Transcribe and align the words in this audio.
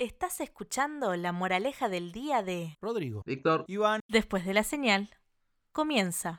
Estás 0.00 0.40
escuchando 0.40 1.16
la 1.16 1.32
moraleja 1.32 1.88
del 1.88 2.12
día 2.12 2.44
de 2.44 2.78
Rodrigo. 2.80 3.24
Víctor. 3.26 3.64
Iván. 3.66 4.00
Después 4.06 4.46
de 4.46 4.54
la 4.54 4.62
señal, 4.62 5.10
comienza. 5.72 6.38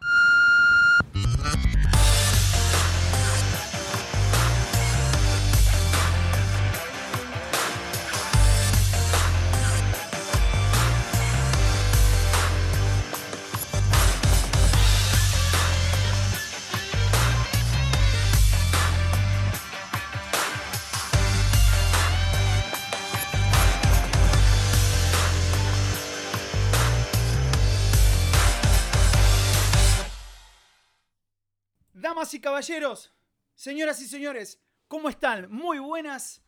Damas 32.30 32.34
y 32.36 32.42
caballeros, 32.42 33.12
señoras 33.56 34.00
y 34.04 34.08
señores, 34.08 34.60
¿cómo 34.88 35.10
están? 35.10 35.52
Muy 35.52 35.80
buenas 35.80 36.44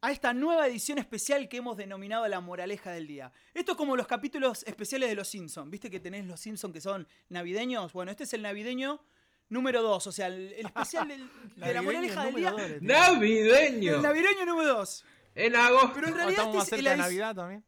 a 0.00 0.10
esta 0.10 0.34
nueva 0.34 0.66
edición 0.66 0.98
especial 0.98 1.48
que 1.48 1.58
hemos 1.58 1.76
denominado 1.76 2.26
La 2.26 2.40
Moraleja 2.40 2.90
del 2.90 3.06
Día. 3.06 3.32
Esto 3.54 3.70
es 3.72 3.78
como 3.78 3.94
los 3.96 4.08
capítulos 4.08 4.64
especiales 4.66 5.08
de 5.10 5.14
Los 5.14 5.28
Simpsons. 5.28 5.70
¿Viste 5.70 5.88
que 5.90 6.00
tenés 6.00 6.26
Los 6.26 6.40
Simpsons 6.40 6.74
que 6.74 6.80
son 6.80 7.06
navideños? 7.28 7.92
Bueno, 7.92 8.10
este 8.10 8.24
es 8.24 8.32
el 8.34 8.42
navideño 8.42 9.00
número 9.48 9.80
2, 9.82 10.04
o 10.08 10.10
sea, 10.10 10.26
el, 10.26 10.54
el 10.54 10.66
especial 10.66 11.06
del- 11.06 11.30
de 11.56 11.72
La 11.74 11.82
Moraleja 11.82 12.24
del 12.24 12.34
Día. 12.34 12.54
¡Navideño! 12.80 13.94
El 13.94 14.02
navideño 14.02 14.44
número 14.44 14.74
2. 14.78 15.04
En 15.36 15.54
agosto. 15.54 15.92
Pero 15.94 16.08
en 16.08 16.14
realidad 16.14 16.30
estamos 16.46 16.56
más 16.56 16.64
este 16.64 16.74
es 16.74 16.80
cerca 16.82 16.90
de 16.90 16.96
la- 16.96 17.02
Navidad 17.04 17.34
también. 17.36 17.64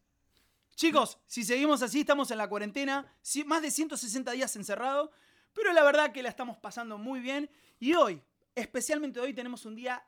Chicos, 0.74 1.18
si 1.28 1.44
seguimos 1.44 1.82
así, 1.82 2.00
estamos 2.00 2.32
en 2.32 2.38
la 2.38 2.48
cuarentena, 2.48 3.06
más 3.46 3.62
de 3.62 3.70
160 3.70 4.32
días 4.32 4.56
encerrado, 4.56 5.12
pero 5.54 5.72
la 5.72 5.82
verdad 5.82 6.12
que 6.12 6.22
la 6.22 6.28
estamos 6.28 6.58
pasando 6.58 6.98
muy 6.98 7.20
bien. 7.20 7.48
Y 7.78 7.94
hoy, 7.94 8.20
especialmente 8.54 9.20
hoy, 9.20 9.32
tenemos 9.32 9.64
un 9.64 9.74
día 9.74 10.04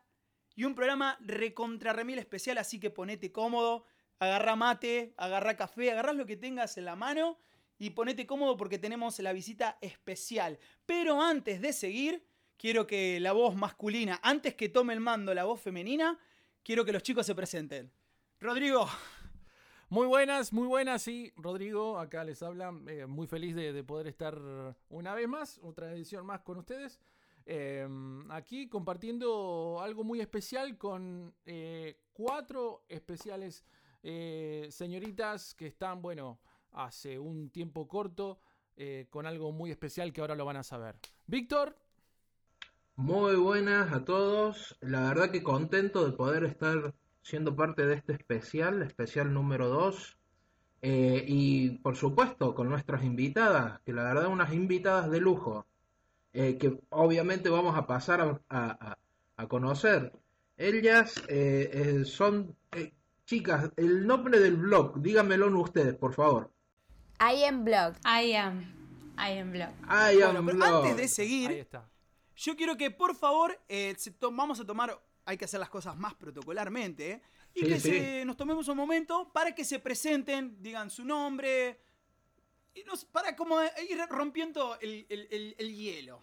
y 0.54 0.64
un 0.64 0.74
programa 0.74 1.16
recontra 1.20 1.92
remil 1.92 2.18
especial, 2.18 2.58
así 2.58 2.78
que 2.78 2.90
ponete 2.90 3.32
cómodo, 3.32 3.84
agarra 4.18 4.56
mate, 4.56 5.14
agarra 5.16 5.56
café, 5.56 5.90
agarrás 5.90 6.16
lo 6.16 6.26
que 6.26 6.36
tengas 6.36 6.76
en 6.76 6.86
la 6.86 6.96
mano 6.96 7.38
y 7.78 7.90
ponete 7.90 8.26
cómodo 8.26 8.56
porque 8.56 8.78
tenemos 8.78 9.18
la 9.20 9.32
visita 9.32 9.78
especial. 9.80 10.58
Pero 10.86 11.22
antes 11.22 11.60
de 11.60 11.72
seguir, 11.72 12.26
quiero 12.56 12.86
que 12.86 13.20
la 13.20 13.32
voz 13.32 13.54
masculina, 13.54 14.18
antes 14.22 14.54
que 14.54 14.68
tome 14.68 14.94
el 14.94 15.00
mando 15.00 15.34
la 15.34 15.44
voz 15.44 15.60
femenina, 15.60 16.18
quiero 16.62 16.84
que 16.84 16.92
los 16.92 17.02
chicos 17.02 17.26
se 17.26 17.34
presenten. 17.34 17.92
Rodrigo, 18.40 18.88
Muy 19.88 20.06
buenas, 20.06 20.52
muy 20.52 20.66
buenas, 20.66 21.02
sí. 21.02 21.32
Rodrigo, 21.36 21.98
acá 21.98 22.24
les 22.24 22.42
habla. 22.42 22.74
eh, 22.88 23.06
muy 23.06 23.26
feliz 23.26 23.54
de, 23.54 23.72
de 23.72 23.84
poder 23.84 24.08
estar 24.08 24.36
una 24.88 25.14
vez 25.14 25.28
más, 25.28 25.58
otra 25.62 25.92
edición 25.92 26.26
más 26.26 26.40
con 26.42 26.58
ustedes. 26.58 27.00
Eh, 27.46 27.86
aquí 28.30 28.68
compartiendo 28.68 29.78
algo 29.80 30.02
muy 30.02 30.20
especial 30.20 30.76
con 30.76 31.32
eh, 31.44 31.96
cuatro 32.12 32.84
especiales 32.88 33.64
eh, 34.02 34.66
señoritas 34.70 35.54
que 35.54 35.68
están, 35.68 36.02
bueno, 36.02 36.40
hace 36.72 37.18
un 37.20 37.50
tiempo 37.50 37.86
corto 37.86 38.40
eh, 38.76 39.06
con 39.10 39.26
algo 39.26 39.52
muy 39.52 39.70
especial 39.70 40.12
que 40.12 40.20
ahora 40.20 40.34
lo 40.34 40.44
van 40.44 40.56
a 40.56 40.64
saber. 40.64 40.96
Víctor, 41.26 41.76
Muy 42.96 43.36
buenas 43.36 43.92
a 43.92 44.04
todos. 44.04 44.76
La 44.80 45.08
verdad 45.08 45.30
que 45.30 45.42
contento 45.42 46.04
de 46.06 46.12
poder 46.12 46.44
estar 46.44 46.94
siendo 47.26 47.56
parte 47.56 47.84
de 47.86 47.94
este 47.96 48.12
especial, 48.12 48.82
especial 48.82 49.34
número 49.34 49.66
2. 49.68 50.16
y 51.26 51.70
por 51.78 51.96
supuesto 51.96 52.54
con 52.54 52.68
nuestras 52.68 53.02
invitadas, 53.02 53.80
que 53.84 53.92
la 53.92 54.04
verdad 54.04 54.28
unas 54.28 54.52
invitadas 54.52 55.10
de 55.10 55.18
lujo, 55.20 55.66
eh, 56.32 56.56
que 56.56 56.78
obviamente 56.90 57.48
vamos 57.48 57.76
a 57.76 57.84
pasar 57.88 58.20
a, 58.20 58.38
a- 58.48 59.46
conocer. 59.48 60.12
Ellas 60.56 61.16
eh, 61.28 61.68
eh, 61.72 62.04
son, 62.04 62.54
eh, 62.72 62.92
chicas, 63.24 63.70
el 63.76 64.06
nombre 64.06 64.38
del 64.38 64.56
blog, 64.56 65.00
díganmelo 65.02 65.48
ustedes, 65.60 65.96
por 65.96 66.14
favor. 66.14 66.52
I 67.18 67.42
am 67.44 67.64
blog. 67.64 67.94
I 68.04 68.34
am. 68.34 68.60
I 69.18 69.38
am 69.40 69.50
blog. 69.50 69.70
I 69.88 70.22
am 70.22 70.34
Bueno, 70.34 70.46
pero 70.46 70.58
blog. 70.58 70.84
antes 70.84 70.96
de 70.96 71.08
seguir, 71.08 71.50
ahí 71.50 71.58
está. 71.58 71.88
yo 72.36 72.54
quiero 72.54 72.76
que 72.76 72.92
por 72.92 73.16
favor 73.16 73.58
eh, 73.68 73.96
vamos 74.30 74.60
a 74.60 74.64
tomar, 74.64 74.96
hay 75.26 75.36
que 75.36 75.44
hacer 75.44 75.60
las 75.60 75.68
cosas 75.68 75.96
más 75.96 76.14
protocolarmente, 76.14 77.10
¿eh? 77.10 77.22
y 77.54 77.60
Sí, 77.60 77.66
que 77.66 77.80
sí. 77.80 77.90
se- 77.90 78.24
nos 78.24 78.36
tomemos 78.36 78.68
un 78.68 78.76
momento 78.76 79.30
para 79.32 79.54
que 79.54 79.64
se 79.64 79.78
presenten, 79.80 80.62
digan 80.62 80.88
su 80.88 81.04
nombre, 81.04 81.80
y 82.74 82.84
nos- 82.84 83.04
para 83.04 83.34
como 83.34 83.60
ir 83.62 83.98
rompiendo 84.08 84.78
el, 84.80 85.04
el- 85.08 85.28
el- 85.30 85.54
el 85.58 85.74
hielo. 85.74 86.22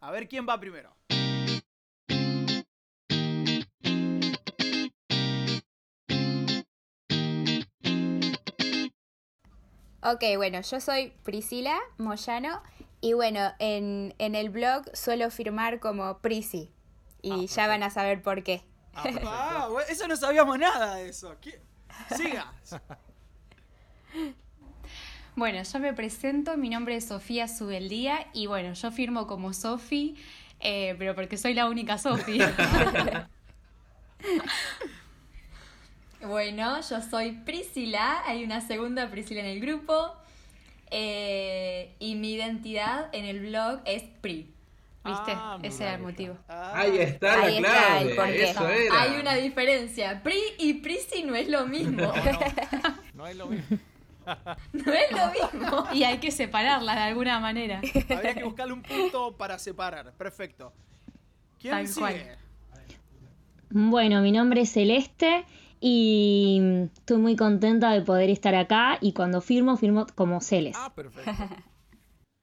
A 0.00 0.10
ver 0.10 0.28
quién 0.28 0.46
va 0.48 0.60
primero. 0.60 0.94
Ok, 10.02 10.22
bueno, 10.36 10.60
yo 10.60 10.80
soy 10.80 11.12
Priscila 11.24 11.78
Moyano 11.98 12.62
y 13.00 13.14
bueno, 13.14 13.40
en, 13.58 14.14
en 14.18 14.34
el 14.34 14.50
blog 14.50 14.84
suelo 14.94 15.30
firmar 15.30 15.80
como 15.80 16.18
Prisi 16.18 16.70
y 17.22 17.46
ya 17.46 17.66
van 17.66 17.82
a 17.82 17.90
saber 17.90 18.22
por 18.22 18.42
qué. 18.42 18.62
Ah, 19.26 19.68
bueno, 19.70 19.86
eso 19.90 20.08
no 20.08 20.16
sabíamos 20.16 20.58
nada 20.58 20.94
de 20.94 21.10
eso. 21.10 21.36
¿Qué? 21.40 21.60
Siga. 22.16 22.52
Bueno, 25.36 25.62
yo 25.62 25.78
me 25.80 25.92
presento, 25.92 26.56
mi 26.56 26.70
nombre 26.70 26.96
es 26.96 27.08
Sofía 27.08 27.46
Subeldía 27.46 28.26
y 28.32 28.46
bueno, 28.46 28.72
yo 28.72 28.90
firmo 28.90 29.26
como 29.26 29.52
Sofi, 29.52 30.16
eh, 30.60 30.94
pero 30.98 31.14
porque 31.14 31.36
soy 31.36 31.52
la 31.52 31.68
única 31.68 31.98
Sofi. 31.98 32.38
bueno, 36.26 36.80
yo 36.80 37.02
soy 37.02 37.32
Priscila, 37.32 38.22
hay 38.24 38.44
una 38.44 38.62
segunda 38.62 39.10
Priscila 39.10 39.40
en 39.40 39.46
el 39.48 39.60
grupo 39.60 40.14
eh, 40.90 41.94
y 41.98 42.14
mi 42.14 42.32
identidad 42.32 43.10
en 43.12 43.26
el 43.26 43.40
blog 43.40 43.82
es 43.84 44.04
Pri. 44.22 44.55
¿Viste? 45.06 45.32
Ah, 45.34 45.58
Ese 45.62 45.82
era 45.84 45.94
el 45.94 46.02
motivo. 46.02 46.36
Ah, 46.48 46.72
Ahí 46.74 46.98
está 46.98 47.42
Ahí 47.42 47.60
la 47.60 47.68
está 47.68 48.00
el 48.00 48.14
clave. 48.14 48.14
porqué. 48.16 48.50
Eso 48.50 48.68
era. 48.68 49.00
Hay 49.02 49.20
una 49.20 49.34
diferencia. 49.34 50.22
Pri 50.22 50.38
y 50.58 50.74
Prisi 50.74 51.22
no 51.24 51.34
es 51.34 51.48
lo 51.48 51.66
mismo. 51.66 52.12
No 53.14 53.26
es 53.26 53.36
lo 53.36 53.46
mismo. 53.46 53.78
No 54.72 54.92
es 54.92 55.10
lo 55.12 55.30
mismo. 55.30 55.84
Y 55.94 56.02
hay 56.04 56.18
que 56.18 56.30
separarlas 56.30 56.96
de 56.96 57.02
alguna 57.02 57.38
manera. 57.40 57.80
habría 58.10 58.34
que 58.34 58.44
buscarle 58.44 58.72
un 58.74 58.82
punto 58.82 59.36
para 59.36 59.58
separar. 59.58 60.12
Perfecto. 60.12 60.72
¿Quién 61.58 61.72
Tal 61.72 61.88
sigue? 61.88 62.00
cual. 62.00 62.38
Bueno, 63.70 64.20
mi 64.20 64.32
nombre 64.32 64.60
es 64.62 64.72
Celeste 64.72 65.44
y 65.80 66.60
estoy 66.94 67.18
muy 67.18 67.36
contenta 67.36 67.90
de 67.92 68.02
poder 68.02 68.30
estar 68.30 68.54
acá 68.54 68.98
y 69.00 69.12
cuando 69.12 69.40
firmo, 69.40 69.76
firmo 69.76 70.06
como 70.14 70.40
Celes. 70.40 70.76
Ah, 70.78 70.92
perfecto. 70.94 71.30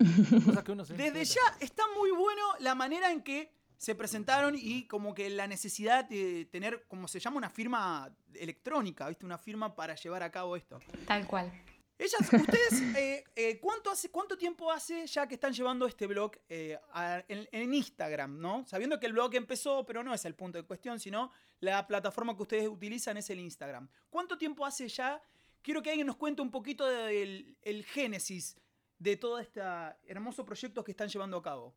Cosas 0.46 0.64
que 0.64 0.72
uno 0.72 0.86
se 0.86 0.94
Desde 0.96 1.24
ya 1.26 1.42
está 1.60 1.84
muy 1.98 2.12
bueno 2.12 2.42
la 2.60 2.76
manera 2.76 3.12
en 3.12 3.22
que 3.22 3.52
se 3.78 3.96
presentaron 3.96 4.56
y 4.58 4.88
como 4.88 5.14
que 5.14 5.30
la 5.30 5.46
necesidad 5.48 6.06
de 6.06 6.46
tener, 6.46 6.86
como 6.88 7.08
se 7.08 7.20
llama, 7.20 7.38
una 7.38 7.50
firma 7.50 8.16
electrónica, 8.34 9.08
¿viste? 9.10 9.26
Una 9.26 9.38
firma 9.38 9.76
para 9.76 9.96
llevar 9.96 10.24
a 10.24 10.32
cabo 10.32 10.56
esto. 10.56 10.80
Tal 11.06 11.28
cual. 11.28 11.52
Ellas, 11.98 12.22
ustedes, 12.34 12.82
eh, 12.96 13.24
eh, 13.36 13.60
¿cuánto, 13.60 13.92
hace, 13.92 14.10
¿cuánto 14.10 14.38
tiempo 14.38 14.72
hace 14.72 15.06
ya 15.06 15.28
que 15.28 15.36
están 15.36 15.54
llevando 15.54 15.86
este 15.86 16.08
blog 16.08 16.32
eh, 16.50 16.78
a- 16.94 17.24
en, 17.28 17.48
en 17.52 17.74
Instagram, 17.74 18.40
¿no? 18.40 18.66
Sabiendo 18.68 19.00
que 19.00 19.06
el 19.06 19.14
blog 19.14 19.36
empezó, 19.36 19.86
pero 19.86 20.02
no 20.04 20.14
es 20.14 20.24
el 20.26 20.34
punto 20.36 20.58
de 20.58 20.64
cuestión, 20.64 21.00
sino 21.00 21.32
la 21.60 21.86
plataforma 21.86 22.36
que 22.36 22.42
ustedes 22.42 22.68
utilizan 22.68 23.18
es 23.18 23.30
el 23.30 23.40
Instagram. 23.40 23.90
¿Cuánto 24.10 24.38
tiempo 24.38 24.66
hace 24.66 24.88
ya? 24.88 25.22
Quiero 25.62 25.82
que 25.82 25.90
alguien 25.92 26.08
nos 26.08 26.18
cuente 26.18 26.42
un 26.42 26.52
poquito 26.52 26.86
del 26.86 27.56
el 27.62 27.86
génesis 27.86 28.58
de 29.04 29.18
todo 29.18 29.38
este 29.38 29.62
hermoso 30.08 30.46
proyecto 30.46 30.84
que 30.84 30.92
están 30.92 31.10
llevando 31.10 31.38
a 31.38 31.44
cabo. 31.44 31.74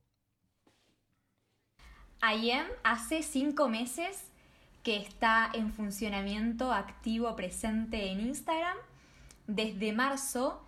IEM 2.23 2.67
hace 2.85 3.23
cinco 3.25 3.69
meses 3.69 4.31
que 4.85 4.97
está 4.97 5.51
en 5.53 5.73
funcionamiento 5.73 6.73
activo 6.73 7.35
presente 7.35 8.13
en 8.13 8.21
Instagram. 8.21 8.79
Desde 9.49 9.93
marzo, 9.93 10.63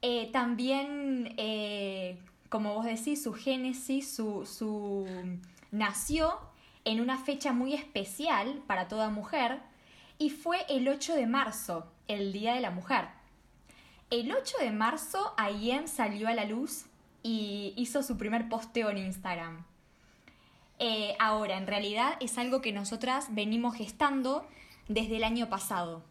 eh, 0.00 0.30
también, 0.32 1.34
eh, 1.36 2.18
como 2.48 2.74
vos 2.74 2.86
decís, 2.86 3.22
su 3.22 3.34
génesis, 3.34 4.14
su, 4.14 4.46
su 4.46 5.06
nació 5.70 6.40
en 6.84 7.00
una 7.02 7.18
fecha 7.18 7.52
muy 7.52 7.74
especial 7.74 8.62
para 8.66 8.88
toda 8.88 9.10
mujer 9.10 9.60
y 10.18 10.30
fue 10.30 10.64
el 10.70 10.88
8 10.88 11.14
de 11.16 11.26
marzo, 11.26 11.92
el 12.08 12.32
Día 12.32 12.54
de 12.54 12.60
la 12.62 12.70
Mujer. 12.70 13.08
El 14.12 14.30
8 14.30 14.58
de 14.60 14.72
marzo, 14.72 15.34
IEM 15.38 15.88
salió 15.88 16.28
a 16.28 16.34
la 16.34 16.44
luz 16.44 16.84
y 17.22 17.72
hizo 17.76 18.02
su 18.02 18.18
primer 18.18 18.46
posteo 18.50 18.90
en 18.90 18.98
Instagram. 18.98 19.64
Eh, 20.78 21.16
ahora, 21.18 21.56
en 21.56 21.66
realidad 21.66 22.18
es 22.20 22.36
algo 22.36 22.60
que 22.60 22.72
nosotras 22.72 23.28
venimos 23.30 23.74
gestando 23.74 24.46
desde 24.86 25.16
el 25.16 25.24
año 25.24 25.48
pasado. 25.48 26.02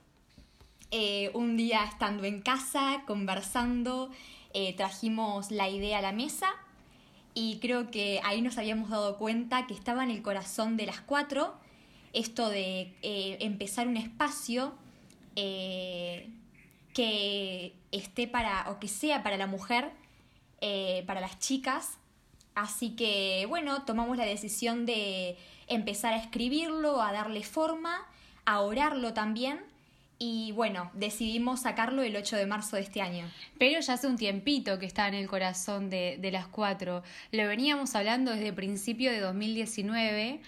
Eh, 0.90 1.30
un 1.36 1.56
día 1.58 1.84
estando 1.84 2.24
en 2.24 2.42
casa, 2.42 3.04
conversando, 3.06 4.10
eh, 4.56 4.76
trajimos 4.76 5.52
la 5.52 5.70
idea 5.70 6.00
a 6.00 6.02
la 6.02 6.12
mesa 6.12 6.50
y 7.36 7.60
creo 7.60 7.92
que 7.92 8.20
ahí 8.24 8.42
nos 8.42 8.58
habíamos 8.58 8.90
dado 8.90 9.20
cuenta 9.20 9.68
que 9.68 9.76
estaba 9.76 10.04
en 10.04 10.10
el 10.10 10.24
corazón 10.24 10.76
de 10.76 10.88
las 10.88 11.02
cuatro 11.02 11.54
esto 12.14 12.50
de 12.50 12.96
empezar 13.40 13.88
un 13.88 13.98
espacio 13.98 14.74
que 16.94 17.74
esté 17.92 18.28
para, 18.28 18.70
o 18.70 18.80
que 18.80 18.88
sea 18.88 19.24
para 19.24 19.38
la 19.38 19.48
mujer, 19.48 19.92
para 21.06 21.22
las 21.22 21.40
chicas. 21.40 21.98
Así 22.54 22.96
que 22.96 23.46
bueno, 23.48 23.84
tomamos 23.84 24.18
la 24.18 24.26
decisión 24.26 24.86
de 24.86 25.38
empezar 25.68 26.14
a 26.14 26.18
escribirlo, 26.18 27.02
a 27.02 27.12
darle 27.12 27.44
forma, 27.44 28.06
a 28.46 28.62
orarlo 28.62 29.14
también 29.14 29.72
y 30.24 30.52
bueno, 30.52 30.92
decidimos 30.94 31.62
sacarlo 31.62 32.04
el 32.04 32.16
8 32.16 32.36
de 32.36 32.46
marzo 32.46 32.76
de 32.76 32.84
este 32.84 33.02
año. 33.02 33.28
Pero 33.58 33.80
ya 33.80 33.94
hace 33.94 34.06
un 34.06 34.18
tiempito 34.18 34.78
que 34.78 34.86
está 34.86 35.08
en 35.08 35.16
el 35.16 35.28
corazón 35.28 35.90
de, 35.90 36.20
las 36.32 36.46
cuatro. 36.46 37.02
Lo 37.32 37.48
veníamos 37.48 37.96
hablando 37.96 38.30
desde 38.30 38.54
principio 38.54 39.12
de 39.12 39.20
2019 39.20 40.40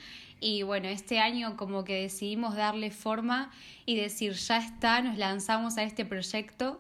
y 0.44 0.62
bueno, 0.64 0.90
este 0.90 1.20
año 1.20 1.56
como 1.56 1.86
que 1.86 2.02
decidimos 2.02 2.56
darle 2.56 2.92
forma 2.92 3.50
y 3.86 3.96
decir, 3.96 4.34
ya 4.34 4.58
está, 4.58 5.02
nos 5.02 5.18
lanzamos 5.18 5.78
a 5.78 5.84
este 5.84 6.04
proyecto. 6.04 6.80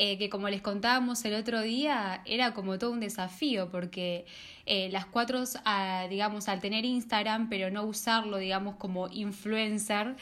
Eh, 0.00 0.16
que 0.16 0.28
como 0.28 0.48
les 0.48 0.62
contábamos 0.62 1.24
el 1.24 1.34
otro 1.34 1.60
día, 1.60 2.22
era 2.24 2.54
como 2.54 2.78
todo 2.78 2.92
un 2.92 3.00
desafío, 3.00 3.68
porque 3.68 4.26
eh, 4.64 4.90
las 4.92 5.06
cuatro, 5.06 5.42
ah, 5.64 6.06
digamos, 6.08 6.48
al 6.48 6.60
tener 6.60 6.84
Instagram, 6.84 7.48
pero 7.48 7.68
no 7.70 7.82
usarlo, 7.82 8.36
digamos, 8.36 8.76
como 8.76 9.08
influencer, 9.08 10.14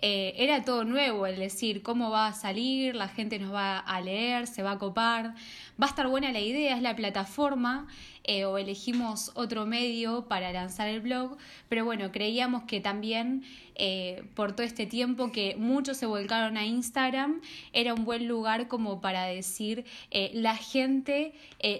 eh, 0.00 0.34
era 0.36 0.64
todo 0.64 0.84
nuevo, 0.84 1.26
el 1.26 1.36
decir 1.36 1.82
cómo 1.82 2.10
va 2.10 2.28
a 2.28 2.32
salir, 2.32 2.94
la 2.94 3.08
gente 3.08 3.40
nos 3.40 3.52
va 3.52 3.78
a 3.78 4.00
leer, 4.00 4.46
se 4.46 4.62
va 4.62 4.72
a 4.72 4.78
copar, 4.78 5.34
va 5.80 5.86
a 5.86 5.88
estar 5.88 6.06
buena 6.06 6.30
la 6.30 6.38
idea, 6.38 6.76
es 6.76 6.82
la 6.82 6.94
plataforma, 6.94 7.88
eh, 8.30 8.44
o 8.44 8.58
elegimos 8.58 9.32
otro 9.34 9.64
medio 9.64 10.26
para 10.28 10.52
lanzar 10.52 10.86
el 10.86 11.00
blog, 11.00 11.38
pero 11.70 11.86
bueno, 11.86 12.12
creíamos 12.12 12.64
que 12.64 12.78
también 12.78 13.42
eh, 13.74 14.22
por 14.34 14.52
todo 14.52 14.66
este 14.66 14.84
tiempo 14.84 15.32
que 15.32 15.56
muchos 15.56 15.96
se 15.96 16.04
volcaron 16.04 16.58
a 16.58 16.66
Instagram, 16.66 17.40
era 17.72 17.94
un 17.94 18.04
buen 18.04 18.28
lugar 18.28 18.68
como 18.68 19.00
para 19.00 19.24
decir, 19.24 19.86
la 20.34 20.56
gente 20.56 21.32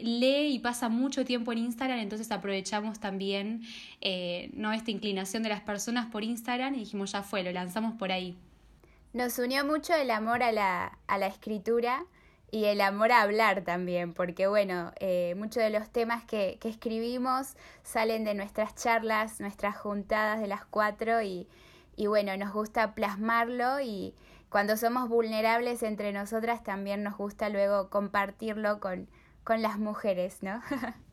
lee 0.02 0.54
y 0.54 0.58
pasa 0.60 0.88
mucho 0.88 1.26
tiempo 1.26 1.52
en 1.52 1.58
Instagram, 1.58 1.98
entonces 1.98 2.32
aprovechamos 2.32 2.98
también 2.98 3.62
¿no? 4.54 4.72
esta 4.72 4.90
inclinación 4.90 5.42
de 5.42 5.50
las 5.50 5.60
personas 5.60 6.06
por 6.06 6.24
Instagram 6.24 6.74
y 6.76 6.78
dijimos, 6.78 7.12
ya 7.12 7.22
fue, 7.22 7.42
lo 7.42 7.52
lanzamos 7.52 7.92
por 7.98 8.10
ahí. 8.10 8.34
Nos 9.12 9.38
unió 9.38 9.66
mucho 9.66 9.94
el 9.94 10.10
amor 10.10 10.42
a 10.42 10.52
la, 10.52 10.98
a 11.06 11.18
la 11.18 11.26
escritura 11.26 12.06
y 12.50 12.64
el 12.64 12.80
amor 12.80 13.12
a 13.12 13.22
hablar 13.22 13.62
también, 13.62 14.14
porque 14.14 14.46
bueno, 14.46 14.92
eh, 15.00 15.34
muchos 15.36 15.62
de 15.62 15.70
los 15.70 15.90
temas 15.90 16.24
que, 16.24 16.58
que, 16.60 16.68
escribimos 16.68 17.56
salen 17.82 18.24
de 18.24 18.34
nuestras 18.34 18.74
charlas, 18.74 19.40
nuestras 19.40 19.76
juntadas 19.76 20.40
de 20.40 20.46
las 20.46 20.64
cuatro 20.64 21.20
y, 21.22 21.46
y 21.96 22.06
bueno, 22.06 22.36
nos 22.36 22.52
gusta 22.52 22.94
plasmarlo 22.94 23.80
y 23.80 24.14
cuando 24.48 24.76
somos 24.76 25.08
vulnerables 25.08 25.82
entre 25.82 26.12
nosotras 26.12 26.62
también 26.62 27.02
nos 27.02 27.18
gusta 27.18 27.50
luego 27.50 27.90
compartirlo 27.90 28.80
con, 28.80 29.08
con 29.44 29.60
las 29.60 29.78
mujeres, 29.78 30.42
¿no? 30.42 30.62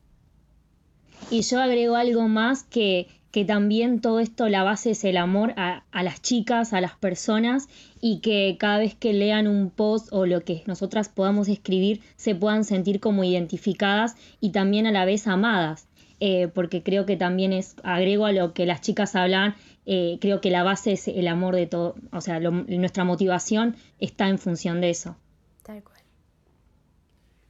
y 1.30 1.42
yo 1.42 1.60
agrego 1.60 1.96
algo 1.96 2.28
más 2.28 2.64
que 2.64 3.08
que 3.36 3.44
también 3.44 4.00
todo 4.00 4.18
esto, 4.18 4.48
la 4.48 4.62
base 4.62 4.92
es 4.92 5.04
el 5.04 5.18
amor 5.18 5.52
a, 5.58 5.84
las 5.92 6.22
chicas, 6.22 6.72
a 6.72 6.80
las 6.80 6.96
personas 6.96 7.68
y 8.00 8.20
que 8.20 8.56
cada 8.58 8.78
vez 8.78 8.94
que 8.94 9.12
lean 9.12 9.46
un 9.46 9.68
post 9.68 10.08
o 10.10 10.24
lo 10.24 10.42
que 10.42 10.62
nosotras 10.64 11.10
podamos 11.10 11.46
escribir 11.48 12.00
se 12.16 12.34
puedan 12.34 12.64
sentir 12.64 12.98
como 12.98 13.24
identificadas 13.24 14.16
y 14.40 14.52
también 14.52 14.86
a 14.86 14.90
la 14.90 15.04
vez 15.04 15.26
amadas. 15.26 15.86
Eh, 16.18 16.48
porque 16.48 16.82
creo 16.82 17.04
que 17.04 17.18
también 17.18 17.52
es, 17.52 17.76
agrego 17.82 18.24
a 18.24 18.32
lo 18.32 18.54
que 18.54 18.64
las 18.64 18.80
chicas 18.80 19.14
hablan, 19.14 19.54
eh, 19.84 20.16
creo 20.18 20.40
que 20.40 20.48
la 20.48 20.62
base 20.62 20.92
es 20.92 21.06
el 21.06 21.28
amor 21.28 21.56
de 21.56 21.66
todo, 21.66 21.94
o 22.12 22.22
sea, 22.22 22.40
nuestra 22.40 23.04
motivación 23.04 23.76
está 23.98 24.30
en 24.30 24.38
función 24.38 24.80
de 24.80 24.88
eso. 24.88 25.14
Tal 25.62 25.84
cual. 25.84 26.00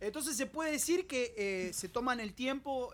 Entonces 0.00 0.36
se 0.36 0.46
puede 0.46 0.72
decir 0.72 1.06
que 1.06 1.32
eh, 1.36 1.72
se 1.72 1.88
toman 1.88 2.18
el 2.18 2.32
tiempo 2.34 2.90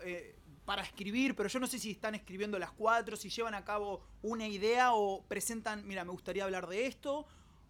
para 0.65 0.81
escribir, 0.81 1.35
pero 1.35 1.49
yo 1.49 1.59
no 1.59 1.67
sé 1.67 1.79
si 1.79 1.91
están 1.91 2.15
escribiendo 2.15 2.57
las 2.57 2.71
cuatro, 2.71 3.17
si 3.17 3.29
llevan 3.29 3.53
a 3.53 3.65
cabo 3.65 4.01
una 4.21 4.47
idea 4.47 4.93
o 4.93 5.23
presentan, 5.23 5.85
mira, 5.85 6.05
me 6.05 6.11
gustaría 6.11 6.45
hablar 6.45 6.67
de 6.67 6.87
esto, 6.87 7.25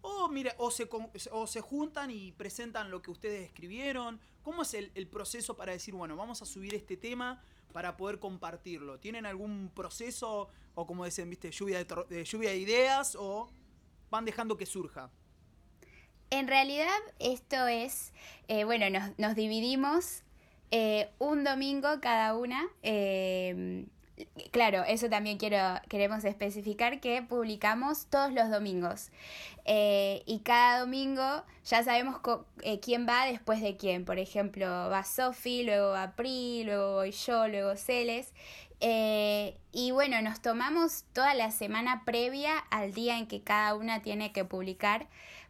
o, 0.06 0.28
mira, 0.28 0.54
o, 0.58 0.70
se, 0.70 0.86
o 1.32 1.46
se 1.46 1.60
juntan 1.62 2.10
y 2.10 2.32
presentan 2.32 2.90
lo 2.90 3.00
que 3.00 3.10
ustedes 3.10 3.46
escribieron. 3.46 4.20
¿Cómo 4.42 4.62
es 4.62 4.74
el, 4.74 5.08
proceso 5.08 5.56
para 5.56 5.72
decir, 5.72 5.94
bueno, 5.94 6.14
vamos 6.14 6.42
a 6.42 6.44
subir 6.44 6.74
este 6.74 6.98
tema 6.98 7.42
para 7.72 7.96
poder 7.96 8.18
compartirlo? 8.18 9.00
¿Tienen 9.00 9.24
algún 9.24 9.70
proceso 9.74 10.50
o 10.74 10.86
como 10.86 11.06
dicen, 11.06 11.30
viste, 11.30 11.50
lluvia 11.50 11.82
de, 11.82 12.24
lluvia 12.24 12.50
de 12.50 12.58
ideas 12.58 13.16
o 13.18 13.48
van 14.10 14.26
dejando 14.26 14.58
que 14.58 14.66
surja? 14.66 15.10
En 16.28 16.48
realidad 16.48 16.98
esto 17.18 17.66
es, 17.66 18.12
eh, 18.48 18.64
bueno, 18.64 18.90
nos, 18.90 19.18
nos 19.18 19.34
dividimos 19.34 20.23
eh, 20.76 21.08
un 21.20 21.44
domingo 21.44 22.00
cada 22.00 22.34
una. 22.34 22.66
Em, 22.82 23.86
claro, 24.50 24.82
eso 24.82 25.08
también 25.08 25.38
quiero, 25.38 25.56
queremos 25.88 26.24
especificar 26.24 26.98
que 26.98 27.22
publicamos 27.22 28.06
todos 28.06 28.32
los 28.32 28.50
domingos. 28.50 29.12
Eh, 29.66 30.24
y 30.26 30.40
cada 30.40 30.80
domingo 30.80 31.44
ya 31.64 31.84
sabemos 31.84 32.16
eh, 32.62 32.80
quién 32.80 33.06
va 33.08 33.24
después 33.26 33.60
de 33.60 33.76
quién. 33.76 34.04
Por 34.04 34.18
ejemplo, 34.18 34.66
va 34.66 35.04
Sofi, 35.04 35.62
luego 35.62 35.90
va 35.90 36.16
Pri, 36.16 36.64
luego 36.64 36.94
voy 36.94 37.12
yo, 37.12 37.46
luego 37.46 37.76
Celes. 37.76 38.32
y 38.80 39.90
bueno, 39.92 40.22
nos 40.22 40.40
tomamos 40.42 41.04
toda 41.12 41.34
la 41.34 41.52
semana 41.52 42.02
previa 42.04 42.58
al 42.70 42.92
día 42.92 43.16
en 43.18 43.28
que 43.28 43.42
cada 43.42 43.76
una 43.76 44.02
tiene 44.02 44.32
que 44.32 44.44
publicar 44.44 45.06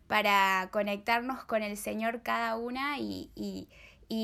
para 0.06 0.68
conectarnos 0.70 1.44
con 1.44 1.62
el 1.62 1.78
Señor 1.78 2.20
cada 2.22 2.56
una 2.56 2.98
y 2.98 3.30
y 3.34 3.68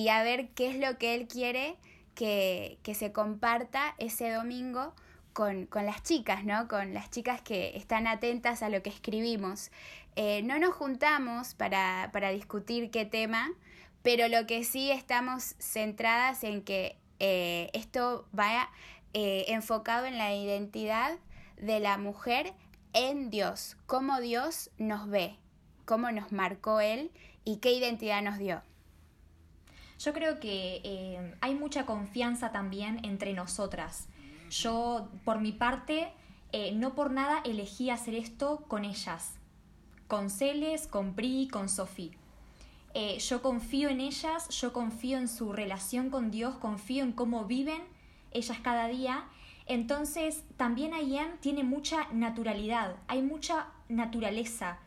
a 0.08 0.22
ver 0.22 0.48
qué 0.50 0.70
es 0.70 0.76
lo 0.76 0.98
que 0.98 1.14
él 1.14 1.26
quiere 1.28 1.76
que, 2.14 2.94
se 2.94 3.12
comparta 3.12 3.94
ese 3.98 4.30
domingo 4.30 4.92
con, 5.32 5.68
las 5.72 6.02
chicas, 6.02 6.44
¿no? 6.44 6.68
Con 6.68 6.92
las 6.92 7.10
chicas 7.10 7.40
que 7.40 7.76
están 7.76 8.06
atentas 8.06 8.62
a 8.62 8.68
lo 8.68 8.82
que 8.82 8.90
escribimos. 8.90 9.70
Eh, 10.16 10.42
no 10.42 10.58
nos 10.58 10.74
juntamos 10.74 11.54
para, 11.54 12.10
discutir 12.32 12.90
qué 12.90 13.04
tema, 13.06 13.50
pero 14.02 14.28
lo 14.28 14.46
que 14.46 14.64
sí 14.64 14.90
estamos 14.90 15.54
centradas 15.58 16.44
en 16.44 16.62
que 16.62 16.96
eh, 17.20 17.70
esto 17.72 18.26
vaya 18.32 18.68
eh, 19.14 19.46
enfocado 19.48 20.06
en 20.06 20.18
la 20.18 20.34
identidad 20.34 21.18
de 21.56 21.80
la 21.80 21.98
mujer 21.98 22.52
en 22.92 23.30
Dios, 23.30 23.76
cómo 23.86 24.20
Dios 24.20 24.70
nos 24.78 25.08
ve, 25.08 25.36
cómo 25.84 26.10
nos 26.10 26.32
marcó 26.32 26.80
Él 26.80 27.10
y 27.44 27.58
qué 27.58 27.72
identidad 27.72 28.22
nos 28.22 28.38
dio. 28.38 28.62
Yo 30.00 30.14
creo 30.14 30.40
que 30.40 30.80
eh, 30.82 31.34
hay 31.42 31.54
mucha 31.54 31.84
confianza 31.84 32.52
también 32.52 33.04
entre 33.04 33.34
nosotras. 33.34 34.08
Yo, 34.48 35.10
por 35.26 35.40
mi 35.40 35.52
parte, 35.52 36.08
eh, 36.52 36.72
no 36.72 36.94
por 36.94 37.10
nada 37.10 37.42
elegí 37.44 37.90
hacer 37.90 38.14
esto 38.14 38.64
con 38.66 38.86
ellas, 38.86 39.34
con 40.08 40.30
Celes, 40.30 40.86
con 40.86 41.14
Pri, 41.14 41.48
con 41.48 41.68
Sophie. 41.68 42.12
Eh, 42.94 43.18
yo 43.18 43.42
confío 43.42 43.90
en 43.90 44.00
ellas, 44.00 44.48
yo 44.48 44.72
confío 44.72 45.18
en 45.18 45.28
su 45.28 45.52
relación 45.52 46.08
con 46.08 46.30
Dios, 46.30 46.56
confío 46.56 47.04
en 47.04 47.12
cómo 47.12 47.44
viven 47.44 47.82
ellas 48.30 48.58
cada 48.62 48.88
día. 48.88 49.28
Entonces, 49.66 50.44
también 50.56 50.94
Ayan 50.94 51.38
tiene 51.40 51.62
mucha 51.62 52.08
naturalidad, 52.10 52.96
hay 53.06 53.20
mucha 53.20 53.68
naturaleza 53.90 54.78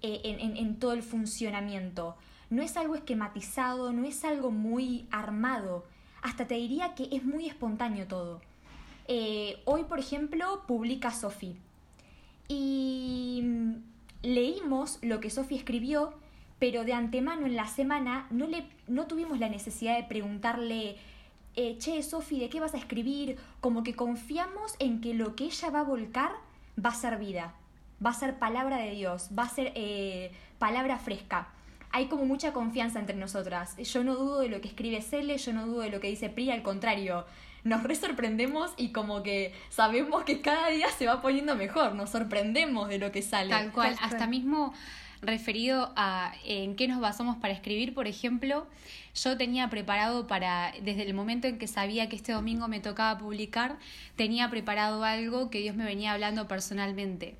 en 0.00 0.78
todo 0.78 0.92
el 0.92 1.02
funcionamiento 1.02 2.16
no 2.50 2.62
es 2.62 2.76
algo 2.76 2.94
esquematizado, 2.94 3.92
no 3.92 4.04
es 4.04 4.24
algo 4.24 4.50
muy 4.50 5.06
armado, 5.10 5.84
hasta 6.22 6.46
te 6.46 6.54
diría 6.54 6.94
que 6.94 7.08
es 7.12 7.24
muy 7.24 7.46
espontáneo 7.46 8.06
todo. 8.06 8.40
Eh, 9.06 9.60
hoy, 9.66 9.84
por 9.84 9.98
ejemplo, 9.98 10.62
publica 10.66 11.10
Sophie 11.10 11.56
y 12.48 13.42
mm, 13.44 13.74
leímos 14.22 14.98
lo 15.02 15.20
que 15.20 15.30
Sophie 15.30 15.58
escribió, 15.58 16.14
pero 16.58 16.84
de 16.84 16.94
antemano 16.94 17.46
en 17.46 17.56
la 17.56 17.66
semana 17.66 18.26
no, 18.30 18.46
le, 18.46 18.66
no 18.88 19.06
tuvimos 19.06 19.38
la 19.38 19.50
necesidad 19.50 19.96
de 19.96 20.04
preguntarle, 20.04 20.96
eh, 21.56 21.76
che, 21.78 22.02
Sophie, 22.02 22.40
¿de 22.40 22.48
qué 22.48 22.60
vas 22.60 22.74
a 22.74 22.78
escribir? 22.78 23.36
Como 23.60 23.82
que 23.82 23.94
confiamos 23.94 24.74
en 24.78 25.00
que 25.00 25.12
lo 25.12 25.36
que 25.36 25.44
ella 25.44 25.70
va 25.70 25.80
a 25.80 25.84
volcar 25.84 26.32
va 26.82 26.90
a 26.90 26.94
ser 26.94 27.18
vida, 27.18 27.54
va 28.04 28.10
a 28.10 28.14
ser 28.14 28.38
palabra 28.38 28.78
de 28.78 28.92
Dios, 28.92 29.28
va 29.38 29.44
a 29.44 29.48
ser 29.48 29.72
eh, 29.74 30.32
palabra 30.58 30.98
fresca 30.98 31.48
hay 31.94 32.06
como 32.06 32.26
mucha 32.26 32.52
confianza 32.52 32.98
entre 32.98 33.14
nosotras. 33.14 33.76
Yo 33.76 34.02
no 34.02 34.16
dudo 34.16 34.40
de 34.40 34.48
lo 34.48 34.60
que 34.60 34.66
escribe 34.66 35.00
Cele, 35.00 35.38
yo 35.38 35.52
no 35.52 35.64
dudo 35.64 35.82
de 35.82 35.90
lo 35.90 36.00
que 36.00 36.08
dice 36.08 36.28
Pri, 36.28 36.50
al 36.50 36.64
contrario, 36.64 37.24
nos 37.62 37.84
re 37.84 37.94
sorprendemos 37.94 38.72
y 38.76 38.88
como 38.88 39.22
que 39.22 39.54
sabemos 39.70 40.24
que 40.24 40.40
cada 40.40 40.70
día 40.70 40.88
se 40.90 41.06
va 41.06 41.22
poniendo 41.22 41.54
mejor, 41.54 41.94
nos 41.94 42.10
sorprendemos 42.10 42.88
de 42.88 42.98
lo 42.98 43.12
que 43.12 43.22
sale. 43.22 43.50
Tal 43.50 43.70
cual, 43.70 43.94
hasta 44.00 44.26
mismo 44.26 44.74
referido 45.22 45.92
a 45.94 46.32
en 46.44 46.74
qué 46.74 46.88
nos 46.88 47.00
basamos 47.00 47.36
para 47.36 47.54
escribir, 47.54 47.94
por 47.94 48.08
ejemplo, 48.08 48.66
yo 49.14 49.36
tenía 49.36 49.70
preparado 49.70 50.26
para, 50.26 50.72
desde 50.82 51.02
el 51.02 51.14
momento 51.14 51.46
en 51.46 51.58
que 51.58 51.68
sabía 51.68 52.08
que 52.08 52.16
este 52.16 52.32
domingo 52.32 52.66
me 52.66 52.80
tocaba 52.80 53.16
publicar, 53.18 53.76
tenía 54.16 54.50
preparado 54.50 55.04
algo 55.04 55.48
que 55.48 55.60
Dios 55.60 55.76
me 55.76 55.84
venía 55.84 56.12
hablando 56.12 56.48
personalmente. 56.48 57.36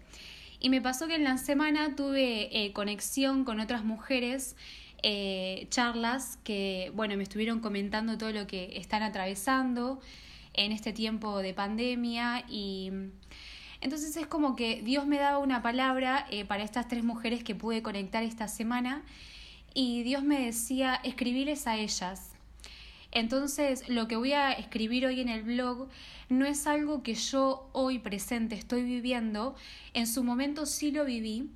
Y 0.64 0.70
me 0.70 0.80
pasó 0.80 1.06
que 1.06 1.14
en 1.14 1.24
la 1.24 1.36
semana 1.36 1.94
tuve 1.94 2.48
eh, 2.50 2.72
conexión 2.72 3.44
con 3.44 3.60
otras 3.60 3.84
mujeres, 3.84 4.56
eh, 5.02 5.66
charlas 5.68 6.38
que, 6.42 6.90
bueno, 6.94 7.18
me 7.18 7.22
estuvieron 7.22 7.60
comentando 7.60 8.16
todo 8.16 8.32
lo 8.32 8.46
que 8.46 8.78
están 8.78 9.02
atravesando 9.02 10.00
en 10.54 10.72
este 10.72 10.94
tiempo 10.94 11.40
de 11.40 11.52
pandemia 11.52 12.46
y 12.48 12.90
entonces 13.82 14.16
es 14.16 14.26
como 14.26 14.56
que 14.56 14.80
Dios 14.80 15.06
me 15.06 15.18
daba 15.18 15.36
una 15.36 15.60
palabra 15.60 16.26
eh, 16.30 16.46
para 16.46 16.62
estas 16.62 16.88
tres 16.88 17.04
mujeres 17.04 17.44
que 17.44 17.54
pude 17.54 17.82
conectar 17.82 18.22
esta 18.22 18.48
semana 18.48 19.02
y 19.74 20.02
Dios 20.02 20.22
me 20.22 20.46
decía 20.46 20.98
escribirles 21.04 21.66
a 21.66 21.76
ellas. 21.76 22.33
Entonces 23.14 23.88
lo 23.88 24.08
que 24.08 24.16
voy 24.16 24.32
a 24.32 24.52
escribir 24.52 25.06
hoy 25.06 25.20
en 25.20 25.28
el 25.28 25.42
blog 25.42 25.88
no 26.28 26.44
es 26.46 26.66
algo 26.66 27.02
que 27.02 27.14
yo 27.14 27.70
hoy 27.72 28.00
presente 28.00 28.56
estoy 28.56 28.82
viviendo, 28.82 29.54
en 29.94 30.06
su 30.06 30.24
momento 30.24 30.66
sí 30.66 30.90
lo 30.90 31.04
viví, 31.04 31.48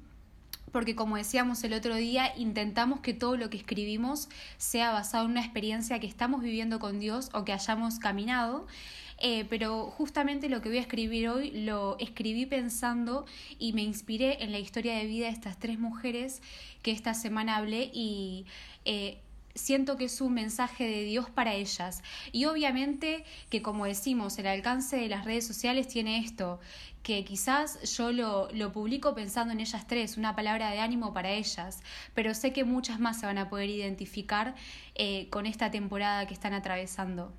porque 0.70 0.94
como 0.94 1.16
decíamos 1.16 1.64
el 1.64 1.72
otro 1.72 1.96
día, 1.96 2.32
intentamos 2.36 3.00
que 3.00 3.14
todo 3.14 3.36
lo 3.36 3.50
que 3.50 3.56
escribimos 3.56 4.28
sea 4.56 4.92
basado 4.92 5.24
en 5.24 5.32
una 5.32 5.40
experiencia 5.40 5.98
que 5.98 6.06
estamos 6.06 6.42
viviendo 6.42 6.78
con 6.78 7.00
Dios 7.00 7.30
o 7.32 7.44
que 7.44 7.52
hayamos 7.52 7.98
caminado. 7.98 8.66
Eh, 9.20 9.46
pero 9.50 9.86
justamente 9.86 10.48
lo 10.48 10.60
que 10.62 10.68
voy 10.68 10.78
a 10.78 10.82
escribir 10.82 11.28
hoy 11.28 11.50
lo 11.50 11.98
escribí 11.98 12.46
pensando 12.46 13.26
y 13.58 13.72
me 13.72 13.82
inspiré 13.82 14.44
en 14.44 14.52
la 14.52 14.60
historia 14.60 14.94
de 14.96 15.06
vida 15.06 15.26
de 15.26 15.32
estas 15.32 15.58
tres 15.58 15.80
mujeres 15.80 16.40
que 16.82 16.92
esta 16.92 17.14
semana 17.14 17.56
hablé 17.56 17.90
y 17.92 18.46
eh, 18.84 19.18
siento 19.58 19.96
que 19.96 20.06
es 20.06 20.20
un 20.20 20.34
mensaje 20.34 20.84
de 20.84 21.04
Dios 21.04 21.28
para 21.30 21.54
ellas. 21.54 22.02
Y 22.32 22.46
obviamente 22.46 23.24
que 23.50 23.62
como 23.62 23.84
decimos, 23.84 24.38
el 24.38 24.46
alcance 24.46 24.96
de 24.96 25.08
las 25.08 25.24
redes 25.24 25.46
sociales 25.46 25.88
tiene 25.88 26.18
esto, 26.18 26.60
que 27.02 27.24
quizás 27.24 27.96
yo 27.96 28.12
lo, 28.12 28.48
lo, 28.52 28.72
publico 28.72 29.14
pensando 29.14 29.52
en 29.52 29.60
ellas 29.60 29.86
tres, 29.86 30.16
una 30.16 30.34
palabra 30.34 30.70
de 30.70 30.80
ánimo 30.80 31.12
para 31.12 31.30
ellas, 31.30 31.80
pero 32.14 32.34
sé 32.34 32.52
que 32.52 32.64
muchas 32.64 33.00
más 33.00 33.20
se 33.20 33.26
van 33.26 33.38
a 33.38 33.48
poder 33.48 33.70
identificar 33.70 34.54
eh, 34.94 35.28
con 35.30 35.46
esta 35.46 35.70
temporada 35.70 36.26
que 36.26 36.34
están 36.34 36.52
atravesando. 36.52 37.32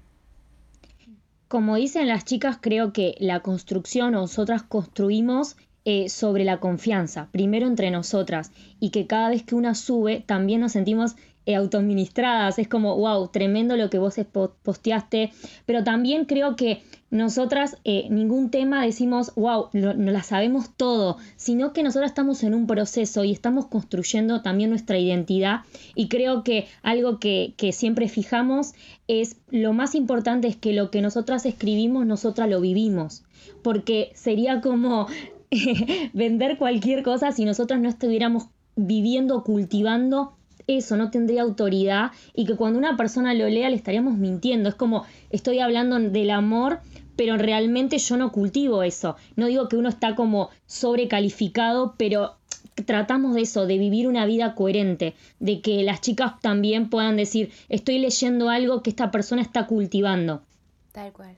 Como 1.47 1.75
dicen 1.75 2.07
las 2.07 2.25
chicas, 2.25 2.57
creo 2.61 2.93
que 2.93 3.15
la 3.19 3.39
construcción, 3.39 4.11
nosotras 4.11 4.61
construimos 4.61 5.57
eh, 5.85 6.09
sobre 6.09 6.43
la 6.43 6.59
confianza, 6.59 7.29
primero 7.31 7.65
entre 7.65 7.89
nosotras, 7.89 8.51
y 8.79 8.91
que 8.91 9.07
cada 9.07 9.29
vez 9.29 9.43
que 9.43 9.55
una 9.55 9.73
sube 9.73 10.19
también 10.19 10.61
nos 10.61 10.73
sentimos 10.73 11.15
eh, 11.45 11.55
autoadministradas. 11.55 12.59
Es 12.59 12.67
como, 12.67 12.95
wow, 12.97 13.29
tremendo 13.29 13.75
lo 13.75 13.89
que 13.89 13.97
vos 13.97 14.15
posteaste. 14.63 15.31
Pero 15.65 15.83
también 15.83 16.25
creo 16.25 16.55
que 16.55 16.83
nosotras 17.11 17.77
eh, 17.85 18.07
ningún 18.09 18.51
tema 18.51 18.85
decimos, 18.85 19.33
wow, 19.35 19.69
no 19.73 19.93
la 19.93 20.21
sabemos 20.21 20.69
todo, 20.77 21.17
sino 21.37 21.73
que 21.73 21.81
nosotras 21.81 22.11
estamos 22.11 22.43
en 22.43 22.53
un 22.53 22.67
proceso 22.67 23.23
y 23.23 23.31
estamos 23.31 23.65
construyendo 23.65 24.41
también 24.41 24.69
nuestra 24.69 24.99
identidad. 24.99 25.61
Y 25.95 26.07
creo 26.07 26.43
que 26.43 26.67
algo 26.83 27.19
que, 27.19 27.53
que 27.57 27.71
siempre 27.71 28.09
fijamos 28.09 28.73
es 29.07 29.37
lo 29.49 29.73
más 29.73 29.95
importante 29.95 30.47
es 30.47 30.55
que 30.55 30.73
lo 30.73 30.91
que 30.91 31.01
nosotras 31.01 31.45
escribimos, 31.45 32.05
nosotras 32.05 32.47
lo 32.47 32.61
vivimos. 32.61 33.23
Porque 33.63 34.11
sería 34.13 34.61
como 34.61 35.07
vender 36.13 36.57
cualquier 36.57 37.01
cosa 37.01 37.31
si 37.31 37.45
nosotras 37.45 37.79
no 37.79 37.89
estuviéramos 37.89 38.49
viviendo, 38.75 39.43
cultivando 39.43 40.33
eso 40.77 40.97
no 40.97 41.09
tendría 41.09 41.41
autoridad 41.41 42.11
y 42.33 42.45
que 42.45 42.55
cuando 42.55 42.79
una 42.79 42.97
persona 42.97 43.33
lo 43.33 43.47
lea 43.47 43.69
le 43.69 43.75
estaríamos 43.75 44.17
mintiendo. 44.17 44.69
Es 44.69 44.75
como 44.75 45.05
estoy 45.29 45.59
hablando 45.59 45.99
del 45.99 46.29
amor, 46.29 46.79
pero 47.15 47.37
realmente 47.37 47.97
yo 47.97 48.17
no 48.17 48.31
cultivo 48.31 48.83
eso. 48.83 49.15
No 49.35 49.47
digo 49.47 49.67
que 49.67 49.77
uno 49.77 49.89
está 49.89 50.15
como 50.15 50.49
sobrecalificado, 50.67 51.95
pero 51.97 52.37
tratamos 52.85 53.35
de 53.35 53.41
eso, 53.41 53.65
de 53.65 53.77
vivir 53.77 54.07
una 54.07 54.25
vida 54.25 54.55
coherente, 54.55 55.15
de 55.39 55.61
que 55.61 55.83
las 55.83 56.01
chicas 56.01 56.39
también 56.39 56.89
puedan 56.89 57.17
decir, 57.17 57.51
estoy 57.67 57.99
leyendo 57.99 58.49
algo 58.49 58.81
que 58.83 58.89
esta 58.89 59.11
persona 59.11 59.41
está 59.41 59.67
cultivando. 59.67 60.43
Tal 60.91 61.11
cual. 61.11 61.37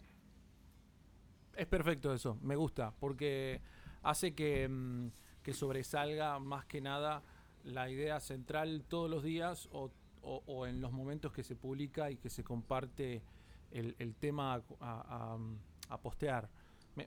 Es 1.55 1.67
perfecto 1.67 2.13
eso, 2.13 2.37
me 2.41 2.55
gusta, 2.55 2.93
porque 2.99 3.61
hace 4.03 4.33
que, 4.33 4.67
mm, 4.67 5.07
que 5.43 5.53
sobresalga 5.53 6.39
más 6.39 6.65
que 6.65 6.81
nada 6.81 7.23
la 7.63 7.89
idea 7.89 8.19
central 8.19 8.83
todos 8.87 9.09
los 9.09 9.23
días 9.23 9.69
o, 9.71 9.91
en 10.67 10.81
los 10.81 10.91
momentos 10.91 11.31
que 11.31 11.43
se 11.43 11.55
publica 11.55 12.11
y 12.11 12.17
que 12.17 12.29
se 12.29 12.43
comparte 12.43 13.23
el, 13.71 14.15
tema 14.15 14.61
a, 14.79 15.97
postear. 16.01 16.49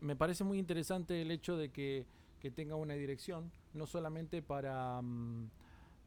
Me, 0.00 0.16
parece 0.16 0.44
muy 0.44 0.58
interesante 0.58 1.23
el 1.23 1.30
hecho 1.30 1.56
de 1.56 1.70
que, 1.70 2.06
tenga 2.54 2.76
una 2.76 2.92
dirección, 2.92 3.50
no 3.73 3.87
solamente 3.87 4.42
para, 4.42 5.00
mm, 5.00 5.49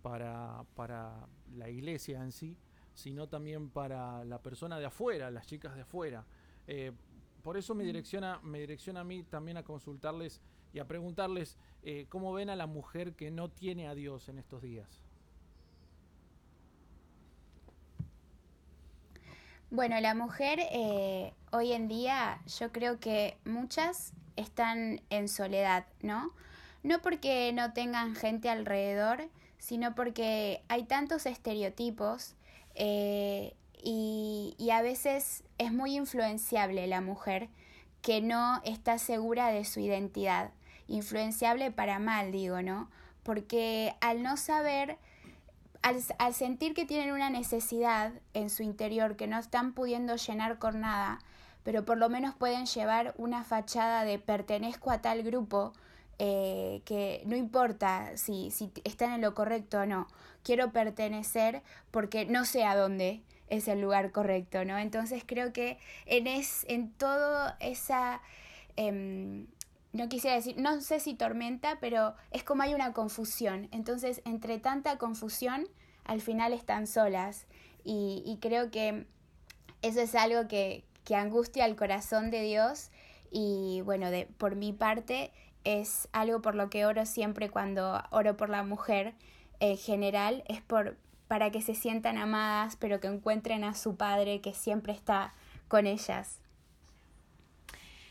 para, 0.04 0.66
para 0.76 1.28
la 1.56 1.68
iglesia 1.68 2.22
en 2.22 2.32
sí, 2.32 2.56
sino 2.94 3.28
también 3.28 3.70
para 3.70 4.24
la 4.24 4.42
persona 4.42 4.78
de 4.78 4.86
afuera, 4.86 5.32
las 5.32 5.48
chicas 5.48 5.76
de 5.76 5.82
afuera. 5.82 6.26
Eh, 6.68 6.92
por 7.42 7.58
eso 7.58 7.74
me 7.74 7.84
direcciona, 7.84 8.40
me 8.44 8.60
direcciona 8.60 9.02
a 9.02 9.04
mí 9.04 9.24
también 9.24 9.58
a 9.58 9.64
consultarles 9.64 10.42
y 10.74 10.80
a 10.80 10.88
preguntarles 10.88 11.58
eh, 11.84 12.06
cómo 12.10 12.34
ven 12.34 12.50
a 12.50 12.56
la 12.56 12.68
mujer 12.68 13.14
que 13.14 13.32
no 13.32 13.50
tiene 13.50 13.88
a 13.88 13.96
Dios 13.96 14.30
en 14.30 14.38
estos 14.38 14.62
días. 14.62 15.02
Bueno, 19.70 20.00
la 20.00 20.16
mujer 20.16 20.60
eh, 20.72 21.34
hoy 21.52 21.74
en 21.74 21.88
día 21.88 22.40
yo 22.60 22.72
creo 22.72 23.00
que 23.00 23.38
muchas 23.44 24.14
están 24.38 25.02
en 25.10 25.28
soledad, 25.28 25.86
¿no? 26.02 26.32
No 26.84 27.02
porque 27.02 27.52
no 27.54 27.74
tengan 27.74 28.16
gente 28.16 28.50
alrededor, 28.50 29.30
sino 29.58 29.94
porque 29.94 30.64
hay 30.70 30.84
tantos 30.84 31.26
estereotipos 31.26 32.36
eh, 32.76 33.56
y, 33.84 34.56
y 34.58 34.70
a 34.70 34.82
veces 34.82 35.44
es 35.58 35.74
muy 35.74 35.98
influenciable 35.98 36.88
la 36.88 37.02
mujer 37.02 37.50
que 38.02 38.22
no 38.22 38.62
está 38.64 38.98
segura 39.00 39.50
de 39.52 39.66
su 39.66 39.82
identidad 39.82 40.52
influenciable 40.88 41.72
para 41.72 42.00
mal, 42.00 42.32
digo, 42.32 42.62
¿no? 42.62 42.90
Porque 43.24 43.96
al 44.02 44.24
no 44.24 44.38
saber, 44.38 44.98
al, 45.82 46.34
sentir 46.34 46.74
que 46.74 46.86
tienen 46.86 47.12
una 47.12 47.30
necesidad 47.30 48.14
en 48.34 48.50
su 48.50 48.64
interior 48.64 49.16
que 49.16 49.28
no 49.28 49.38
están 49.38 49.74
pudiendo 49.74 50.16
llenar 50.16 50.60
con 50.60 50.80
nada, 50.82 51.20
pero 51.64 51.86
por 51.86 51.98
lo 51.98 52.10
menos 52.10 52.36
pueden 52.36 52.66
llevar 52.66 53.14
una 53.18 53.44
fachada 53.44 54.06
de 54.06 54.20
pertenezco 54.20 54.92
a 54.92 55.02
tal 55.02 55.24
grupo, 55.24 55.74
eh, 56.20 56.82
que 56.86 57.22
no 57.26 57.36
importa 57.36 58.16
si, 58.16 58.50
si 58.52 58.72
están 58.84 59.12
en 59.12 59.22
lo 59.22 59.36
correcto 59.36 59.80
o 59.82 59.86
no, 59.86 60.08
quiero 60.44 60.72
pertenecer 60.72 61.62
porque 61.92 62.26
no 62.26 62.46
sé 62.46 62.64
a 62.64 62.76
dónde 62.76 63.22
es 63.50 63.68
el 63.68 63.82
lugar 63.82 64.12
correcto, 64.12 64.66
¿no? 64.66 64.78
Entonces 64.78 65.24
creo 65.26 65.54
que 65.54 65.78
en, 66.06 66.28
es, 66.28 66.66
en 66.70 66.92
todo 66.92 67.54
esa... 67.60 68.22
Em, 68.76 69.48
no 69.98 70.10
quisiera 70.10 70.36
decir, 70.36 70.56
no 70.58 70.80
sé 70.82 71.00
si 71.00 71.16
tormenta, 71.16 71.78
pero 71.80 72.16
es 72.32 72.44
como 72.44 72.64
hay 72.64 72.74
una 72.74 72.94
confusión. 72.94 73.68
Entonces, 73.72 74.22
entre 74.26 74.60
tanta 74.60 74.98
confusión, 74.98 75.68
al 76.06 76.22
final 76.22 76.54
están 76.54 76.88
solas. 76.88 77.48
Y, 77.84 78.38
creo 78.42 78.70
que 78.70 79.06
eso 79.82 80.02
es 80.02 80.14
algo 80.14 80.48
que, 80.48 80.84
que, 81.06 81.16
angustia 81.16 81.66
al 81.66 81.76
corazón 81.76 82.32
de 82.32 82.42
Dios. 82.42 82.92
Y 83.32 83.82
bueno, 83.86 84.12
de, 84.12 84.26
por 84.26 84.56
mi 84.56 84.74
parte, 84.74 85.32
es 85.64 86.08
algo 86.12 86.42
por 86.42 86.56
lo 86.56 86.70
que 86.70 86.86
oro 86.86 87.06
siempre 87.06 87.50
cuando 87.50 88.02
oro 88.12 88.38
por 88.38 88.50
la 88.50 88.64
mujer 88.64 89.16
en 89.60 89.78
general, 89.78 90.44
es 90.48 90.62
por, 90.62 90.98
para 91.28 91.52
que 91.52 91.62
se 91.62 91.76
sientan 91.76 92.18
amadas, 92.18 92.76
pero 92.76 93.00
que 93.00 93.08
encuentren 93.08 93.64
a 93.64 93.74
su 93.74 93.96
padre 93.96 94.42
que 94.42 94.54
siempre 94.54 94.94
está 94.94 95.34
con 95.68 95.88
ellas. 95.88 96.40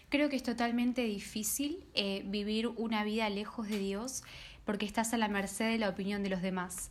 Creo 0.09 0.29
que 0.29 0.37
es 0.37 0.43
totalmente 0.45 1.03
difícil 1.03 1.85
eh, 1.95 2.23
vivir 2.27 2.69
una 2.69 3.03
vida 3.03 3.29
lejos 3.29 3.69
de 3.69 3.79
Dios 3.79 4.23
porque 4.65 4.87
estás 4.87 5.13
a 5.13 5.17
la 5.17 5.29
merced 5.29 5.71
de 5.71 5.79
la 5.79 5.89
opinión 5.89 6.23
de 6.23 6.31
los 6.31 6.43
demás. 6.43 6.91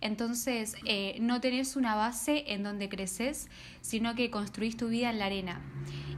Entonces, 0.00 0.76
eh, 0.84 1.16
no 1.20 1.40
tenés 1.40 1.76
una 1.76 1.94
base 1.94 2.52
en 2.52 2.62
donde 2.62 2.88
creces, 2.88 3.48
sino 3.80 4.14
que 4.14 4.30
construís 4.30 4.76
tu 4.76 4.88
vida 4.88 5.10
en 5.10 5.18
la 5.18 5.26
arena. 5.26 5.60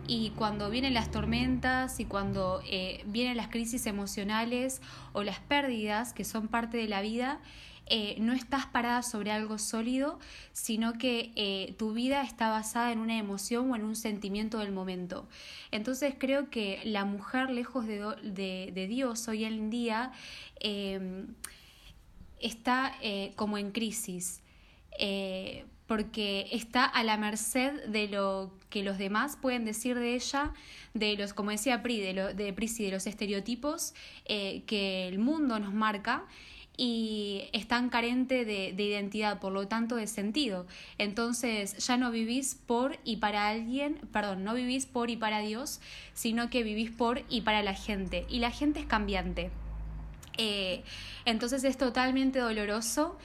Y 0.08 0.30
cuando 0.30 0.70
vienen 0.70 0.94
las 0.94 1.10
tormentas 1.10 1.98
y 2.00 2.04
cuando 2.04 2.62
eh, 2.64 3.04
vienen 3.06 3.36
las 3.36 3.48
crisis 3.48 3.86
emocionales 3.86 4.82
o 5.12 5.22
las 5.22 5.40
pérdidas 5.40 6.12
que 6.12 6.24
son 6.24 6.48
parte 6.48 6.76
de 6.76 6.88
la 6.88 7.00
vida, 7.00 7.40
eh, 7.88 8.16
no 8.18 8.32
estás 8.32 8.66
parada 8.66 9.02
sobre 9.02 9.30
algo 9.30 9.58
sólido, 9.58 10.18
sino 10.52 10.94
que 10.94 11.30
eh, 11.36 11.74
tu 11.78 11.92
vida 11.92 12.22
está 12.22 12.50
basada 12.50 12.90
en 12.90 12.98
una 12.98 13.16
emoción 13.16 13.70
o 13.70 13.76
en 13.76 13.84
un 13.84 13.94
sentimiento 13.94 14.58
del 14.58 14.72
momento. 14.72 15.28
Entonces 15.70 16.14
creo 16.18 16.50
que 16.50 16.80
la 16.84 17.04
mujer 17.04 17.48
lejos 17.48 17.86
de, 17.86 18.00
de, 18.24 18.72
de 18.74 18.86
Dios 18.88 19.28
hoy 19.28 19.44
en 19.44 19.70
día 19.70 20.10
em, 20.58 21.28
está 22.40 22.92
eh, 23.02 23.32
como 23.36 23.56
en 23.56 23.70
crisis. 23.70 24.42
porque 25.86 26.48
está 26.50 26.84
a 26.84 27.04
la 27.04 27.16
merced 27.16 27.84
de 27.86 28.08
lo 28.08 28.50
que 28.70 28.82
los 28.82 28.98
demás 28.98 29.36
pueden 29.36 29.64
decir 29.64 29.96
de 29.96 30.16
ella, 30.16 30.52
de 30.94 31.16
los, 31.16 31.32
como 31.32 31.52
decía 31.52 31.80
Pri, 31.80 32.00
de, 32.00 32.12
lo, 32.12 32.34
de 32.34 32.52
Prisi, 32.52 32.84
de 32.84 32.90
los 32.90 33.06
estereotipos 33.06 33.94
que 34.26 35.06
el 35.06 35.20
mundo 35.20 35.60
nos 35.60 35.72
marca 35.72 36.24
y 36.76 37.48
están 37.52 37.88
carente 37.88 38.44
de, 38.44 38.72
de, 38.72 38.82
identidad, 38.82 39.40
por 39.40 39.52
lo 39.52 39.66
tanto 39.68 39.96
de 39.96 40.06
sentido. 40.06 40.66
Entonces 40.98 41.76
ya 41.86 41.96
no 41.96 42.10
vivís 42.10 42.54
por 42.54 42.98
y 43.04 43.16
para 43.16 43.48
alguien, 43.48 43.98
perdón, 44.12 44.44
no 44.44 44.54
vivís 44.54 44.86
por 44.86 45.10
y 45.10 45.16
para 45.16 45.40
Dios, 45.40 45.80
sino 46.12 46.50
que 46.50 46.62
vivís 46.62 46.90
por 46.90 47.22
y 47.28 47.42
para 47.42 47.62
la 47.62 47.74
gente. 47.74 48.26
Y 48.28 48.40
la 48.40 48.50
gente 48.50 48.80
es 48.80 48.86
cambiante. 48.86 49.50
Eh, 50.38 50.82
entonces 51.24 51.64
es 51.64 51.78
totalmente 51.78 52.38
doloroso 52.38 53.16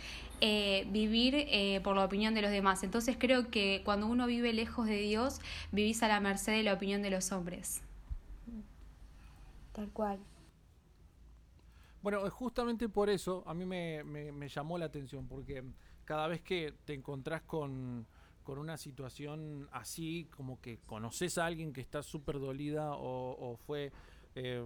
eh, 0.44 0.88
vivir 0.90 1.36
eh, 1.36 1.82
por 1.84 1.96
la 1.96 2.06
opinión 2.06 2.34
de 2.34 2.42
los 2.42 2.52
demás. 2.52 2.84
Entonces 2.84 3.16
creo 3.20 3.50
que 3.52 3.82
cuando 3.86 4.08
uno 4.08 4.26
vive 4.26 4.54
lejos 4.54 4.88
de 4.88 4.98
Dios, 4.98 5.40
vivís 5.72 6.02
a 6.04 6.08
la 6.08 6.20
merced 6.20 6.54
de 6.54 6.64
la 6.64 6.74
opinión 6.74 7.02
de 7.02 7.12
los 7.12 7.32
hombres. 7.32 7.82
Tal 9.74 9.90
cual. 9.90 10.20
Bueno, 12.02 12.28
justamente 12.32 12.90
por 12.90 13.10
eso 13.10 13.44
a 13.46 13.54
mí 13.54 13.64
me, 13.64 14.04
me, 14.04 14.50
llamó 14.50 14.78
la 14.78 14.86
atención, 14.86 15.28
porque 15.28 15.64
cada 16.04 16.28
vez 16.28 16.42
que 16.42 16.74
te 16.84 16.96
encontrás 16.96 17.44
con, 17.44 18.08
con 18.44 18.58
una 18.58 18.76
situación 18.76 19.70
así, 19.72 20.28
como 20.36 20.60
que 20.60 20.80
conoces 20.80 21.38
a 21.38 21.46
alguien 21.46 21.74
que 21.74 21.82
está 21.82 22.02
súper 22.02 22.40
dolida 22.40 22.94
o, 22.94 23.56
fue, 23.68 23.92
eh, 24.34 24.64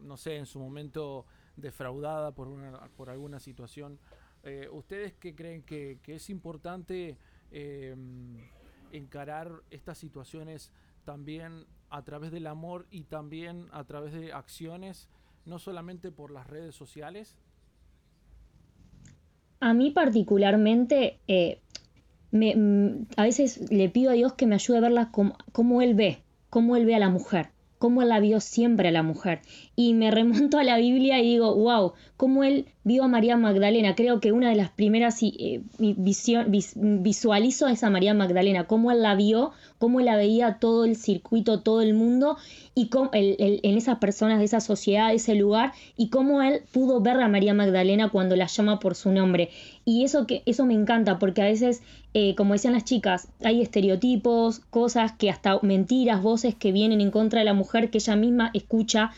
no 0.00 0.16
sé, 0.16 0.36
en 0.36 0.46
su 0.46 0.60
momento 0.60 1.26
defraudada 1.56 2.30
por, 2.32 2.46
una, 2.46 2.88
por 2.96 3.10
alguna 3.10 3.40
situación, 3.40 3.98
eh, 4.44 4.68
¿ustedes 4.70 5.14
qué 5.14 5.34
creen 5.34 5.62
que, 5.62 5.98
que 6.04 6.14
es 6.14 6.30
importante 6.30 7.18
eh, 7.50 7.96
encarar 8.92 9.50
estas 9.70 9.98
situaciones 9.98 10.70
también 11.04 11.66
a 11.90 12.02
través 12.02 12.30
del 12.30 12.46
amor 12.46 12.86
y 12.90 13.04
también 13.04 13.68
a 13.72 13.82
través 13.82 14.12
de 14.12 14.32
acciones? 14.32 15.08
No 15.46 15.58
solamente 15.58 16.10
por 16.10 16.30
las 16.30 16.46
redes 16.46 16.74
sociales? 16.74 17.36
A 19.60 19.72
mí 19.72 19.90
particularmente, 19.90 21.18
eh, 21.28 21.60
me, 22.30 23.06
a 23.16 23.22
veces 23.22 23.70
le 23.70 23.88
pido 23.88 24.10
a 24.10 24.14
Dios 24.14 24.34
que 24.34 24.46
me 24.46 24.56
ayude 24.56 24.78
a 24.78 24.82
verla 24.82 25.10
como, 25.10 25.82
Él 25.82 25.94
ve, 25.94 26.22
como 26.50 26.76
Él 26.76 26.84
ve 26.84 26.94
a 26.94 26.98
la 26.98 27.08
mujer, 27.08 27.50
como 27.78 28.02
Él 28.02 28.10
la 28.10 28.20
vio 28.20 28.40
siempre 28.40 28.88
a 28.88 28.92
la 28.92 29.02
mujer. 29.02 29.40
Y 29.74 29.94
me 29.94 30.10
remonto 30.10 30.58
a 30.58 30.64
la 30.64 30.76
Biblia 30.76 31.20
y 31.20 31.30
digo, 31.30 31.54
wow, 31.54 31.94
cómo 32.16 32.44
Él 32.44 32.66
vio 32.86 33.02
a 33.02 33.08
María 33.08 33.36
Magdalena. 33.36 33.96
Creo 33.96 34.20
que 34.20 34.30
una 34.30 34.48
de 34.48 34.54
las 34.54 34.70
primeras 34.70 35.20
eh, 35.20 35.60
visión, 35.78 36.52
visualizo 36.76 37.66
a 37.66 37.72
esa 37.72 37.90
María 37.90 38.14
Magdalena, 38.14 38.68
cómo 38.68 38.92
Él 38.92 39.02
la 39.02 39.16
vio, 39.16 39.50
cómo 39.78 40.00
la 40.00 40.14
veía 40.14 40.58
todo 40.60 40.84
el 40.84 40.94
circuito, 40.94 41.62
todo 41.62 41.82
el 41.82 41.94
mundo 41.94 42.36
y 42.76 42.86
cómo, 42.86 43.10
en 43.12 43.76
esas 43.76 43.98
personas 43.98 44.38
de 44.38 44.44
esa 44.44 44.60
sociedad, 44.60 45.08
de 45.08 45.16
ese 45.16 45.34
lugar, 45.34 45.72
y 45.96 46.10
cómo 46.10 46.42
él 46.42 46.60
pudo 46.72 47.00
ver 47.00 47.20
a 47.20 47.26
María 47.26 47.54
Magdalena 47.54 48.08
cuando 48.08 48.36
la 48.36 48.46
llama 48.46 48.78
por 48.78 48.94
su 48.94 49.10
nombre. 49.10 49.50
Y 49.84 50.04
eso, 50.04 50.28
que, 50.28 50.44
eso 50.46 50.64
me 50.64 50.74
encanta, 50.74 51.18
porque 51.18 51.42
a 51.42 51.46
veces, 51.46 51.82
eh, 52.14 52.36
como 52.36 52.52
decían 52.52 52.74
las 52.74 52.84
chicas, 52.84 53.28
hay 53.42 53.62
estereotipos, 53.62 54.60
cosas 54.70 55.10
que 55.12 55.28
hasta 55.28 55.58
mentiras, 55.62 56.22
voces 56.22 56.54
que 56.54 56.70
vienen 56.70 57.00
en 57.00 57.10
contra 57.10 57.40
de 57.40 57.46
la 57.46 57.54
mujer 57.54 57.90
que 57.90 57.98
ella 57.98 58.14
misma 58.14 58.50
escucha 58.54 59.10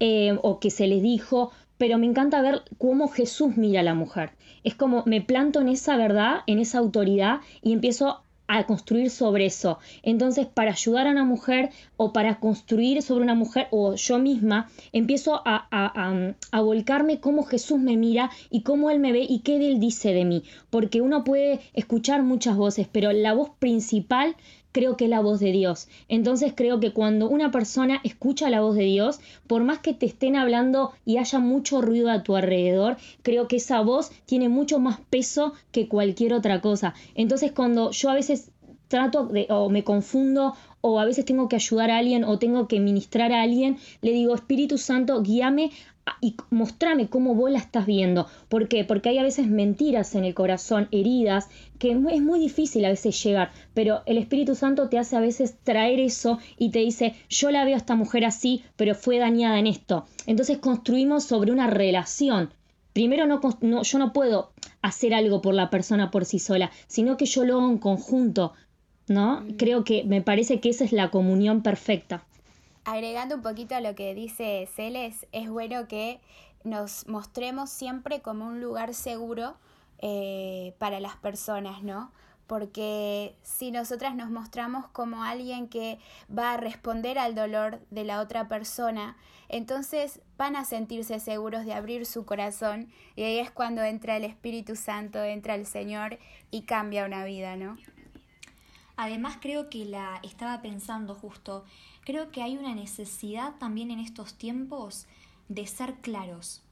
eh, 0.00 0.36
o 0.42 0.58
que 0.58 0.70
se 0.70 0.88
les 0.88 1.02
dijo, 1.02 1.52
pero 1.78 1.98
me 1.98 2.06
encanta 2.06 2.40
ver 2.42 2.62
cómo 2.78 3.08
Jesús 3.08 3.56
mira 3.56 3.80
a 3.80 3.84
la 3.84 3.94
mujer. 3.94 4.30
Es 4.62 4.74
como 4.74 5.02
me 5.06 5.20
planto 5.20 5.60
en 5.60 5.68
esa 5.68 5.96
verdad, 5.96 6.40
en 6.46 6.58
esa 6.58 6.78
autoridad 6.78 7.40
y 7.62 7.72
empiezo 7.72 8.24
a 8.46 8.64
construir 8.64 9.10
sobre 9.10 9.46
eso. 9.46 9.78
Entonces, 10.02 10.46
para 10.46 10.72
ayudar 10.72 11.06
a 11.06 11.10
una 11.10 11.24
mujer 11.24 11.70
o 11.96 12.12
para 12.12 12.40
construir 12.40 13.02
sobre 13.02 13.24
una 13.24 13.34
mujer 13.34 13.68
o 13.70 13.94
yo 13.94 14.18
misma, 14.18 14.70
empiezo 14.92 15.40
a, 15.44 15.66
a, 15.70 16.60
volcarme 16.60 17.20
cómo 17.20 17.44
Jesús 17.44 17.78
me 17.78 17.96
mira 17.96 18.30
y 18.50 18.62
cómo 18.62 18.90
Él 18.90 19.00
me 19.00 19.12
ve 19.12 19.26
y 19.28 19.40
qué 19.40 19.56
Él 19.56 19.80
dice 19.80 20.12
de 20.12 20.24
mí. 20.24 20.44
Porque 20.70 21.00
uno 21.00 21.24
puede 21.24 21.60
escuchar 21.72 22.22
muchas 22.22 22.56
voces, 22.56 22.86
pero 22.90 23.12
la 23.12 23.32
voz 23.32 23.50
principal 23.58 24.36
creo 24.74 24.96
que 24.96 25.04
es 25.04 25.10
la 25.10 25.20
voz 25.20 25.38
de 25.38 25.52
Dios. 25.52 25.86
Entonces 26.08 26.52
creo 26.54 26.80
que 26.80 26.92
cuando 26.92 27.28
una 27.28 27.52
persona 27.52 28.00
escucha 28.02 28.50
la 28.50 28.60
voz 28.60 28.74
de 28.74 28.82
Dios, 28.82 29.20
por 29.46 29.62
más 29.62 29.78
que 29.78 29.94
te 29.94 30.04
estén 30.04 30.34
hablando 30.34 30.92
y 31.06 31.18
haya 31.18 31.38
mucho 31.38 31.80
ruido 31.80 32.10
a 32.10 32.24
tu 32.24 32.34
alrededor, 32.34 32.96
creo 33.22 33.46
que 33.46 33.56
esa 33.56 33.80
voz 33.82 34.10
tiene 34.26 34.48
mucho 34.48 34.80
más 34.80 34.98
peso 35.08 35.52
que 35.70 35.86
cualquier 35.86 36.34
otra 36.34 36.60
cosa. 36.60 36.92
Entonces 37.14 37.52
cuando 37.52 37.92
yo 37.92 38.10
a 38.10 38.14
veces 38.14 38.50
trato 38.88 39.26
de, 39.26 39.46
o 39.48 39.70
me 39.70 39.84
confundo 39.84 40.54
o 40.86 41.00
a 41.00 41.06
veces 41.06 41.24
tengo 41.24 41.48
que 41.48 41.56
ayudar 41.56 41.90
a 41.90 41.96
alguien 41.96 42.24
o 42.24 42.38
tengo 42.38 42.68
que 42.68 42.78
ministrar 42.78 43.32
a 43.32 43.40
alguien, 43.40 43.78
le 44.02 44.12
digo, 44.12 44.34
Espíritu 44.34 44.76
Santo, 44.76 45.22
guíame 45.22 45.70
y 46.20 46.36
mostrame 46.50 47.08
cómo 47.08 47.34
vos 47.34 47.50
la 47.50 47.58
estás 47.58 47.86
viendo. 47.86 48.26
¿Por 48.50 48.68
qué? 48.68 48.84
Porque 48.84 49.08
hay 49.08 49.16
a 49.16 49.22
veces 49.22 49.46
mentiras 49.46 50.14
en 50.14 50.26
el 50.26 50.34
corazón, 50.34 50.88
heridas, 50.90 51.48
que 51.78 51.92
es 51.92 52.20
muy 52.20 52.38
difícil 52.38 52.84
a 52.84 52.90
veces 52.90 53.24
llegar, 53.24 53.50
pero 53.72 54.02
el 54.04 54.18
Espíritu 54.18 54.54
Santo 54.54 54.90
te 54.90 54.98
hace 54.98 55.16
a 55.16 55.20
veces 55.20 55.56
traer 55.64 56.00
eso 56.00 56.38
y 56.58 56.68
te 56.68 56.80
dice, 56.80 57.14
yo 57.30 57.50
la 57.50 57.64
veo 57.64 57.76
a 57.76 57.78
esta 57.78 57.94
mujer 57.94 58.26
así, 58.26 58.62
pero 58.76 58.94
fue 58.94 59.16
dañada 59.16 59.58
en 59.58 59.66
esto. 59.66 60.04
Entonces 60.26 60.58
construimos 60.58 61.24
sobre 61.24 61.50
una 61.50 61.66
relación. 61.66 62.52
Primero 62.92 63.26
no, 63.26 63.40
no, 63.62 63.82
yo 63.82 63.98
no 63.98 64.12
puedo 64.12 64.52
hacer 64.82 65.14
algo 65.14 65.40
por 65.40 65.54
la 65.54 65.70
persona 65.70 66.10
por 66.10 66.26
sí 66.26 66.38
sola, 66.38 66.70
sino 66.88 67.16
que 67.16 67.24
yo 67.24 67.42
lo 67.46 67.58
hago 67.58 67.70
en 67.70 67.78
conjunto, 67.78 68.52
¿no? 69.08 69.40
Mm. 69.40 69.56
Creo 69.56 69.84
que 69.84 70.04
me 70.04 70.22
parece 70.22 70.60
que 70.60 70.70
esa 70.70 70.84
es 70.84 70.92
la 70.92 71.10
comunión 71.10 71.62
perfecta. 71.62 72.24
Agregando 72.84 73.36
un 73.36 73.42
poquito 73.42 73.74
a 73.74 73.80
lo 73.80 73.94
que 73.94 74.14
dice 74.14 74.68
Celes, 74.74 75.26
es 75.32 75.48
bueno 75.48 75.88
que 75.88 76.20
nos 76.64 77.06
mostremos 77.08 77.70
siempre 77.70 78.20
como 78.20 78.46
un 78.46 78.60
lugar 78.60 78.94
seguro 78.94 79.54
eh, 80.00 80.74
para 80.78 81.00
las 81.00 81.16
personas, 81.16 81.82
¿no? 81.82 82.10
Porque 82.46 83.34
si 83.42 83.70
nosotras 83.70 84.14
nos 84.14 84.30
mostramos 84.30 84.86
como 84.88 85.24
alguien 85.24 85.68
que 85.68 85.98
va 86.36 86.52
a 86.52 86.56
responder 86.58 87.18
al 87.18 87.34
dolor 87.34 87.80
de 87.90 88.04
la 88.04 88.20
otra 88.20 88.48
persona, 88.48 89.16
entonces 89.48 90.20
van 90.36 90.56
a 90.56 90.64
sentirse 90.64 91.20
seguros 91.20 91.64
de 91.64 91.72
abrir 91.72 92.04
su 92.04 92.26
corazón 92.26 92.90
y 93.16 93.22
ahí 93.22 93.38
es 93.38 93.50
cuando 93.50 93.82
entra 93.82 94.16
el 94.16 94.24
Espíritu 94.24 94.76
Santo, 94.76 95.22
entra 95.22 95.54
el 95.54 95.64
Señor 95.64 96.18
y 96.50 96.62
cambia 96.62 97.06
una 97.06 97.24
vida, 97.24 97.56
¿no? 97.56 97.78
Además 98.96 99.38
creo 99.40 99.70
que 99.70 99.84
la 99.84 100.20
estaba 100.22 100.62
pensando 100.62 101.14
justo, 101.14 101.64
creo 102.04 102.30
que 102.30 102.42
hay 102.42 102.56
una 102.56 102.74
necesidad 102.74 103.56
también 103.58 103.90
en 103.90 103.98
estos 103.98 104.34
tiempos 104.34 105.06
de 105.48 105.66
ser 105.66 105.96
claros, 105.96 106.62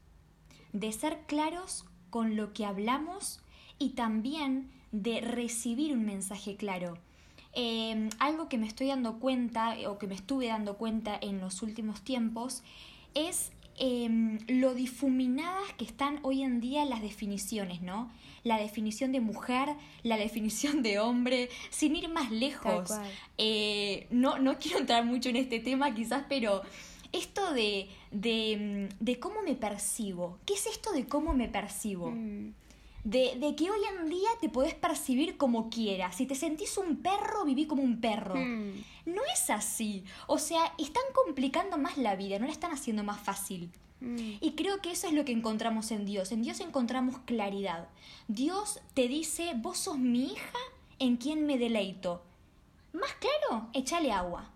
de 0.72 0.92
ser 0.92 1.22
claros 1.26 1.84
con 2.10 2.36
lo 2.36 2.52
que 2.52 2.64
hablamos 2.64 3.40
y 3.78 3.90
también 3.90 4.70
de 4.92 5.20
recibir 5.20 5.92
un 5.92 6.04
mensaje 6.04 6.56
claro. 6.56 6.98
Em, 7.54 8.08
algo 8.18 8.48
que 8.48 8.56
me 8.56 8.66
estoy 8.66 8.86
dando 8.86 9.18
cuenta 9.18 9.76
o 9.88 9.98
que 9.98 10.06
me 10.06 10.14
estuve 10.14 10.46
dando 10.46 10.76
cuenta 10.76 11.18
en 11.20 11.40
los 11.40 11.62
últimos 11.62 12.02
tiempos 12.02 12.62
es 13.14 13.52
em, 13.78 14.38
lo 14.48 14.74
difuminadas 14.74 15.72
que 15.74 15.84
están 15.84 16.18
hoy 16.22 16.42
en 16.42 16.60
día 16.60 16.84
las 16.84 17.02
definiciones, 17.02 17.82
¿no? 17.82 18.10
La 18.44 18.58
definición 18.58 19.12
de 19.12 19.20
mujer, 19.20 19.68
la 20.02 20.16
definición 20.16 20.82
de 20.82 20.98
hombre, 20.98 21.48
sin 21.70 21.96
ir 21.96 22.08
más 22.08 22.30
lejos. 22.30 22.90
Eh, 23.38 24.06
no, 24.10 24.38
no 24.38 24.58
quiero 24.58 24.78
entrar 24.78 25.04
mucho 25.04 25.28
en 25.28 25.36
este 25.36 25.60
tema 25.60 25.94
quizás, 25.94 26.24
pero 26.28 26.62
esto 27.12 27.52
de, 27.52 27.88
de, 28.10 28.88
de 28.98 29.20
cómo 29.20 29.42
me 29.42 29.54
percibo, 29.54 30.38
¿qué 30.46 30.54
es 30.54 30.66
esto 30.66 30.92
de 30.92 31.06
cómo 31.06 31.34
me 31.34 31.48
percibo? 31.48 32.10
Mm. 32.10 32.54
De, 33.04 33.34
de, 33.36 33.56
que 33.56 33.68
hoy 33.68 33.80
en 33.98 34.08
día 34.08 34.28
te 34.40 34.48
podés 34.48 34.74
percibir 34.74 35.36
como 35.36 35.70
quieras. 35.70 36.14
Si 36.16 36.24
te 36.26 36.36
sentís 36.36 36.78
un 36.78 36.98
perro, 36.98 37.44
viví 37.44 37.66
como 37.66 37.82
un 37.82 38.00
perro. 38.00 38.36
Mm. 38.36 38.84
No 39.06 39.22
es 39.34 39.50
así. 39.50 40.04
O 40.28 40.38
sea, 40.38 40.72
están 40.78 41.02
complicando 41.12 41.78
más 41.78 41.98
la 41.98 42.14
vida, 42.14 42.38
no 42.38 42.46
la 42.46 42.52
están 42.52 42.70
haciendo 42.70 43.02
más 43.02 43.20
fácil. 43.20 43.70
Mm. 44.00 44.34
Y 44.40 44.52
creo 44.52 44.80
que 44.80 44.92
eso 44.92 45.08
es 45.08 45.14
lo 45.14 45.24
que 45.24 45.32
encontramos 45.32 45.90
en 45.90 46.04
Dios. 46.06 46.30
En 46.30 46.42
Dios 46.42 46.60
encontramos 46.60 47.18
claridad. 47.24 47.88
Dios 48.28 48.80
te 48.94 49.08
dice, 49.08 49.52
vos 49.56 49.78
sos 49.78 49.98
mi 49.98 50.26
hija 50.32 50.58
en 51.00 51.16
quien 51.16 51.44
me 51.44 51.58
deleito. 51.58 52.22
Más 52.92 53.10
claro, 53.14 53.66
échale 53.72 54.12
agua. 54.12 54.50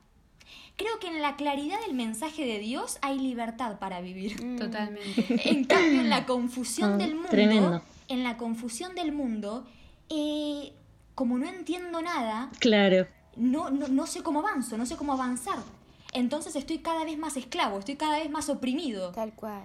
creo 0.77 1.01
que 1.01 1.09
en 1.09 1.21
la 1.21 1.35
claridad 1.35 1.81
del 1.81 1.95
mensaje 1.95 2.45
de 2.47 2.59
Dios 2.61 2.99
hay 3.03 3.19
libertad 3.19 3.79
para 3.81 4.01
vivir. 4.01 4.41
Mm. 4.45 4.57
Totalmente. 4.59 5.51
En 5.51 5.65
cambio, 5.65 6.01
en 6.01 6.11
la 6.11 6.27
confusión 6.27 6.93
Ah, 6.93 6.97
del 6.97 7.15
mundo, 7.15 7.31
tremendo. 7.31 7.83
En 8.09 8.23
la 8.25 8.37
confusión 8.37 8.95
del 8.95 9.13
mundo, 9.13 9.67
eh, 10.09 10.73
como 11.15 11.39
no 11.39 11.47
entiendo 11.49 12.01
nada, 12.03 12.51
Claro. 12.61 13.07
no, 13.37 13.71
no, 13.71 13.89
no 13.89 14.07
sé 14.07 14.23
cómo 14.23 14.41
avanzo, 14.41 14.77
no 14.79 14.87
sé 14.87 14.97
cómo 14.97 15.13
avanzar. 15.15 15.59
Entonces 16.13 16.57
estoy 16.57 16.79
cada 16.79 17.05
vez 17.05 17.19
más 17.19 17.37
esclavo, 17.37 17.79
estoy 17.79 17.97
cada 17.97 18.19
vez 18.19 18.31
más 18.31 18.49
oprimido. 18.49 19.11
Tal 19.13 19.33
cual. 19.35 19.63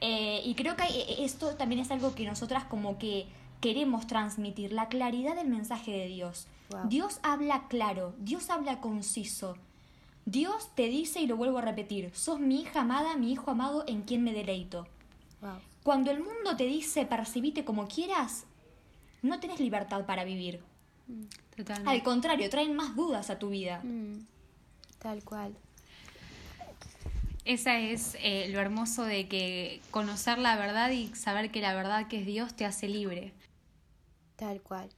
Eh, 0.00 0.42
y 0.44 0.54
creo 0.54 0.74
que 0.76 0.82
hay- 0.82 1.04
esto 1.18 1.54
también 1.56 1.80
es 1.80 1.90
algo 1.90 2.14
que 2.14 2.24
nosotras 2.26 2.64
como 2.64 2.98
que 2.98 3.26
queremos 3.60 4.06
transmitir, 4.08 4.72
la 4.72 4.88
claridad 4.88 5.36
del 5.36 5.48
mensaje 5.48 5.92
de 5.92 6.06
Dios. 6.08 6.48
Wow. 6.70 6.88
Dios 6.88 7.20
habla 7.22 7.68
claro, 7.68 8.14
Dios 8.18 8.50
habla 8.50 8.80
conciso. 8.80 9.56
Dios 10.24 10.70
te 10.74 10.88
dice, 10.88 11.20
y 11.20 11.26
lo 11.26 11.36
vuelvo 11.36 11.58
a 11.58 11.62
repetir, 11.62 12.10
sos 12.14 12.40
mi 12.40 12.62
hija 12.62 12.80
amada, 12.80 13.16
mi 13.16 13.30
hijo 13.32 13.50
amado, 13.50 13.84
en 13.86 14.02
quien 14.02 14.24
me 14.24 14.32
deleito. 14.32 14.86
Wow. 15.40 15.58
Cuando 15.82 16.10
el 16.10 16.20
mundo 16.20 16.56
te 16.56 16.64
dice, 16.64 17.06
percibite 17.06 17.64
como 17.64 17.88
quieras, 17.88 18.44
no 19.22 19.40
tenés 19.40 19.60
libertad 19.60 20.06
para 20.06 20.24
vivir. 20.24 20.60
Totalmente. 21.56 21.90
Al 21.90 22.02
contrario, 22.02 22.48
traen 22.50 22.74
más 22.74 22.94
dudas 22.94 23.30
a 23.30 23.38
tu 23.38 23.50
vida. 23.50 23.80
Mm, 23.82 24.26
Tal 24.98 25.24
cual. 25.24 25.56
Esa 27.44 27.78
es 27.80 28.16
eh, 28.20 28.48
lo 28.50 28.60
hermoso 28.60 29.04
de 29.04 29.26
que 29.26 29.80
conocer 29.90 30.38
la 30.38 30.56
verdad 30.56 30.90
y 30.90 31.12
saber 31.16 31.50
que 31.50 31.60
la 31.60 31.74
verdad 31.74 32.06
que 32.06 32.20
es 32.20 32.26
Dios 32.26 32.54
te 32.54 32.64
hace 32.64 32.86
libre. 32.86 33.32
Tal 34.36 34.62
cual. 34.62 34.88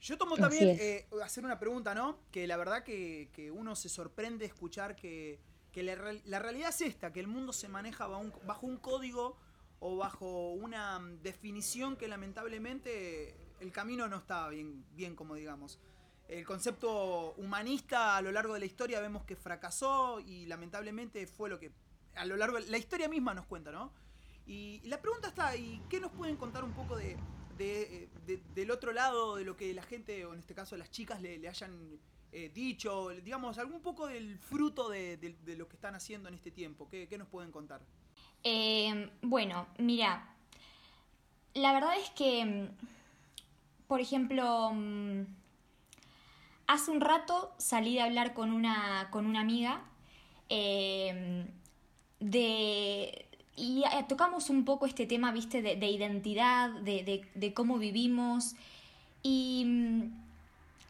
Yo 0.00 0.16
tomo 0.16 0.36
también 0.36 0.76
eh, 0.80 1.06
hacer 1.24 1.44
una 1.44 1.58
pregunta, 1.58 1.94
¿no? 1.96 2.18
Que 2.30 2.46
la 2.46 2.56
verdad 2.56 2.84
que, 2.84 3.28
que 3.32 3.50
uno 3.50 3.74
se 3.74 3.88
sorprende 3.88 4.44
escuchar 4.44 4.94
que, 4.94 5.40
que 5.74 5.82
la, 5.82 5.96
la 6.24 6.38
realidad 6.38 6.68
es 6.68 6.80
esta, 6.82 7.12
que 7.12 7.18
el 7.18 7.26
mundo 7.26 7.52
se 7.52 7.68
maneja 7.68 8.06
bajo 8.06 8.64
un, 8.64 8.76
código 8.76 9.36
o 9.80 9.96
bajo 9.96 10.52
una 10.52 11.00
mm, 11.00 11.20
definición 11.22 11.96
que 11.96 12.06
lamentablemente 12.06 13.34
el 13.58 13.72
camino 13.72 14.06
no 14.06 14.18
está 14.18 14.48
bien, 14.48 14.84
bien 14.94 15.16
como 15.16 15.34
digamos. 15.34 15.80
El 16.28 16.46
concepto 16.46 17.32
humanista 17.38 18.16
a 18.16 18.22
lo 18.22 18.30
largo 18.30 18.54
de 18.54 18.60
la 18.60 18.66
historia 18.66 19.00
vemos 19.00 19.24
que 19.24 19.34
fracasó 19.34 20.20
y 20.20 20.46
lamentablemente 20.46 21.26
fue 21.26 21.50
lo 21.50 21.58
que 21.58 21.72
a 22.14 22.24
lo 22.24 22.36
largo 22.36 22.60
de 22.60 22.66
la 22.70 22.78
historia 22.78 23.08
misma 23.08 23.34
nos 23.34 23.46
cuenta, 23.46 23.72
¿no? 23.72 23.92
Y, 24.46 24.80
la 24.84 25.02
pregunta 25.02 25.26
está, 25.26 25.56
¿y 25.56 25.82
qué 25.90 25.98
nos 25.98 26.12
pueden 26.12 26.36
contar 26.36 26.62
un 26.62 26.72
poco 26.72 26.96
de, 26.96 27.16
de- 27.58 28.08
de- 28.26 28.42
del 28.54 28.70
otro 28.70 28.92
lado, 28.92 29.34
de 29.34 29.44
lo 29.44 29.56
que 29.56 29.74
la 29.74 29.82
gente, 29.82 30.24
o 30.24 30.34
en 30.34 30.38
este 30.38 30.54
caso 30.54 30.76
las 30.76 30.90
chicas, 30.92 31.20
le 31.20 31.48
hayan 31.48 31.98
eh, 32.36 32.50
dicho, 32.52 33.10
digamos, 33.10 33.58
algún 33.58 33.80
poco 33.80 34.08
del 34.08 34.36
fruto 34.38 34.88
de, 34.88 35.36
lo 35.56 35.68
que 35.68 35.76
están 35.76 35.94
haciendo 35.94 36.28
en 36.28 36.34
este 36.34 36.50
tiempo? 36.50 36.88
¿Qué, 36.90 37.06
nos 37.16 37.28
pueden 37.28 37.52
contar? 37.52 37.80
Eh, 38.42 39.08
bueno, 39.22 39.68
mira, 39.78 40.34
la 41.54 41.72
verdad 41.72 41.96
es 41.96 42.10
que, 42.10 42.44
mm, 42.44 42.68
por 43.86 44.00
ejemplo, 44.00 44.72
mm, 44.74 45.22
hace 46.66 46.90
un 46.90 47.00
rato 47.00 47.54
salí 47.58 47.94
de 47.94 48.02
hablar 48.02 48.34
con 48.34 48.50
una, 48.50 49.08
con 49.12 49.26
una 49.26 49.40
amiga 49.40 49.84
eh, 50.48 51.46
de... 52.18 53.26
Y 53.56 53.84
tocamos 54.08 54.50
un 54.50 54.64
poco 54.64 54.86
este 54.86 55.06
tema, 55.06 55.30
viste, 55.30 55.62
de, 55.62 55.76
de 55.76 55.86
identidad, 55.86 56.70
de, 56.70 57.04
de- 57.04 57.30
de 57.36 57.54
cómo 57.54 57.78
vivimos. 57.78 58.56
Y 59.22 59.62
mm, 59.64 60.23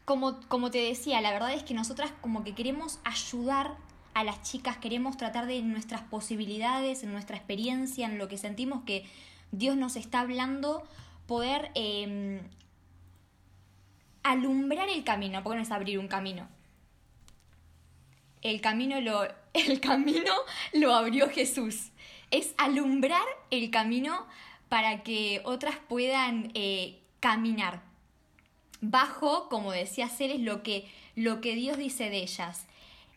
como, 0.05 0.39
como 0.47 0.71
te 0.71 0.77
decía, 0.77 1.19
la 1.21 1.31
verdad 1.31 1.53
es 1.53 1.63
que 1.63 1.73
nosotras 1.73 2.11
como 2.21 2.43
que 2.43 2.53
queremos 2.53 2.99
ayudar 3.03 3.75
a 4.13 4.23
las 4.23 4.41
chicas, 4.43 4.77
queremos 4.77 5.17
tratar 5.17 5.47
de 5.47 5.61
nuestras 5.61 6.01
posibilidades, 6.01 7.03
en 7.03 7.11
nuestra 7.11 7.35
experiencia, 7.35 8.05
en 8.05 8.17
lo 8.17 8.27
que 8.27 8.37
sentimos 8.37 8.83
que 8.85 9.05
Dios 9.51 9.75
nos 9.75 9.95
está 9.95 10.21
hablando, 10.21 10.87
poder 11.27 11.71
eh, 11.75 12.41
alumbrar 14.23 14.89
el 14.89 15.03
camino, 15.03 15.43
porque 15.43 15.57
no 15.57 15.63
es 15.63 15.71
abrir 15.71 15.99
un 15.99 16.07
camino. 16.07 16.47
El 18.41 18.61
camino 18.61 19.01
lo, 19.01 19.23
el 19.53 19.79
camino 19.81 20.33
lo 20.73 20.93
abrió 20.93 21.29
Jesús. 21.29 21.91
Es 22.31 22.53
alumbrar 22.57 23.25
el 23.49 23.71
camino 23.71 24.25
para 24.69 25.03
que 25.03 25.41
otras 25.45 25.77
puedan 25.87 26.51
eh, 26.53 27.01
caminar 27.19 27.81
bajo, 28.81 29.49
como 29.49 29.71
decía 29.71 30.09
Ceres, 30.09 30.39
lo 30.39 30.63
que, 30.63 30.87
lo 31.15 31.41
que 31.41 31.55
Dios 31.55 31.77
dice 31.77 32.09
de 32.09 32.23
ellas. 32.23 32.65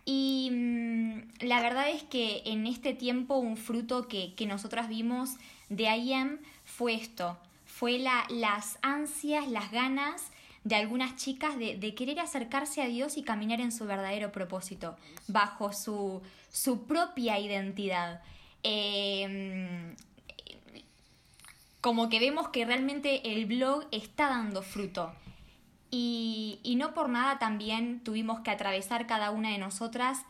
Y 0.05 0.51
mm, 0.53 1.47
la 1.47 1.61
verdad 1.61 1.91
es 1.91 2.03
que 2.03 2.43
en 2.47 2.67
este 2.67 2.95
tiempo 2.95 3.37
un 3.37 3.57
fruto 3.57 4.09
que, 4.09 4.35
que 4.35 4.47
nosotras 4.47 4.89
vimos 4.89 5.37
de 5.69 5.85
IM 5.97 6.39
fue 6.65 6.95
esto, 6.95 7.37
fue 7.67 7.99
la, 7.99 8.25
las 8.31 8.79
ansias, 8.83 9.49
las 9.49 9.71
ganas 9.71 10.31
de 10.65 10.77
algunas 10.77 11.17
chicas 11.17 11.59
de, 11.59 11.77
de 11.77 11.95
querer 11.95 12.21
acercarse 12.21 12.83
a 12.83 12.87
Dios 12.87 13.17
y 13.17 13.23
caminar 13.23 13.61
en 13.61 13.73
su 13.73 13.87
verdadero 13.87 14.33
propósito, 14.33 14.97
bajo 15.27 15.73
su, 15.73 16.23
su 16.51 16.87
propia 16.87 17.39
identidad. 17.39 18.23
Eh, 18.63 19.95
como 21.81 22.09
que 22.09 22.21
vemos 22.21 22.49
que 22.49 22.65
realmente 22.65 23.33
el 23.33 23.47
blog 23.47 23.87
está 23.93 24.29
dando 24.29 24.63
fruto. 24.63 25.13
Y, 25.91 26.61
y 26.63 26.77
no 26.77 26.93
por 26.93 27.09
nada 27.09 27.39
también 27.39 28.01
tuvimos 28.05 28.41
que 28.41 28.51
atravesar 28.51 29.07
cada 29.07 29.31
una 29.31 29.51
de 29.51 29.59
nosotras 29.59 30.25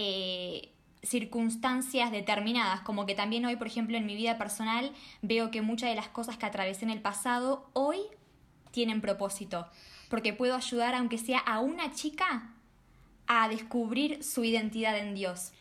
eh, 0.00 0.70
circunstancias 1.02 2.10
determinadas, 2.10 2.80
como 2.80 3.06
que 3.06 3.14
también 3.14 3.44
hoy, 3.44 3.56
por 3.56 3.66
ejemplo, 3.66 3.96
en 3.96 4.06
mi 4.06 4.16
vida 4.16 4.38
personal 4.38 4.92
veo 5.22 5.50
que 5.50 5.62
muchas 5.62 5.90
de 5.90 5.96
las 5.96 6.08
cosas 6.08 6.36
que 6.36 6.46
atravesé 6.46 6.84
en 6.84 6.90
el 6.90 7.00
pasado 7.00 7.68
hoy 7.72 7.98
tienen 8.70 9.00
propósito, 9.00 9.66
porque 10.08 10.32
puedo 10.32 10.54
ayudar, 10.54 10.94
aunque 10.94 11.18
sea 11.18 11.38
a 11.38 11.60
una 11.60 11.92
chica, 11.92 12.50
a 13.26 13.48
descubrir 13.48 14.22
su 14.22 14.44
identidad 14.44 14.98
en 14.98 15.14
Dios. 15.14 15.52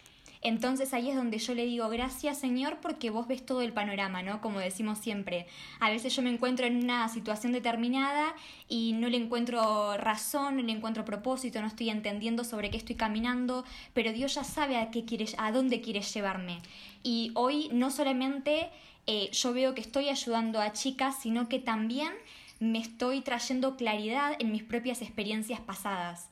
Entonces 0.42 0.94
ahí 0.94 1.10
es 1.10 1.16
donde 1.16 1.40
yo 1.40 1.54
le 1.54 1.66
digo, 1.66 1.90
gracias 1.90 2.40
Señor, 2.40 2.78
porque 2.82 3.10
vos 3.10 3.28
ves 3.28 3.46
todo 3.46 3.62
el 3.62 3.74
panorama, 3.74 4.22
¿no? 4.22 4.42
Como 4.42 4.60
decimos 4.60 5.00
siempre. 5.00 5.48
A 5.80 5.90
veces 5.90 6.16
yo 6.16 6.22
me 6.22 6.30
encuentro 6.30 6.66
en 6.66 6.84
una 6.84 7.08
situación 7.10 7.54
determinada 7.54 8.36
y 8.68 8.94
no 8.94 9.10
le 9.10 9.18
encuentro 9.18 9.98
razón, 9.98 10.58
no 10.58 10.64
le 10.64 10.72
encuentro 10.72 11.06
propósito, 11.06 11.62
no 11.62 11.68
estoy 11.68 11.90
entendiendo 11.90 12.44
sobre 12.44 12.70
qué 12.70 12.78
estoy 12.78 12.96
caminando, 12.96 13.66
pero 13.94 14.14
Dios 14.14 14.36
ya 14.36 14.44
sabe 14.44 14.78
a, 14.78 14.92
qué 14.92 15.06
quiere, 15.06 15.26
a 15.38 15.52
dónde 15.52 15.82
quiere 15.82 16.02
llevarme. 16.02 16.60
Y 17.04 17.32
hoy 17.36 17.70
no 17.72 17.92
solamente 17.92 18.70
eh, 19.08 19.30
yo 19.32 19.54
veo 19.54 19.74
que 19.74 19.82
estoy 19.82 20.10
ayudando 20.10 20.60
a 20.60 20.74
chicas, 20.74 21.16
sino 21.22 21.48
que 21.48 21.60
también 21.60 22.12
me 22.60 22.80
estoy 22.80 23.22
trayendo 23.22 23.78
claridad 23.78 24.36
en 24.40 24.52
mis 24.52 24.64
propias 24.64 25.02
experiencias 25.02 25.60
pasadas. 25.60 26.30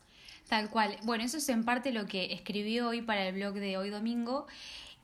Tal 0.48 0.70
cual. 0.70 0.98
Bueno, 1.04 1.24
eso 1.24 1.38
es 1.38 1.50
en 1.50 1.64
parte 1.64 1.92
lo 1.92 2.06
que 2.06 2.34
escribí 2.34 2.80
hoy 2.80 3.02
para 3.02 3.28
el 3.28 3.34
blog 3.34 3.56
de 3.56 3.78
hoy 3.78 3.90
domingo, 3.90 4.46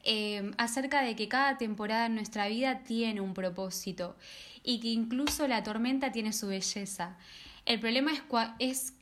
eh, 0.04 0.52
acerca 0.58 1.02
de 1.02 1.16
que 1.16 1.28
cada 1.28 1.58
temporada 1.58 2.06
en 2.06 2.16
nuestra 2.16 2.48
vida 2.48 2.84
tiene 2.84 3.22
un 3.22 3.34
propósito 3.34 4.16
y 4.64 4.80
que 4.80 4.90
incluso 4.90 5.48
la 5.48 5.64
tormenta 5.64 6.12
tiene 6.12 6.34
su 6.34 6.48
belleza. 6.48 7.18
El 7.66 7.80
problema 7.80 8.12
es, 8.12 8.22
es 8.60 8.94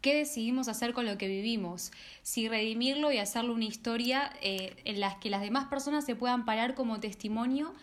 qué 0.00 0.14
decidimos 0.14 0.68
hacer 0.68 0.92
con 0.92 1.06
lo 1.06 1.18
que 1.18 1.26
vivimos, 1.26 1.90
si 2.22 2.48
redimirlo 2.48 3.10
y 3.12 3.18
hacerlo 3.18 3.52
una 3.52 3.64
historia 3.64 4.32
eh, 4.40 4.76
en 4.84 5.00
la 5.00 5.18
que 5.18 5.30
las 5.30 5.40
demás 5.40 5.66
personas 5.66 6.04
se 6.04 6.14
puedan 6.14 6.44
parar 6.44 6.74
como 6.74 7.00
testimonio 7.00 7.74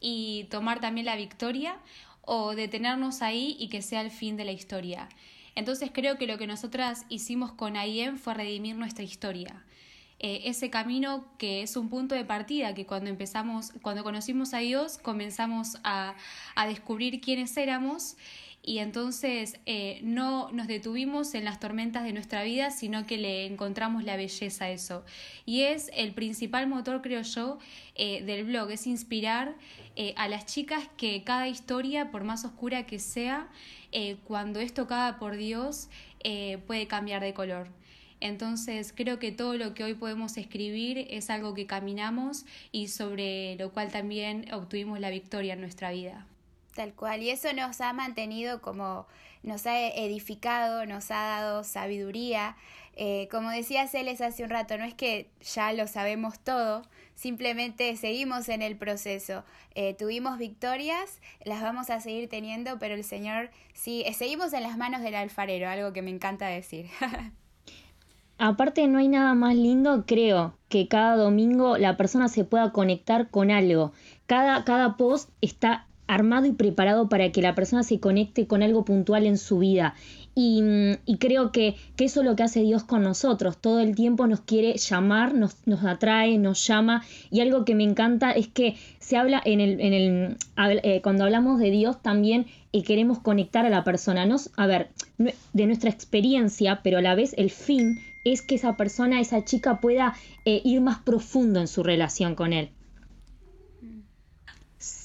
y 0.00 0.44
tomar 0.50 0.80
también 0.80 1.06
la 1.06 1.16
victoria 1.16 1.76
o 2.22 2.54
detenernos 2.54 3.22
ahí 3.22 3.56
y 3.58 3.68
que 3.68 3.82
sea 3.82 4.00
el 4.00 4.10
fin 4.10 4.36
de 4.36 4.44
la 4.44 4.52
historia. 4.52 5.08
Entonces 5.54 5.90
creo 5.92 6.18
que 6.18 6.26
lo 6.26 6.38
que 6.38 6.46
nosotras 6.46 7.04
hicimos 7.08 7.52
con 7.52 7.76
IEM 7.76 8.16
fue 8.16 8.34
redimir 8.34 8.76
nuestra 8.76 9.04
historia. 9.04 9.64
Eh, 10.24 10.48
ese 10.48 10.70
camino 10.70 11.26
que 11.36 11.62
es 11.62 11.76
un 11.76 11.88
punto 11.88 12.14
de 12.14 12.24
partida, 12.24 12.74
que 12.74 12.86
cuando 12.86 13.10
empezamos, 13.10 13.72
cuando 13.82 14.04
conocimos 14.04 14.54
a 14.54 14.58
Dios, 14.58 14.98
comenzamos 14.98 15.78
a, 15.82 16.14
a 16.54 16.66
descubrir 16.68 17.20
quiénes 17.20 17.56
éramos 17.56 18.16
y 18.62 18.78
entonces 18.78 19.58
eh, 19.66 19.98
no 20.04 20.52
nos 20.52 20.68
detuvimos 20.68 21.34
en 21.34 21.44
las 21.44 21.58
tormentas 21.58 22.04
de 22.04 22.12
nuestra 22.12 22.44
vida, 22.44 22.70
sino 22.70 23.04
que 23.04 23.18
le 23.18 23.46
encontramos 23.46 24.04
la 24.04 24.14
belleza 24.14 24.66
a 24.66 24.70
eso. 24.70 25.04
Y 25.44 25.62
es 25.62 25.90
el 25.92 26.12
principal 26.14 26.68
motor, 26.68 27.02
creo 27.02 27.22
yo, 27.22 27.58
eh, 27.96 28.22
del 28.22 28.44
blog, 28.44 28.70
es 28.70 28.86
inspirar 28.86 29.56
a 30.16 30.26
las 30.26 30.46
chicas 30.46 30.88
que 30.96 31.22
cada 31.22 31.48
historia, 31.48 32.10
por 32.10 32.24
más 32.24 32.46
oscura 32.46 32.86
que 32.86 32.98
sea, 32.98 33.50
eh, 33.92 34.16
cuando 34.24 34.60
es 34.60 34.74
tocada 34.74 35.18
por 35.18 35.36
Dios, 35.36 35.88
eh, 36.24 36.58
puede 36.66 36.86
cambiar 36.86 37.22
de 37.22 37.34
color. 37.34 37.68
Entonces 38.20 38.92
creo 38.96 39.18
que 39.18 39.32
todo 39.32 39.54
lo 39.54 39.74
que 39.74 39.82
hoy 39.82 39.94
podemos 39.94 40.36
escribir 40.36 41.06
es 41.10 41.28
algo 41.28 41.54
que 41.54 41.66
caminamos 41.66 42.46
y 42.70 42.88
sobre 42.88 43.56
lo 43.56 43.72
cual 43.72 43.90
también 43.90 44.46
obtuvimos 44.54 45.00
la 45.00 45.10
victoria 45.10 45.54
en 45.54 45.60
nuestra 45.60 45.90
vida. 45.90 46.26
Tal 46.74 46.94
cual, 46.94 47.22
y 47.22 47.30
eso 47.30 47.52
nos 47.52 47.80
ha 47.80 47.92
mantenido 47.92 48.62
como, 48.62 49.06
nos 49.42 49.66
ha 49.66 49.78
edificado, 49.88 50.86
nos 50.86 51.10
ha 51.10 51.22
dado 51.22 51.64
sabiduría. 51.64 52.56
Eh, 52.94 53.28
como 53.30 53.50
decía 53.50 53.88
Celes 53.88 54.20
hace 54.20 54.44
un 54.44 54.50
rato, 54.50 54.78
no 54.78 54.84
es 54.84 54.94
que 54.94 55.28
ya 55.40 55.72
lo 55.72 55.86
sabemos 55.88 56.38
todo, 56.38 56.82
simplemente 57.14 57.96
seguimos 57.96 58.48
en 58.48 58.62
el 58.62 58.76
proceso. 58.76 59.44
Eh, 59.74 59.94
tuvimos 59.94 60.38
victorias, 60.38 61.20
las 61.44 61.62
vamos 61.62 61.90
a 61.90 62.00
seguir 62.00 62.28
teniendo, 62.28 62.78
pero 62.78 62.94
el 62.94 63.04
Señor 63.04 63.50
sí, 63.74 64.02
eh, 64.06 64.14
seguimos 64.14 64.52
en 64.52 64.62
las 64.62 64.76
manos 64.76 65.02
del 65.02 65.14
alfarero, 65.14 65.68
algo 65.68 65.92
que 65.92 66.02
me 66.02 66.10
encanta 66.10 66.46
decir. 66.46 66.86
Aparte 68.38 68.88
no 68.88 68.98
hay 68.98 69.08
nada 69.08 69.34
más 69.34 69.54
lindo, 69.54 70.04
creo, 70.06 70.56
que 70.68 70.88
cada 70.88 71.16
domingo 71.16 71.78
la 71.78 71.96
persona 71.96 72.28
se 72.28 72.44
pueda 72.44 72.72
conectar 72.72 73.30
con 73.30 73.50
algo. 73.50 73.92
Cada, 74.26 74.64
cada 74.64 74.96
post 74.96 75.30
está 75.40 75.86
armado 76.08 76.46
y 76.46 76.52
preparado 76.52 77.08
para 77.08 77.30
que 77.30 77.42
la 77.42 77.54
persona 77.54 77.82
se 77.82 78.00
conecte 78.00 78.46
con 78.46 78.62
algo 78.62 78.84
puntual 78.84 79.26
en 79.26 79.38
su 79.38 79.58
vida. 79.58 79.94
Y, 80.34 80.62
y 81.04 81.18
creo 81.18 81.52
que, 81.52 81.76
que, 81.96 82.04
eso 82.04 82.20
es 82.20 82.26
lo 82.26 82.36
que 82.36 82.42
hace 82.42 82.62
Dios 82.62 82.84
con 82.84 83.02
nosotros. 83.02 83.58
Todo 83.58 83.80
el 83.80 83.94
tiempo 83.94 84.26
nos 84.26 84.40
quiere 84.40 84.76
llamar, 84.78 85.34
nos, 85.34 85.56
nos 85.66 85.84
atrae, 85.84 86.38
nos 86.38 86.66
llama. 86.66 87.04
Y 87.30 87.40
algo 87.40 87.64
que 87.64 87.74
me 87.74 87.84
encanta 87.84 88.32
es 88.32 88.48
que 88.48 88.76
se 88.98 89.16
habla 89.16 89.42
en 89.44 89.60
el, 89.60 89.80
en 89.80 89.92
el 89.92 90.36
eh, 90.82 91.00
cuando 91.02 91.24
hablamos 91.24 91.58
de 91.58 91.70
Dios 91.70 92.00
también 92.00 92.46
eh, 92.72 92.82
queremos 92.82 93.18
conectar 93.18 93.66
a 93.66 93.70
la 93.70 93.84
persona. 93.84 94.24
No, 94.24 94.36
a 94.56 94.66
ver, 94.66 94.90
de 95.18 95.66
nuestra 95.66 95.90
experiencia, 95.90 96.80
pero 96.82 96.98
a 96.98 97.02
la 97.02 97.14
vez 97.14 97.34
el 97.36 97.50
fin 97.50 98.00
es 98.24 98.40
que 98.40 98.54
esa 98.54 98.76
persona, 98.76 99.20
esa 99.20 99.44
chica 99.44 99.80
pueda 99.80 100.14
eh, 100.44 100.62
ir 100.64 100.80
más 100.80 101.00
profundo 101.00 101.60
en 101.60 101.68
su 101.68 101.82
relación 101.82 102.34
con 102.34 102.52
él 102.52 102.70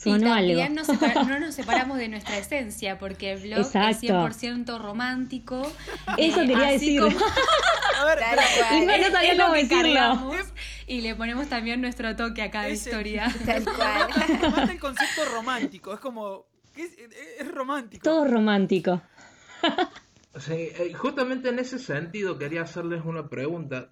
y 0.06 0.20
también 0.20 0.76
Nos 0.76 0.88
no 1.28 1.40
nos 1.40 1.56
separamos 1.56 1.98
de 1.98 2.08
nuestra 2.08 2.38
esencia, 2.38 2.98
porque 2.98 3.34
el 3.34 3.42
blog 3.42 3.60
es 3.60 3.74
100% 3.74 4.82
romántico. 4.82 5.62
Eso 6.18 6.42
eh, 6.42 6.48
quería 6.48 6.72
decir. 6.72 7.02
Como... 7.02 7.18
a 8.00 8.06
ver, 8.06 8.20
y 8.74 8.86
no, 8.86 8.98
no 8.98 9.12
sabía 9.12 9.38
cómo 9.38 9.54
decirlo. 9.54 10.32
Y 10.88 11.02
le 11.02 11.16
ponemos 11.16 11.48
también 11.48 11.82
nuestro 11.82 12.16
toque 12.16 12.42
a 12.42 12.52
cada 12.52 12.70
historia. 12.70 13.34
Tal 13.46 13.64
cual. 13.66 14.08
Mata 14.52 14.72
el 14.72 14.80
concepto 14.80 15.26
romántico, 15.34 15.94
es 15.94 16.00
como... 16.00 16.46
Es, 16.76 16.92
es 17.40 17.52
romántico. 17.52 18.04
Todo 18.04 18.26
romántico. 18.26 19.02
Sí, 20.40 20.54
eh, 20.54 20.94
justamente 20.94 21.50
en 21.50 21.60
ese 21.60 21.80
sentido 21.80 22.38
quería 22.38 22.62
hacerles 22.62 23.04
una 23.04 23.28
pregunta. 23.28 23.92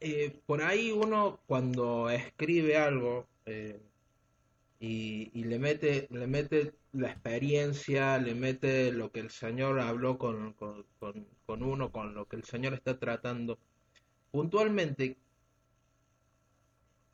Eh, 0.00 0.38
por 0.44 0.62
ahí 0.62 0.92
uno 0.92 1.40
cuando 1.46 2.10
escribe 2.10 2.76
algo, 2.76 3.26
eh, 3.46 3.80
y, 4.78 5.44
le 5.44 5.58
mete 5.58 6.08
le 6.10 6.26
mete 6.26 6.74
la 6.92 7.10
experiencia, 7.10 8.18
le 8.18 8.34
mete 8.34 8.92
lo 8.92 9.10
que 9.12 9.20
el 9.20 9.30
Señor 9.30 9.80
habló 9.80 10.18
con, 10.18 10.54
con, 10.54 11.62
uno, 11.62 11.92
con 11.92 12.14
lo 12.14 12.26
que 12.26 12.36
el 12.36 12.44
Señor 12.44 12.74
está 12.74 12.98
tratando. 12.98 13.58
Puntualmente, 14.30 15.18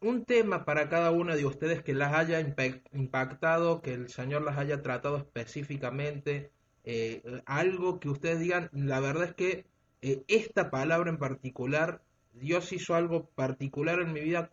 un 0.01 0.25
tema 0.25 0.65
para 0.65 0.89
cada 0.89 1.11
una 1.13 1.37
de 1.37 1.47
ustedes 1.47 1.83
que 1.83 1.95
las 1.95 2.13
haya 2.15 2.41
impactado, 2.93 3.83
que 3.83 3.95
el 3.95 4.09
Señor 4.09 4.43
las 4.43 4.59
haya 4.59 4.83
tratado 4.83 5.17
específicamente, 5.19 6.51
eh, 6.85 7.23
algo 7.47 8.01
que 8.01 8.09
ustedes 8.09 8.41
digan, 8.41 8.69
la 8.73 9.01
verdad 9.01 9.29
es 9.29 9.35
que 9.35 9.67
eh, 10.01 10.25
esta 10.27 10.71
palabra 10.71 11.11
en 11.11 11.19
particular, 11.19 12.03
Dios 12.33 12.73
hizo 12.73 12.95
algo 12.97 13.31
particular 13.31 14.01
en 14.01 14.13
mi 14.13 14.21
vida 14.21 14.51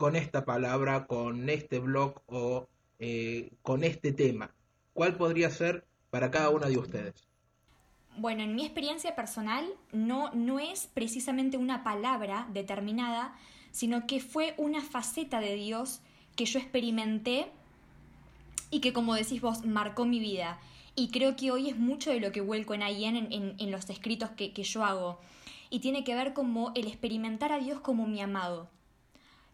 con 0.00 0.16
esta 0.16 0.46
palabra, 0.46 1.06
con 1.06 1.50
este 1.50 1.78
blog 1.78 2.22
o 2.26 2.66
eh, 2.98 3.52
con 3.60 3.84
este 3.84 4.12
tema? 4.12 4.50
¿Cuál 4.94 5.14
podría 5.16 5.50
ser 5.50 5.84
para 6.08 6.30
cada 6.30 6.48
una 6.48 6.68
de 6.68 6.78
ustedes? 6.78 7.28
Bueno, 8.16 8.42
en 8.42 8.54
mi 8.54 8.64
experiencia 8.64 9.14
personal 9.14 9.66
no, 9.92 10.30
no 10.32 10.58
es 10.58 10.86
precisamente 10.86 11.58
una 11.58 11.84
palabra 11.84 12.48
determinada, 12.50 13.36
sino 13.72 14.06
que 14.06 14.20
fue 14.20 14.54
una 14.56 14.80
faceta 14.80 15.38
de 15.38 15.54
Dios 15.54 16.00
que 16.34 16.46
yo 16.46 16.58
experimenté 16.58 17.48
y 18.70 18.80
que 18.80 18.94
como 18.94 19.14
decís 19.14 19.42
vos, 19.42 19.66
marcó 19.66 20.06
mi 20.06 20.18
vida. 20.18 20.58
Y 20.96 21.10
creo 21.10 21.36
que 21.36 21.50
hoy 21.50 21.68
es 21.68 21.76
mucho 21.76 22.10
de 22.10 22.20
lo 22.20 22.32
que 22.32 22.40
vuelco 22.40 22.72
en 22.72 22.80
IEN 22.80 23.16
en, 23.16 23.54
en, 23.58 23.70
los 23.70 23.90
escritos 23.90 24.30
que, 24.30 24.54
que 24.54 24.62
yo 24.62 24.82
hago. 24.82 25.20
Y 25.68 25.80
tiene 25.80 26.04
que 26.04 26.14
ver 26.14 26.32
como 26.32 26.72
el 26.74 26.86
experimentar 26.86 27.52
a 27.52 27.58
Dios 27.58 27.80
como 27.80 28.06
mi 28.06 28.22
amado. 28.22 28.70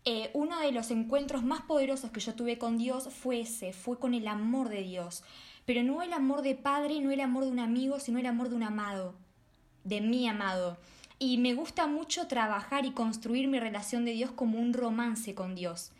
Eh, 0.08 0.30
uno 0.34 0.60
de 0.60 0.70
los 0.70 0.92
encuentros 0.92 1.42
más 1.42 1.62
poderosos 1.62 2.12
que 2.12 2.20
yo 2.20 2.32
tuve 2.36 2.58
con 2.58 2.78
Dios 2.78 3.08
fue 3.12 3.40
ese, 3.40 3.72
fue 3.72 3.98
con 3.98 4.14
el 4.14 4.28
amor 4.28 4.68
de 4.68 4.82
Dios. 4.82 5.24
Pero 5.64 5.82
no 5.82 6.00
el 6.00 6.12
amor 6.12 6.42
de 6.42 6.54
padre, 6.54 7.00
no 7.00 7.10
el 7.10 7.20
amor 7.20 7.44
de 7.44 7.50
un 7.50 7.58
amigo, 7.58 7.98
sino 7.98 8.20
el 8.20 8.26
amor 8.26 8.48
de 8.48 8.54
un 8.54 8.62
amado, 8.62 9.16
de 9.82 10.00
mi 10.00 10.28
amado. 10.28 10.78
Y 11.18 11.38
me 11.38 11.54
gusta 11.54 11.88
mucho 11.88 12.28
trabajar 12.28 12.84
y 12.84 12.92
construir 12.92 13.48
mi 13.48 13.58
relación 13.58 14.04
de 14.04 14.12
Dios 14.12 14.30
como 14.30 14.60
un 14.60 14.74
romance 14.74 15.34
con 15.34 15.56
Dios. 15.56 15.90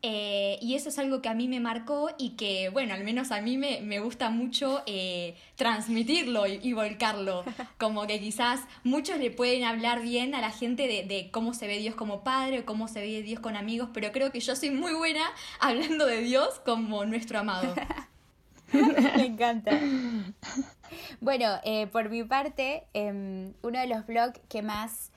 Eh, 0.00 0.58
y 0.62 0.76
eso 0.76 0.90
es 0.90 0.98
algo 1.00 1.20
que 1.20 1.28
a 1.28 1.34
mí 1.34 1.48
me 1.48 1.58
marcó 1.58 2.10
y 2.18 2.30
que, 2.30 2.68
bueno, 2.68 2.94
al 2.94 3.02
menos 3.02 3.32
a 3.32 3.40
mí 3.40 3.56
me, 3.56 3.98
gusta 3.98 4.30
mucho 4.30 4.82
eh, 4.86 5.36
transmitirlo 5.56 6.46
y, 6.46 6.72
volcarlo. 6.72 7.44
Como 7.78 8.06
que 8.06 8.20
quizás 8.20 8.60
muchos 8.84 9.18
le 9.18 9.32
pueden 9.32 9.64
hablar 9.64 10.00
bien 10.02 10.34
a 10.36 10.40
la 10.40 10.50
gente 10.50 10.86
de, 10.86 11.02
de, 11.02 11.30
cómo 11.32 11.52
se 11.52 11.66
ve 11.66 11.78
Dios 11.78 11.96
como 11.96 12.22
padre 12.22 12.60
o 12.60 12.64
cómo 12.64 12.86
se 12.86 13.00
ve 13.00 13.22
Dios 13.22 13.40
con 13.40 13.56
amigos, 13.56 13.90
pero 13.92 14.12
creo 14.12 14.30
que 14.30 14.40
yo 14.40 14.54
soy 14.54 14.70
muy 14.70 14.92
buena 14.92 15.22
hablando 15.60 16.06
de 16.06 16.20
Dios 16.22 16.60
como 16.64 17.04
nuestro 17.04 17.40
amado. 17.40 17.74
me 18.72 19.26
encanta. 19.26 19.78
Bueno, 21.20 21.58
eh, 21.64 21.86
por 21.88 22.08
mi 22.08 22.22
parte, 22.22 22.84
em, 22.94 23.52
uno 23.62 23.80
de 23.80 23.86
los 23.86 24.06
blogs 24.06 24.40
que 24.48 24.62
más 24.62 25.10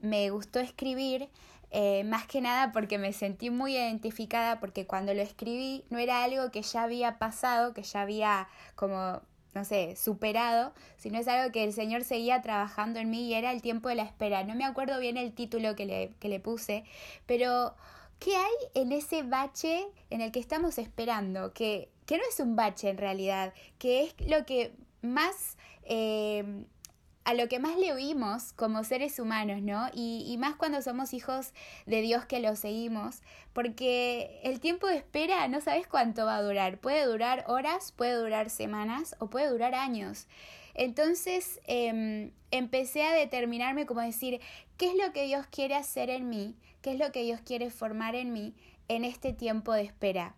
me 0.00 0.30
gustó 0.30 0.60
escribir 0.60 1.28
eh, 1.70 2.04
más 2.04 2.26
que 2.26 2.40
nada 2.40 2.72
porque 2.72 2.98
me 2.98 3.12
sentí 3.12 3.50
muy 3.50 3.76
identificada 3.76 4.60
porque 4.60 4.86
cuando 4.86 5.14
lo 5.14 5.22
escribí 5.22 5.84
no 5.90 5.98
era 5.98 6.22
algo 6.22 6.50
que 6.50 6.62
ya 6.62 6.84
había 6.84 7.18
pasado, 7.18 7.74
que 7.74 7.82
ya 7.82 8.02
había 8.02 8.48
como, 8.76 9.20
no 9.52 9.64
sé, 9.64 9.96
superado, 9.96 10.72
sino 10.96 11.18
es 11.18 11.26
algo 11.26 11.52
que 11.52 11.64
el 11.64 11.72
Señor 11.72 12.04
seguía 12.04 12.40
trabajando 12.40 13.00
en 13.00 13.10
mí 13.10 13.26
y 13.26 13.34
era 13.34 13.52
el 13.52 13.62
tiempo 13.62 13.88
de 13.88 13.96
la 13.96 14.04
espera. 14.04 14.44
No 14.44 14.54
me 14.54 14.64
acuerdo 14.64 15.00
bien 15.00 15.16
el 15.16 15.32
título 15.32 15.74
que 15.74 15.86
le, 15.86 16.12
que 16.20 16.28
le 16.28 16.38
puse, 16.38 16.84
pero 17.26 17.74
¿qué 18.20 18.36
hay 18.36 18.54
en 18.74 18.92
ese 18.92 19.24
bache 19.24 19.86
en 20.10 20.20
el 20.20 20.30
que 20.30 20.38
estamos 20.40 20.78
esperando? 20.78 21.52
Que, 21.52 21.90
que 22.06 22.16
no 22.16 22.22
es 22.28 22.38
un 22.38 22.54
bache 22.54 22.90
en 22.90 22.98
realidad, 22.98 23.52
que 23.78 24.04
es 24.04 24.14
lo 24.26 24.46
que 24.46 24.72
más... 25.02 25.56
Eh, 25.88 26.64
a 27.26 27.34
lo 27.34 27.48
que 27.48 27.58
más 27.58 27.76
le 27.76 27.92
oímos 27.92 28.52
como 28.52 28.84
seres 28.84 29.18
humanos, 29.18 29.60
¿no? 29.60 29.88
Y, 29.92 30.36
más 30.38 30.54
cuando 30.54 30.80
somos 30.80 31.12
hijos 31.12 31.52
de 31.84 32.00
Dios 32.00 32.24
que 32.24 32.38
lo 32.38 32.54
seguimos, 32.54 33.20
porque 33.52 34.38
el 34.44 34.60
tiempo 34.60 34.86
de 34.86 34.98
espera 34.98 35.48
no 35.48 35.60
sabes 35.60 35.88
cuánto 35.88 36.24
va 36.24 36.36
a 36.36 36.42
durar. 36.42 36.78
Puede 36.78 37.04
durar 37.04 37.44
horas, 37.48 37.90
puede 37.90 38.14
durar 38.14 38.48
semanas 38.48 39.16
o 39.18 39.28
puede 39.28 39.48
durar 39.48 39.74
años. 39.74 40.28
Entonces 40.74 41.60
em, 41.64 42.30
empecé 42.52 43.02
a 43.02 43.12
determinarme 43.12 43.86
como 43.86 44.02
decir, 44.02 44.40
¿qué 44.76 44.86
es 44.86 44.94
lo 44.94 45.12
que 45.12 45.24
Dios 45.24 45.48
quiere 45.50 45.74
hacer 45.74 46.10
en 46.10 46.28
mí? 46.28 46.54
¿Qué 46.80 46.92
es 46.92 46.98
lo 47.00 47.10
que 47.10 47.24
Dios 47.24 47.40
quiere 47.40 47.70
formar 47.70 48.14
en 48.14 48.32
mí 48.32 48.54
en 48.86 49.04
este 49.04 49.32
tiempo 49.32 49.72
de 49.72 49.82
espera? 49.82 50.36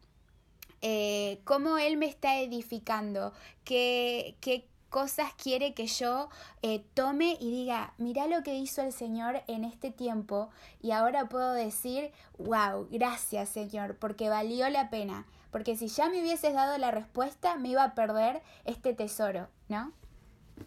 Eh, 0.81 1.41
cómo 1.45 1.77
Él 1.77 1.99
me 1.99 2.07
está 2.07 2.41
edificando, 2.41 3.35
qué, 3.65 4.37
qué, 4.41 4.69
cosas 4.91 5.33
quiere 5.35 5.75
que 5.75 5.87
yo 5.87 6.29
eh, 6.63 6.83
tome 6.95 7.37
y 7.41 7.51
diga, 7.51 7.93
mira 7.99 8.27
lo 8.27 8.43
que 8.43 8.55
hizo 8.55 8.83
el 8.83 8.93
Señor 8.93 9.43
en 9.47 9.65
este 9.65 9.91
tiempo 9.91 10.51
y 10.83 10.93
ahora 10.93 11.29
puedo 11.29 11.53
decir, 11.53 12.11
wow, 12.39 12.89
gracias 12.91 13.49
Señor, 13.49 13.97
porque 13.97 14.29
valió 14.29 14.69
la 14.71 14.91
pena, 14.91 15.27
porque 15.51 15.77
si 15.77 15.89
ya 15.89 16.09
me 16.09 16.21
hubieses 16.21 16.55
dado 16.55 16.79
la 16.79 16.91
respuesta 16.91 17.57
me 17.57 17.69
iba 17.69 17.85
a 17.85 17.95
perder 17.95 18.43
este 18.65 18.95
tesoro, 18.95 19.49
¿no? 19.69 19.93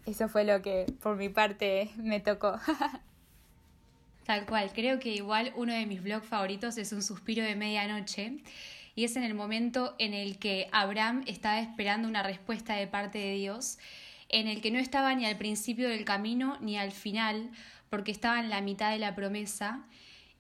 Eso 0.06 0.30
fue 0.30 0.44
lo 0.44 0.62
que 0.62 0.86
por 1.02 1.18
mi 1.18 1.30
parte 1.30 1.92
me 1.98 2.20
tocó. 2.20 2.58
Tal 4.26 4.46
cual, 4.46 4.72
creo 4.74 5.00
que 5.00 5.10
igual 5.10 5.52
uno 5.56 5.74
de 5.74 5.86
mis 5.86 6.02
blogs 6.02 6.28
favoritos 6.28 6.78
es 6.78 6.94
Un 6.94 7.02
suspiro 7.02 7.44
de 7.44 7.56
medianoche 7.56 8.44
y 8.96 9.04
es 9.04 9.16
en 9.16 9.24
el 9.24 9.34
momento 9.34 9.96
en 10.00 10.14
el 10.14 10.38
que 10.38 10.68
Abraham 10.72 11.24
estaba 11.28 11.60
esperando 11.60 12.08
una 12.08 12.24
respuesta 12.24 12.76
de 12.76 12.88
parte 12.88 13.18
de 13.20 13.34
Dios 13.34 13.78
en 14.32 14.48
el 14.48 14.62
que 14.62 14.72
no 14.72 14.80
estaba 14.80 15.14
ni 15.14 15.26
al 15.26 15.38
principio 15.38 15.90
del 15.90 16.06
camino 16.06 16.58
ni 16.62 16.78
al 16.78 16.92
final, 16.92 17.52
porque 17.90 18.12
estaba 18.12 18.40
en 18.40 18.50
la 18.50 18.62
mitad 18.62 18.92
de 18.92 19.00
la 19.00 19.14
promesa, 19.14 19.86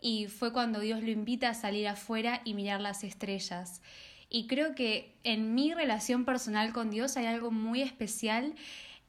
y 0.02 0.28
fue 0.28 0.52
cuando 0.52 0.80
Dios 0.80 1.04
lo 1.04 1.12
invita 1.12 1.50
a 1.50 1.54
salir 1.54 1.88
afuera 1.88 2.42
y 2.44 2.56
mirar 2.56 2.82
las 2.82 3.04
estrellas. 3.04 3.82
Y 4.30 4.48
creo 4.48 4.74
que 4.74 5.14
en 5.24 5.54
mi 5.54 5.74
relación 5.74 6.26
personal 6.26 6.74
con 6.74 6.90
Dios 6.90 7.18
hay 7.18 7.26
algo 7.28 7.52
muy 7.52 7.82
especial 7.82 8.56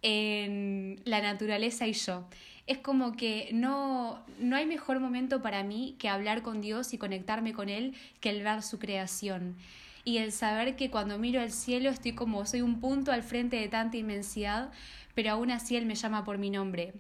en 0.03 1.01
la 1.05 1.23
naturaleza 1.23 1.87
y 1.87 1.93
yo. 1.93 2.29
Es 2.67 2.79
como 2.79 3.13
que 3.13 3.51
no, 3.53 4.23
no 4.39 4.57
hay 4.57 4.67
mejor 4.67 5.01
momento 5.01 5.41
para 5.41 5.63
mí 5.63 5.97
que 5.99 6.09
hablar 6.09 6.43
con 6.43 6.61
Dios 6.61 6.93
y 6.93 6.99
conectarme 6.99 7.53
con 7.53 7.69
Él 7.69 7.95
que 8.21 8.31
el 8.31 8.43
ver 8.43 8.63
su 8.63 8.79
creación. 8.79 9.57
Y 10.05 10.19
el 10.19 10.33
saber 10.33 10.77
que 10.77 10.91
cuando 10.91 11.19
miro 11.19 11.41
al 11.41 11.53
cielo 11.53 11.91
estoy 11.91 12.13
como, 12.13 12.45
soy 12.47 12.63
un 12.63 12.81
punto 12.81 13.13
al 13.13 13.23
frente 13.23 13.57
de 13.57 13.69
tanta 13.69 13.97
inmensidad, 13.97 14.73
pero 15.15 15.33
aún 15.33 15.51
así 15.51 15.77
Él 15.77 15.87
me 15.87 15.95
llama 15.95 16.25
por 16.25 16.39
mi 16.39 16.51
nombre. 16.51 16.95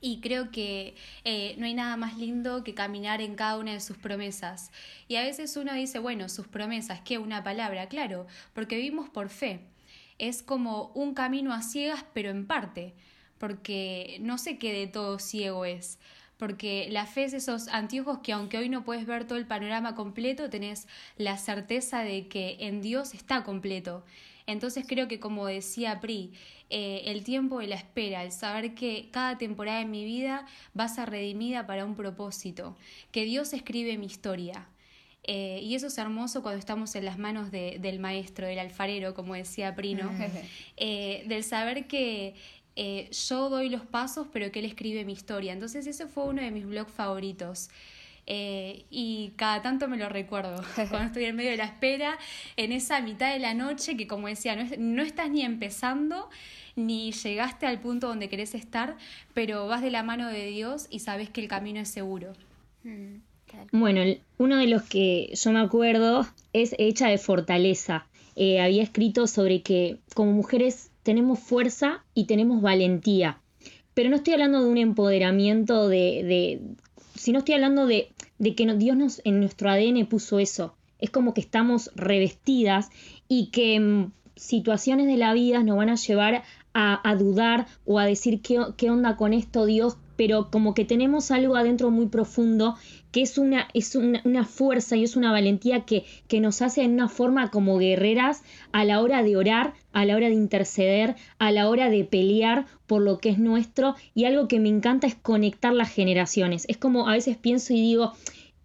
Y 0.00 0.20
creo 0.20 0.50
que 0.50 0.94
eh, 1.24 1.54
no 1.58 1.66
hay 1.66 1.74
nada 1.74 1.96
más 1.96 2.18
lindo 2.18 2.62
que 2.62 2.74
caminar 2.74 3.22
en 3.22 3.36
cada 3.36 3.58
una 3.58 3.72
de 3.72 3.80
sus 3.80 3.96
promesas. 3.96 4.70
Y 5.08 5.16
a 5.16 5.22
veces 5.22 5.56
uno 5.56 5.72
dice, 5.72 5.98
bueno, 5.98 6.28
sus 6.28 6.46
promesas, 6.46 7.00
¿qué? 7.00 7.18
Una 7.18 7.42
palabra, 7.42 7.88
claro, 7.88 8.26
porque 8.52 8.76
vivimos 8.76 9.08
por 9.08 9.30
fe. 9.30 9.60
Es 10.18 10.42
como 10.42 10.92
un 10.94 11.14
camino 11.14 11.54
a 11.54 11.62
ciegas, 11.62 12.04
pero 12.12 12.30
en 12.30 12.46
parte, 12.46 12.94
porque 13.38 14.18
no 14.20 14.36
sé 14.38 14.58
qué 14.58 14.72
de 14.72 14.86
todo 14.86 15.18
ciego 15.18 15.64
es 15.64 15.98
porque 16.44 16.88
la 16.90 17.06
fe 17.06 17.24
es 17.24 17.32
esos 17.32 17.68
anteojos 17.68 18.18
que 18.18 18.30
aunque 18.30 18.58
hoy 18.58 18.68
no 18.68 18.84
puedes 18.84 19.06
ver 19.06 19.24
todo 19.24 19.38
el 19.38 19.46
panorama 19.46 19.94
completo, 19.94 20.50
tenés 20.50 20.86
la 21.16 21.38
certeza 21.38 22.02
de 22.02 22.28
que 22.28 22.58
en 22.60 22.82
Dios 22.82 23.14
está 23.14 23.44
completo. 23.44 24.04
Entonces 24.46 24.84
creo 24.86 25.08
que 25.08 25.18
como 25.18 25.46
decía 25.46 26.00
Pri, 26.02 26.34
eh, 26.68 27.00
el 27.06 27.24
tiempo 27.24 27.60
de 27.60 27.68
la 27.68 27.76
espera, 27.76 28.22
el 28.22 28.30
saber 28.30 28.74
que 28.74 29.08
cada 29.10 29.38
temporada 29.38 29.78
de 29.78 29.86
mi 29.86 30.04
vida 30.04 30.44
va 30.78 30.84
a 30.84 30.88
ser 30.88 31.08
redimida 31.08 31.66
para 31.66 31.86
un 31.86 31.96
propósito, 31.96 32.76
que 33.10 33.24
Dios 33.24 33.54
escribe 33.54 33.96
mi 33.96 34.04
historia. 34.04 34.68
Eh, 35.22 35.60
y 35.62 35.74
eso 35.74 35.86
es 35.86 35.96
hermoso 35.96 36.42
cuando 36.42 36.58
estamos 36.58 36.94
en 36.94 37.06
las 37.06 37.18
manos 37.18 37.50
del 37.50 37.98
maestro, 38.00 38.46
del 38.46 38.58
alfarero, 38.58 39.14
como 39.14 39.32
decía 39.32 39.74
Prino, 39.74 40.10
eh, 40.76 41.24
del 41.26 41.42
saber 41.42 41.86
que 41.86 42.34
yo 42.76 43.48
doy 43.50 43.68
los 43.68 43.82
pasos, 43.82 44.26
pero 44.32 44.50
que 44.50 44.58
él 44.58 44.64
escribe 44.64 45.04
mi 45.04 45.12
historia. 45.12 45.52
Entonces 45.52 45.86
ese 45.86 46.06
fue 46.06 46.24
uno 46.24 46.42
de 46.42 46.50
mis 46.50 46.66
blogs 46.66 46.92
favoritos. 46.92 47.70
Eh, 48.26 48.84
y 48.90 49.32
cada 49.36 49.60
tanto 49.60 49.86
me 49.86 49.98
lo 49.98 50.08
recuerdo, 50.08 50.56
cuando 50.88 51.08
estoy 51.08 51.24
en 51.24 51.36
medio 51.36 51.50
de 51.50 51.58
la 51.58 51.66
espera, 51.66 52.18
en 52.56 52.72
esa 52.72 53.00
mitad 53.00 53.32
de 53.32 53.38
la 53.38 53.52
noche 53.52 53.98
que 53.98 54.06
como 54.06 54.28
decía, 54.28 54.56
no, 54.56 54.64
no 54.78 55.02
estás 55.02 55.30
ni 55.30 55.42
empezando 55.42 56.30
ni 56.76 57.12
llegaste 57.12 57.66
al 57.66 57.80
punto 57.80 58.08
donde 58.08 58.28
querés 58.28 58.54
estar, 58.54 58.96
pero 59.32 59.66
vas 59.66 59.82
de 59.82 59.90
la 59.90 60.02
mano 60.02 60.28
de 60.28 60.46
Dios 60.46 60.86
y 60.90 61.00
sabes 61.00 61.30
que 61.30 61.40
el 61.40 61.48
camino 61.48 61.80
es 61.80 61.88
seguro. 61.88 62.32
Mm, 62.82 63.16
bueno, 63.72 64.00
uno 64.38 64.56
de 64.56 64.66
los 64.66 64.82
que 64.82 65.30
yo 65.34 65.52
me 65.52 65.60
acuerdo 65.60 66.26
es 66.52 66.74
Hecha 66.78 67.08
de 67.08 67.18
Fortaleza. 67.18 68.06
Eh, 68.36 68.60
había 68.60 68.82
escrito 68.82 69.28
sobre 69.28 69.62
que 69.62 69.98
como 70.14 70.32
mujeres 70.32 70.90
tenemos 71.04 71.38
fuerza 71.38 72.04
y 72.14 72.24
tenemos 72.24 72.60
valentía. 72.60 73.40
Pero 73.94 74.10
no 74.10 74.16
estoy 74.16 74.32
hablando 74.34 74.60
de 74.60 74.68
un 74.68 74.78
empoderamiento 74.78 75.88
de, 75.88 76.24
de 76.24 76.60
sino 77.14 77.38
estoy 77.38 77.54
hablando 77.54 77.86
de 77.86 78.08
de 78.38 78.54
que 78.54 78.66
Dios 78.74 78.96
nos, 78.96 79.20
en 79.24 79.40
nuestro 79.40 79.70
ADN 79.70 80.06
puso 80.06 80.38
eso. 80.38 80.74
Es 80.98 81.10
como 81.10 81.34
que 81.34 81.40
estamos 81.40 81.90
revestidas 81.94 82.90
y 83.28 83.46
que 83.46 83.78
mm, 83.80 84.12
situaciones 84.36 85.06
de 85.06 85.16
la 85.16 85.32
vida 85.32 85.62
nos 85.62 85.76
van 85.76 85.90
a 85.90 85.96
llevar 85.96 86.42
a, 86.76 87.14
dudar 87.14 87.68
o 87.86 88.00
a 88.00 88.04
decir 88.04 88.42
¿qué, 88.42 88.58
qué 88.76 88.90
onda 88.90 89.16
con 89.16 89.32
esto 89.32 89.64
Dios, 89.64 89.96
pero 90.16 90.50
como 90.50 90.74
que 90.74 90.84
tenemos 90.84 91.30
algo 91.30 91.56
adentro 91.56 91.90
muy 91.90 92.06
profundo 92.06 92.76
que 93.14 93.22
es 93.22 93.38
una, 93.38 93.68
es 93.74 93.94
una, 93.94 94.44
fuerza 94.44 94.96
y 94.96 95.04
es 95.04 95.14
una 95.14 95.30
valentía 95.30 95.84
que, 95.84 96.04
que, 96.26 96.40
nos 96.40 96.62
hace 96.62 96.82
en 96.82 96.94
una 96.94 97.08
forma 97.08 97.52
como 97.52 97.78
guerreras 97.78 98.42
a 98.72 98.84
la 98.84 99.00
hora 99.00 99.22
de 99.22 99.36
orar, 99.36 99.74
a 99.92 100.04
la 100.04 100.16
hora 100.16 100.26
de 100.26 100.34
interceder, 100.34 101.14
a 101.38 101.52
la 101.52 101.68
hora 101.68 101.90
de 101.90 102.02
pelear 102.02 102.66
por 102.88 103.02
lo 103.02 103.18
que 103.18 103.28
es 103.28 103.38
nuestro 103.38 103.94
y 104.16 104.24
algo 104.24 104.48
que 104.48 104.58
me 104.58 104.68
encanta 104.68 105.06
es 105.06 105.14
conectar 105.14 105.72
las 105.72 105.92
generaciones. 105.92 106.64
Es 106.66 106.76
como 106.76 107.08
a 107.08 107.12
veces 107.12 107.36
pienso 107.36 107.72
y 107.72 107.80
digo, 107.80 108.14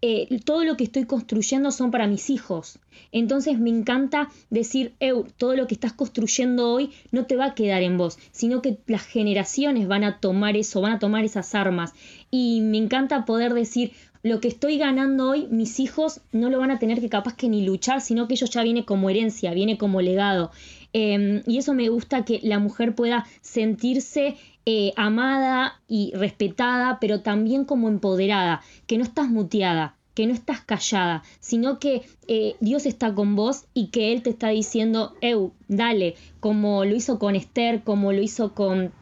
eh, 0.02 0.40
todo 0.44 0.64
lo 0.64 0.76
que 0.76 0.84
estoy 0.84 1.04
construyendo 1.04 1.70
son 1.70 1.90
para 1.90 2.06
mis 2.06 2.30
hijos. 2.30 2.78
Entonces 3.12 3.58
me 3.58 3.70
encanta 3.70 4.30
decir, 4.50 4.94
todo 5.36 5.56
lo 5.56 5.66
que 5.66 5.74
estás 5.74 5.92
construyendo 5.92 6.70
hoy 6.70 6.90
no 7.10 7.26
te 7.26 7.36
va 7.36 7.46
a 7.46 7.54
quedar 7.54 7.82
en 7.82 7.98
vos, 7.98 8.18
sino 8.30 8.62
que 8.62 8.78
las 8.86 9.04
generaciones 9.04 9.88
van 9.88 10.04
a 10.04 10.18
tomar 10.20 10.56
eso, 10.56 10.80
van 10.80 10.92
a 10.92 10.98
tomar 10.98 11.24
esas 11.24 11.54
armas. 11.54 11.92
Y 12.30 12.60
me 12.60 12.78
encanta 12.78 13.24
poder 13.24 13.52
decir, 13.54 13.92
lo 14.22 14.40
que 14.40 14.48
estoy 14.48 14.76
ganando 14.76 15.30
hoy, 15.30 15.46
mis 15.50 15.80
hijos 15.80 16.20
no 16.32 16.50
lo 16.50 16.58
van 16.58 16.70
a 16.70 16.78
tener 16.78 17.00
que 17.00 17.08
capaz 17.08 17.34
que 17.34 17.48
ni 17.48 17.64
luchar, 17.64 18.00
sino 18.00 18.28
que 18.28 18.34
ellos 18.34 18.50
ya 18.50 18.62
viene 18.62 18.84
como 18.84 19.08
herencia, 19.08 19.54
viene 19.54 19.78
como 19.78 20.02
legado. 20.02 20.50
Em, 20.92 21.42
y 21.46 21.58
eso 21.58 21.72
me 21.72 21.88
gusta 21.88 22.24
que 22.24 22.40
la 22.42 22.58
mujer 22.58 22.94
pueda 22.94 23.26
sentirse 23.40 24.36
eh, 24.72 24.92
amada 24.94 25.80
y 25.88 26.12
respetada, 26.14 26.98
pero 27.00 27.22
también 27.22 27.64
como 27.64 27.88
empoderada, 27.88 28.62
que 28.86 28.98
no 28.98 29.02
estás 29.02 29.28
muteada, 29.28 29.96
que 30.14 30.28
no 30.28 30.32
estás 30.32 30.60
callada, 30.60 31.24
sino 31.40 31.80
que 31.80 32.02
eh, 32.28 32.54
Dios 32.60 32.86
está 32.86 33.12
con 33.12 33.34
vos 33.34 33.64
y 33.74 33.88
que 33.88 34.12
Él 34.12 34.22
te 34.22 34.30
está 34.30 34.50
diciendo, 34.50 35.16
Eu, 35.20 35.52
dale, 35.66 36.14
como 36.38 36.84
lo 36.84 36.94
hizo 36.94 37.18
con 37.18 37.34
Esther, 37.34 37.82
como 37.82 38.12
lo 38.12 38.22
hizo 38.22 38.54
con 38.54 38.92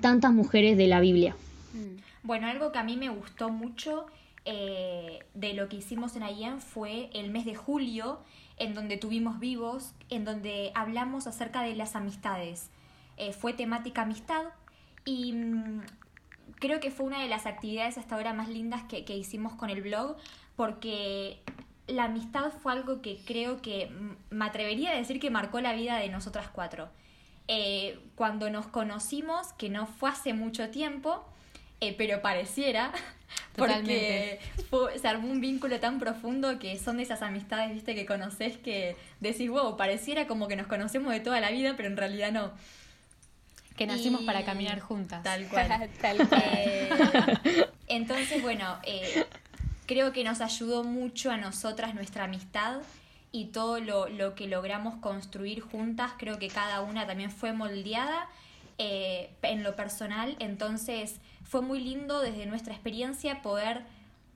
tantas 0.00 0.32
mujeres 0.32 0.76
de 0.76 0.86
la 0.86 1.00
Biblia. 1.00 1.34
Mm. 1.72 2.00
Bueno, 2.22 2.46
algo 2.46 2.70
que 2.70 2.78
a 2.78 2.84
mí 2.84 2.96
me 2.96 3.08
gustó 3.08 3.48
mucho 3.48 4.06
eh, 4.44 5.18
de 5.34 5.52
lo 5.52 5.68
que 5.68 5.78
hicimos 5.78 6.14
en 6.14 6.22
Ayen 6.22 6.60
fue 6.60 7.10
el 7.12 7.30
mes 7.30 7.44
de 7.44 7.56
julio, 7.56 8.20
en 8.56 8.74
donde 8.74 8.98
tuvimos 8.98 9.40
vivos, 9.40 9.94
en 10.10 10.24
donde 10.24 10.70
hablamos 10.76 11.26
acerca 11.26 11.62
de 11.62 11.74
las 11.74 11.96
amistades. 11.96 12.70
Fue 13.40 13.52
temática 13.52 14.02
amistad 14.02 14.44
y 15.08 15.32
mm, 15.32 15.80
creo 16.56 16.80
que 16.80 16.90
fue 16.90 17.06
una 17.06 17.22
de 17.22 17.28
las 17.28 17.46
actividades 17.46 17.96
hasta 17.96 18.14
ahora 18.14 18.34
más 18.34 18.48
lindas 18.48 18.82
que, 18.84 19.16
hicimos 19.16 19.54
con 19.54 19.70
el 19.70 19.80
blog 19.80 20.16
porque 20.54 21.40
la 21.86 22.04
amistad 22.04 22.52
fue 22.62 22.72
algo 22.72 23.00
que 23.00 23.18
creo 23.24 23.62
que 23.62 23.90
me 24.28 24.44
atrevería 24.44 24.90
a 24.90 24.96
decir 24.96 25.18
que 25.18 25.30
marcó 25.30 25.60
la 25.62 25.72
vida 25.72 25.96
de 25.96 26.10
nosotras 26.10 26.48
cuatro. 26.52 26.90
Eh, 27.46 27.98
cuando 28.14 28.50
nos 28.50 28.66
conocimos, 28.66 29.54
que 29.54 29.70
no 29.70 29.86
fue 29.86 30.10
hace 30.10 30.34
mucho 30.34 30.68
tiempo, 30.68 31.24
eh, 31.80 31.94
pero 31.96 32.20
pareciera, 32.20 32.92
porque 33.56 34.40
se 35.00 35.08
armó 35.08 35.30
un 35.30 35.40
vínculo 35.40 35.80
tan 35.80 35.98
profundo 35.98 36.58
que 36.58 36.76
son 36.78 36.98
de 36.98 37.04
esas 37.04 37.22
amistades, 37.22 37.72
viste, 37.72 37.94
que 37.94 38.04
conoces 38.04 38.58
que 38.58 38.96
decís, 39.20 39.48
wow, 39.48 39.78
pareciera 39.78 40.26
como 40.26 40.48
que 40.48 40.56
nos 40.56 40.66
conocemos 40.66 41.12
de 41.12 41.20
toda 41.20 41.40
la 41.40 41.50
vida, 41.50 41.74
pero 41.78 41.88
en 41.88 41.96
realidad 41.96 42.32
no. 42.32 42.52
Que 43.78 43.86
nacimos 43.86 44.22
para 44.22 44.44
caminar 44.44 44.80
juntas. 44.80 45.22
Tal 45.22 45.46
cual. 45.48 45.88
Eh, 46.42 46.90
entonces, 47.86 48.42
bueno, 48.42 48.76
eh, 48.82 49.24
creo 49.86 50.12
que 50.12 50.24
nos 50.24 50.40
ayudó 50.40 50.84
mucho 50.84 51.30
a 51.30 51.36
nosotras 51.36 51.94
nuestra 51.94 52.24
amistad 52.24 52.80
y 53.32 53.46
todo 53.46 53.80
lo, 53.80 54.08
lo, 54.08 54.34
que 54.34 54.48
logramos 54.48 54.96
construir 54.96 55.60
juntas. 55.60 56.12
Creo 56.18 56.38
que 56.38 56.48
cada 56.48 56.82
una 56.82 57.06
también 57.06 57.30
fue 57.30 57.52
moldeada 57.52 58.28
en 58.78 59.62
lo 59.62 59.74
personal. 59.74 60.36
Entonces, 60.38 61.20
fue 61.44 61.62
muy 61.62 61.80
lindo 61.80 62.20
desde 62.20 62.46
nuestra 62.46 62.74
experiencia 62.74 63.42
poder 63.42 63.84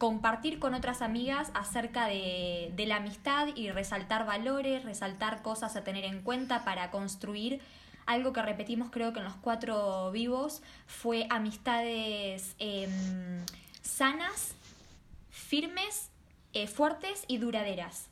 compartir 0.03 0.59
con 0.59 0.75
otras 0.75 1.01
amigas 1.01 1.53
acerca 1.55 2.07
de, 2.07 2.75
la 2.89 2.97
amistad 2.97 3.47
y 3.55 3.71
resaltar 3.71 4.27
valores, 4.27 4.85
resaltar 4.85 5.43
cosas 5.43 5.77
a 5.77 5.85
tener 5.85 6.05
en 6.05 6.23
cuenta 6.23 6.65
para 6.65 6.91
construir 6.91 7.61
algo 8.07 8.33
que 8.33 8.43
repetimos 8.43 8.91
creo 8.91 9.13
que 9.13 9.21
en 9.21 9.25
los 9.25 9.37
cuatro 9.37 10.11
vivos 10.13 10.63
fue 10.87 11.27
amistades 11.31 12.55
em, 12.59 13.45
sanas, 13.83 14.55
firmes, 15.31 16.11
eh, 16.53 16.67
fuertes 16.67 17.25
y 17.29 17.39
duraderas. 17.39 18.09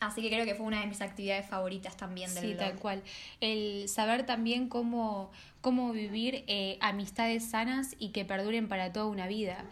Así 0.00 0.20
que 0.20 0.30
creo 0.30 0.44
que 0.44 0.56
fue 0.56 0.66
una 0.66 0.80
de 0.80 0.86
mis 0.86 1.00
actividades 1.00 1.46
favoritas 1.48 1.96
también 1.96 2.34
del 2.34 2.44
Sí, 2.44 2.54
tal 2.54 2.74
cual. 2.74 3.02
El 3.40 3.88
saber 3.88 4.26
también 4.26 4.68
cómo, 4.68 5.30
cómo 5.60 5.92
vivir 5.92 6.42
eh, 6.48 6.76
amistades 6.80 7.48
sanas 7.48 7.94
y 8.00 8.08
que 8.08 8.24
perduren 8.24 8.68
para 8.68 8.92
toda 8.92 9.06
una 9.06 9.28
vida. 9.28 9.64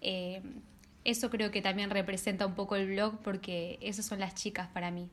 Eh, 0.00 0.40
eso 1.04 1.30
creo 1.30 1.50
que 1.50 1.62
también 1.62 1.90
representa 1.90 2.46
un 2.46 2.54
poco 2.54 2.76
el 2.76 2.86
blog 2.88 3.18
porque 3.22 3.78
esas 3.82 4.06
son 4.06 4.20
las 4.20 4.36
chicas 4.36 4.68
para 4.68 4.92
mí. 4.92 5.08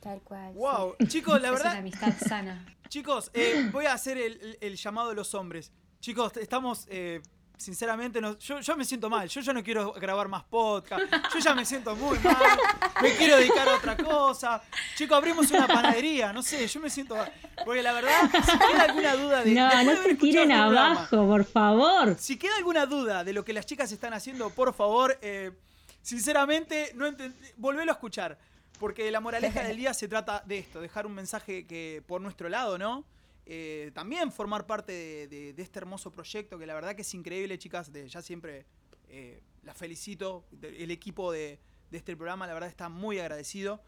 Tal 0.00 0.20
cual. 0.22 0.52
Wow, 0.54 0.96
chicos, 1.06 1.40
la 1.40 1.50
verdad. 1.50 1.66
Es 1.66 1.72
una 1.72 1.80
amistad 1.80 2.14
sana. 2.26 2.66
Chicos, 2.88 3.30
eh, 3.34 3.68
voy 3.70 3.86
a 3.86 3.92
hacer 3.92 4.18
el, 4.18 4.76
llamado 4.76 5.10
de 5.10 5.14
los 5.14 5.32
hombres. 5.34 5.70
Chicos, 6.00 6.36
estamos 6.38 6.88
sinceramente, 7.60 8.20
no, 8.20 8.38
yo, 8.38 8.60
yo 8.60 8.76
me 8.76 8.84
siento 8.84 9.10
mal. 9.10 9.28
Yo 9.28 9.40
ya 9.40 9.52
no 9.52 9.62
quiero 9.62 9.92
grabar 9.92 10.28
más 10.28 10.42
podcast. 10.44 11.02
Yo 11.32 11.40
ya 11.40 11.54
me 11.54 11.64
siento 11.64 11.94
muy 11.94 12.18
mal. 12.20 12.58
Me 13.02 13.14
quiero 13.14 13.36
dedicar 13.36 13.68
a 13.68 13.76
otra 13.76 13.96
cosa. 13.96 14.62
Chicos, 14.96 15.16
abrimos 15.16 15.50
una 15.50 15.66
panadería. 15.66 16.32
No 16.32 16.42
sé, 16.42 16.66
yo 16.66 16.80
me 16.80 16.90
siento 16.90 17.16
mal. 17.16 17.32
Porque 17.64 17.82
la 17.82 17.92
verdad, 17.92 18.30
si 18.32 18.58
queda 18.58 18.82
alguna 18.82 19.16
duda 19.16 19.44
de. 19.44 19.54
No, 19.54 19.84
no 19.84 20.02
se 20.02 20.14
tiren 20.16 20.50
este 20.50 20.62
abajo, 20.62 21.26
por 21.26 21.44
favor. 21.44 22.16
Si 22.18 22.38
queda 22.38 22.56
alguna 22.56 22.86
duda 22.86 23.24
de 23.24 23.32
lo 23.32 23.44
que 23.44 23.52
las 23.52 23.66
chicas 23.66 23.92
están 23.92 24.14
haciendo, 24.14 24.50
por 24.50 24.72
favor, 24.74 25.18
eh, 25.20 25.52
sinceramente, 26.02 26.92
no 26.94 27.06
volvelo 27.56 27.92
a 27.92 27.94
escuchar. 27.94 28.38
Porque 28.78 29.10
la 29.10 29.20
moraleja 29.20 29.62
del 29.62 29.76
día 29.78 29.94
se 29.94 30.08
trata 30.08 30.42
de 30.46 30.58
esto, 30.58 30.80
dejar 30.80 31.06
un 31.06 31.14
mensaje 31.14 31.66
que 31.66 32.02
por 32.06 32.20
nuestro 32.20 32.48
lado, 32.48 32.78
¿no? 32.78 33.04
Eh, 33.46 33.90
también 33.94 34.30
formar 34.30 34.66
parte 34.66 35.26
de, 35.28 35.54
este 35.56 35.78
hermoso 35.78 36.12
proyecto, 36.12 36.58
que 36.58 36.66
la 36.66 36.74
verdad 36.74 36.94
que 36.94 37.02
es 37.02 37.14
increíble, 37.14 37.58
chicas. 37.58 37.92
De, 37.92 38.08
ya 38.08 38.22
siempre 38.22 38.66
eh, 39.08 39.42
las 39.62 39.76
felicito. 39.76 40.46
el 40.62 40.90
equipo 40.90 41.32
de, 41.32 41.58
este 41.90 42.16
programa, 42.16 42.46
la 42.46 42.54
verdad, 42.54 42.68
está 42.68 42.88
muy 42.88 43.18
agradecido. 43.18 43.82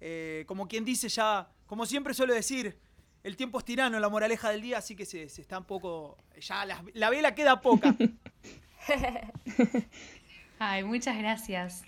eh, 0.00 0.44
como 0.46 0.68
quien 0.68 0.84
dice 0.84 1.08
ya, 1.08 1.48
como 1.66 1.86
siempre 1.86 2.12
suelo 2.12 2.34
decir, 2.34 2.78
el 3.22 3.36
tiempo 3.36 3.58
es 3.58 3.64
tirano, 3.64 3.98
la 3.98 4.08
moraleja 4.08 4.50
del 4.50 4.60
día, 4.60 4.78
así 4.78 4.94
que 4.94 5.06
se, 5.06 5.28
se 5.30 5.40
está 5.40 5.58
un 5.58 5.64
poco, 5.64 6.18
ya 6.38 6.64
la, 6.66 6.84
la 6.92 7.10
vela 7.10 7.34
queda 7.34 7.60
poca. 7.60 7.96
Ay, 10.58 10.84
muchas 10.84 11.18
gracias. 11.18 11.82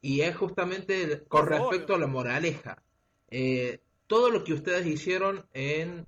Y 0.00 0.20
es 0.20 0.36
justamente 0.36 1.24
con 1.26 1.46
respecto 1.46 1.94
a 1.94 1.98
la 1.98 2.06
moraleja. 2.06 2.80
Eh, 3.30 3.80
todo 4.06 4.30
lo 4.30 4.44
que 4.44 4.52
ustedes 4.54 4.86
hicieron 4.86 5.46
en, 5.52 6.06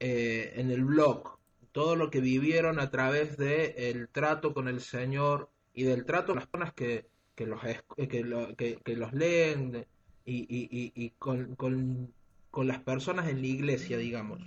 eh, 0.00 0.52
en 0.56 0.70
el 0.72 0.84
blog, 0.84 1.38
todo 1.70 1.94
lo 1.94 2.10
que 2.10 2.20
vivieron 2.20 2.80
a 2.80 2.90
través 2.90 3.36
del 3.36 4.08
trato 4.08 4.52
con 4.52 4.66
el 4.68 4.80
Señor 4.80 5.50
y 5.72 5.84
del 5.84 6.04
trato 6.04 6.28
con 6.32 6.36
las 6.36 6.46
personas 6.48 6.74
que, 6.74 7.06
que 7.36 7.46
los, 7.46 7.62
es- 7.64 7.84
que, 8.08 8.24
lo- 8.24 8.56
que- 8.56 8.76
que 8.84 8.96
los 8.96 9.12
leen 9.12 9.86
y- 10.24 10.40
y- 10.48 10.92
y 10.96 11.10
con, 11.18 11.54
con- 11.54 12.12
con 12.50 12.66
las 12.66 12.80
personas 12.82 13.28
en 13.28 13.40
la 13.40 13.46
iglesia, 13.46 13.96
digamos. 13.98 14.40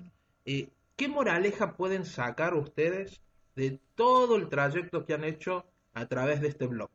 Eh, 0.45 0.67
¿Qué 0.97 1.07
moraleja 1.07 1.77
pueden 1.77 2.03
sacar 2.05 2.55
ustedes 2.55 3.21
de 3.55 3.79
todo 3.95 4.35
el 4.35 4.49
trayecto 4.49 5.05
que 5.05 5.13
han 5.13 5.23
hecho 5.23 5.65
a 5.93 6.07
través 6.07 6.41
de 6.41 6.47
este 6.49 6.67
blog? 6.67 6.89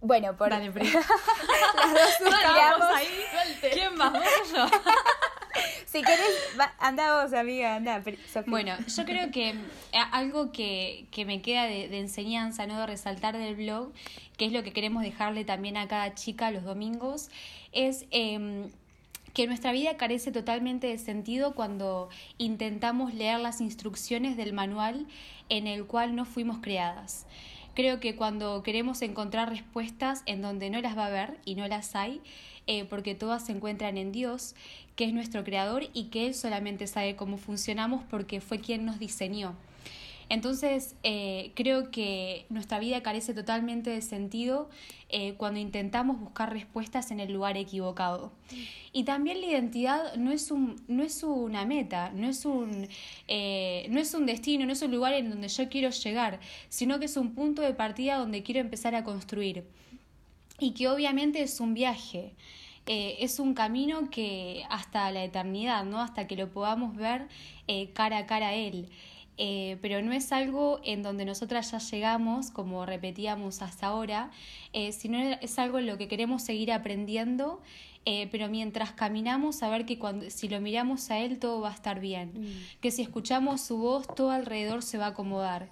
Bueno, 0.00 0.34
por 0.36 0.50
Dale, 0.50 0.66
las 0.74 0.82
dos 0.82 2.14
suspiramos. 2.18 2.88
¿Quién 3.72 3.94
más? 3.96 4.12
¿Vos 4.12 4.22
o 4.22 4.56
yo? 4.56 4.66
Si 5.84 6.00
querés, 6.02 6.30
va- 6.58 6.72
anda 6.78 7.20
vos, 7.24 7.32
amiga, 7.32 7.74
anda. 7.74 8.00
Sofía. 8.32 8.44
Bueno, 8.46 8.76
yo 8.86 9.04
creo 9.04 9.32
que 9.32 9.48
eh, 9.50 9.56
algo 10.12 10.52
que, 10.52 11.06
que 11.10 11.24
me 11.24 11.42
queda 11.42 11.64
de, 11.64 11.88
de 11.88 11.98
enseñanza, 11.98 12.66
¿no? 12.68 12.78
De 12.78 12.86
resaltar 12.86 13.36
del 13.36 13.56
blog, 13.56 13.92
que 14.38 14.46
es 14.46 14.52
lo 14.52 14.62
que 14.62 14.72
queremos 14.72 15.02
dejarle 15.02 15.44
también 15.44 15.76
a 15.76 15.88
cada 15.88 16.14
chica 16.14 16.52
los 16.52 16.62
domingos, 16.62 17.28
es 17.72 18.06
em, 18.12 18.70
que 19.34 19.48
nuestra 19.48 19.72
vida 19.72 19.96
carece 19.96 20.30
totalmente 20.30 20.86
de 20.86 20.96
sentido 20.98 21.56
cuando 21.56 22.08
intentamos 22.38 23.12
leer 23.12 23.40
las 23.40 23.60
instrucciones 23.60 24.36
del 24.36 24.52
manual 24.52 25.06
en 25.48 25.66
el 25.66 25.84
cual 25.86 26.14
no 26.14 26.24
fuimos 26.24 26.58
creadas. 26.58 27.26
Creo 27.74 28.00
que 28.00 28.16
cuando 28.16 28.62
queremos 28.62 29.00
encontrar 29.02 29.48
respuestas 29.48 30.22
en 30.26 30.42
donde 30.42 30.70
no 30.70 30.80
las 30.80 30.96
va 30.96 31.04
a 31.04 31.06
haber 31.06 31.38
y 31.44 31.54
no 31.54 31.68
las 31.68 31.94
hay, 31.94 32.20
eh, 32.66 32.84
porque 32.84 33.14
todas 33.14 33.46
se 33.46 33.52
encuentran 33.52 33.96
en 33.96 34.12
Dios, 34.12 34.54
que 34.96 35.04
es 35.04 35.12
nuestro 35.12 35.44
creador 35.44 35.84
y 35.92 36.04
que 36.04 36.26
Él 36.26 36.34
solamente 36.34 36.86
sabe 36.86 37.16
cómo 37.16 37.38
funcionamos 37.38 38.02
porque 38.10 38.40
fue 38.40 38.58
quien 38.58 38.84
nos 38.84 38.98
diseñó. 38.98 39.54
Entonces, 40.30 40.94
eh, 41.02 41.50
creo 41.56 41.90
que 41.90 42.46
nuestra 42.50 42.78
vida 42.78 43.02
carece 43.02 43.34
totalmente 43.34 43.90
de 43.90 44.00
sentido 44.00 44.70
eh, 45.08 45.34
cuando 45.36 45.58
intentamos 45.58 46.20
buscar 46.20 46.52
respuestas 46.52 47.10
en 47.10 47.18
el 47.18 47.32
lugar 47.32 47.56
equivocado. 47.56 48.30
Y 48.92 49.02
también 49.02 49.40
la 49.40 49.48
identidad 49.48 50.14
no 50.14 50.30
es, 50.30 50.52
un, 50.52 50.80
no 50.86 51.02
es 51.02 51.24
una 51.24 51.66
meta, 51.66 52.12
no 52.14 52.28
es 52.28 52.44
un, 52.44 52.86
eh, 53.26 53.88
no 53.90 53.98
es 53.98 54.14
un 54.14 54.24
destino, 54.24 54.66
no 54.66 54.72
es 54.72 54.82
un 54.82 54.92
lugar 54.92 55.14
en 55.14 55.30
donde 55.30 55.48
yo 55.48 55.68
quiero 55.68 55.90
llegar, 55.90 56.38
sino 56.68 57.00
que 57.00 57.06
es 57.06 57.16
un 57.16 57.34
punto 57.34 57.60
de 57.60 57.74
partida 57.74 58.16
donde 58.16 58.44
quiero 58.44 58.60
empezar 58.60 58.94
a 58.94 59.02
construir. 59.02 59.64
Y 60.60 60.74
que 60.74 60.86
obviamente 60.88 61.42
es 61.42 61.58
un 61.58 61.74
viaje. 61.74 62.36
es 62.86 63.38
un 63.38 63.54
camino 63.54 64.10
que 64.10 64.64
hasta 64.70 65.10
la 65.12 65.22
eternidad, 65.24 65.84
¿no? 65.84 66.00
Hasta 66.00 66.26
que 66.26 66.36
lo 66.36 66.50
podamos 66.50 66.96
ver 66.96 67.28
cara 67.94 68.18
a 68.18 68.26
cara 68.26 68.48
a 68.48 68.54
Él. 68.54 68.88
Eh, 69.38 69.78
pero 69.80 70.02
no 70.02 70.12
es 70.12 70.32
algo 70.32 70.80
en 70.84 71.02
donde 71.02 71.24
nosotras 71.24 71.70
ya 71.70 71.78
llegamos, 71.78 72.50
como 72.50 72.84
repetíamos 72.84 73.62
hasta 73.62 73.86
ahora, 73.86 74.30
eh, 74.74 74.92
sino 74.92 75.18
es 75.18 75.58
algo 75.58 75.78
en 75.78 75.86
lo 75.86 75.96
que 75.96 76.08
queremos 76.08 76.42
seguir 76.42 76.70
aprendiendo, 76.72 77.62
eh, 78.04 78.28
pero 78.30 78.48
mientras 78.48 78.92
caminamos, 78.92 79.56
saber 79.56 79.86
que 79.86 79.98
cuando, 79.98 80.28
si 80.30 80.48
lo 80.48 80.60
miramos 80.60 81.10
a 81.10 81.18
Él 81.18 81.38
todo 81.38 81.60
va 81.62 81.70
a 81.70 81.74
estar 81.74 82.00
bien, 82.00 82.32
que 82.82 82.90
si 82.90 83.00
escuchamos 83.00 83.62
su 83.62 83.78
voz 83.78 84.06
todo 84.14 84.30
alrededor 84.30 84.82
se 84.82 84.98
va 84.98 85.06
a 85.06 85.08
acomodar, 85.10 85.70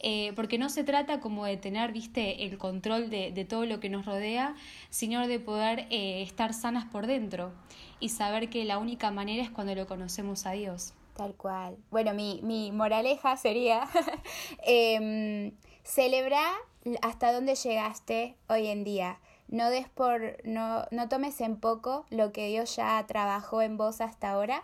Eh, 0.00 0.32
porque 0.36 0.58
no 0.58 0.68
se 0.68 0.84
trata 0.84 1.18
como 1.18 1.44
de 1.44 1.56
tener, 1.56 1.90
viste, 1.92 2.44
el 2.44 2.56
control 2.56 3.10
de, 3.10 3.32
de 3.32 3.44
todo 3.44 3.66
lo 3.66 3.80
que 3.80 3.88
nos 3.88 4.06
rodea, 4.06 4.54
sino 4.90 5.26
de 5.26 5.40
poder 5.40 5.88
estar 5.90 6.54
sanas 6.54 6.84
por 6.84 7.08
dentro 7.08 7.52
y 7.98 8.10
saber 8.10 8.48
que 8.48 8.64
la 8.64 8.78
única 8.78 9.10
manera 9.10 9.42
es 9.42 9.50
cuando 9.50 9.74
lo 9.74 9.88
conocemos 9.88 10.46
a 10.46 10.52
Dios. 10.52 10.94
Tal 11.18 11.34
cual. 11.34 11.76
Bueno, 11.90 12.14
mi, 12.14 12.38
mi 12.44 12.70
moraleja 12.70 13.36
sería 13.36 13.88
em, 14.62 15.50
celebra 15.82 16.40
hasta 17.02 17.32
dónde 17.32 17.56
llegaste 17.56 18.36
hoy 18.48 18.68
en 18.68 18.84
día. 18.84 19.18
No 19.48 19.68
des 19.68 19.88
por, 19.88 20.36
no, 20.44 20.84
no 20.92 21.08
tomes 21.08 21.40
en 21.40 21.56
poco 21.56 22.06
lo 22.10 22.30
que 22.30 22.46
Dios 22.46 22.76
ya 22.76 23.04
trabajó 23.08 23.62
en 23.62 23.76
vos 23.76 24.00
hasta 24.00 24.30
ahora, 24.30 24.62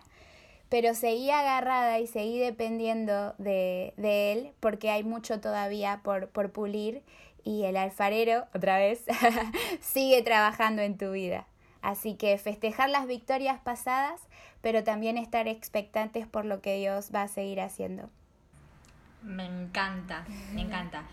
pero 0.69 0.93
seguí 0.93 1.29
agarrada 1.29 1.99
y 1.99 2.07
seguí 2.07 2.39
dependiendo 2.39 3.35
de, 3.37 3.93
de 3.97 4.31
Él, 4.31 4.53
porque 4.61 4.89
hay 4.89 5.03
mucho 5.03 5.41
todavía 5.41 5.99
por, 6.03 6.29
por 6.29 6.53
pulir 6.53 7.03
y 7.43 7.65
el 7.65 7.75
alfarero, 7.75 8.45
otra 8.55 8.77
vez, 8.77 9.03
sigue 9.81 10.21
trabajando 10.21 10.83
en 10.83 10.97
tu 10.97 11.11
vida. 11.11 11.47
Así 11.81 12.15
que 12.15 12.37
festejar 12.37 12.89
las 12.89 13.07
victorias 13.07 13.59
pasadas, 13.59 14.19
pero 14.65 14.83
también 14.83 15.19
estar 15.19 15.47
expectantes 15.47 16.25
por 16.25 16.43
lo 16.43 16.59
que 16.59 16.79
Dios 16.79 17.11
va 17.13 17.21
a 17.21 17.27
seguir 17.27 17.61
haciendo. 17.61 18.09
Me 19.21 19.45
encanta, 19.45 20.25
me 20.55 20.61
encanta. 20.61 21.03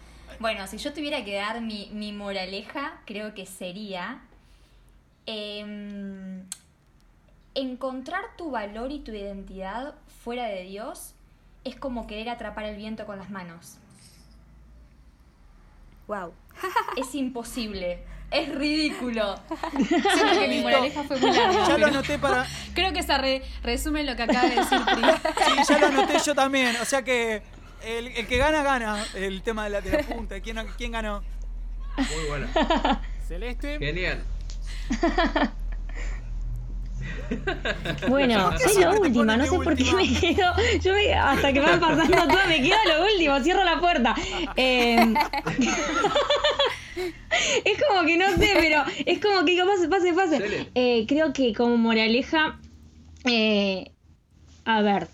Bueno, 0.41 0.67
si 0.67 0.79
yo 0.79 0.95
tuviera 0.95 1.23
que 1.23 1.35
dar 1.35 1.61
mi, 1.61 1.91
mi 1.93 2.15
moraleja, 2.15 3.03
creo 3.05 3.35
que 3.35 3.45
sería 3.45 4.23
em, 5.27 6.47
encontrar 7.55 8.25
tu 8.39 8.51
valor 8.51 8.91
y 8.91 9.01
tu 9.01 9.11
identidad 9.11 9.97
fuera 10.25 10.47
de 10.47 10.63
Dios 10.63 11.13
es 11.65 11.77
como 11.77 12.07
querer 12.07 12.31
atrapar 12.31 12.65
el 12.65 12.77
viento 12.77 13.05
con 13.05 13.19
las 13.19 13.29
manos. 13.29 13.77
Wow. 16.09 16.33
Es 16.97 17.15
imposible, 17.15 18.03
es 18.33 18.55
ridículo. 18.55 19.39
Siento 19.77 20.41
que 20.41 20.49
mi 20.49 20.61
moraleja 20.61 21.03
fue 21.05 21.19
muy 21.19 21.31
larga. 21.31 21.67
Ya 21.69 21.79
lo 21.79 21.87
anoté 21.87 22.19
para. 22.19 22.47
Creo 22.75 22.93
que 22.93 23.03
se 23.03 23.19
re- 23.19 23.43
resume 23.63 24.05
lo 24.05 24.17
que 24.17 24.23
acaba 24.23 24.43
de 24.49 24.57
decir. 24.57 24.79
Sí, 25.47 25.53
ya 25.73 25.79
lo 25.79 25.87
anoté 25.87 26.19
yo 26.25 26.35
también. 26.35 26.77
O 26.81 26.85
sea 26.85 27.03
que 27.03 27.43
el, 27.85 28.09
el 28.09 28.27
que 28.27 28.37
gana, 28.39 28.63
gana. 28.63 29.05
El 29.15 29.43
tema 29.43 29.65
de 29.65 29.71
la, 29.71 29.81
de 29.81 29.91
la 29.93 29.99
punta. 30.03 30.41
¿Quién, 30.41 30.59
quién 30.77 30.93
ganó? 30.93 31.23
Muy 31.97 32.25
buena. 32.29 33.01
Celeste. 33.29 33.79
Genial. 33.79 34.23
Bueno, 38.09 38.51
¿Por 38.51 38.59
qué 38.59 38.69
soy 38.69 38.83
te 38.83 38.89
última, 39.01 39.37
no 39.37 39.45
sé 39.47 39.57
por 39.59 39.75
qué 39.77 39.93
me 39.93 40.21
quedo. 40.21 40.53
Yo 40.83 40.93
me- 40.95 41.15
hasta 41.15 41.53
que 41.53 41.61
van 41.61 41.81
pasando 41.81 42.17
todo, 42.17 42.47
me 42.49 42.63
quedo 42.63 42.77
a 42.77 42.99
lo 42.99 43.05
último, 43.13 43.41
cierro 43.41 43.65
la 43.65 43.81
puerta. 43.81 44.15
Eh, 44.57 45.15
es 47.65 47.83
como 47.89 48.07
que 48.07 48.17
no 48.17 48.29
sé, 48.37 48.51
pero 48.55 48.83
es 49.07 49.19
como 49.21 49.45
que 49.45 49.53
digo, 49.53 49.67
pase, 49.67 49.89
pase, 49.89 50.13
pase. 50.13 50.69
Eh, 50.75 51.07
creo 51.07 51.33
que 51.33 51.55
como 51.55 51.77
moraleja, 51.77 52.61
eh, 53.25 53.91
a 54.65 54.83
ver, 54.83 55.09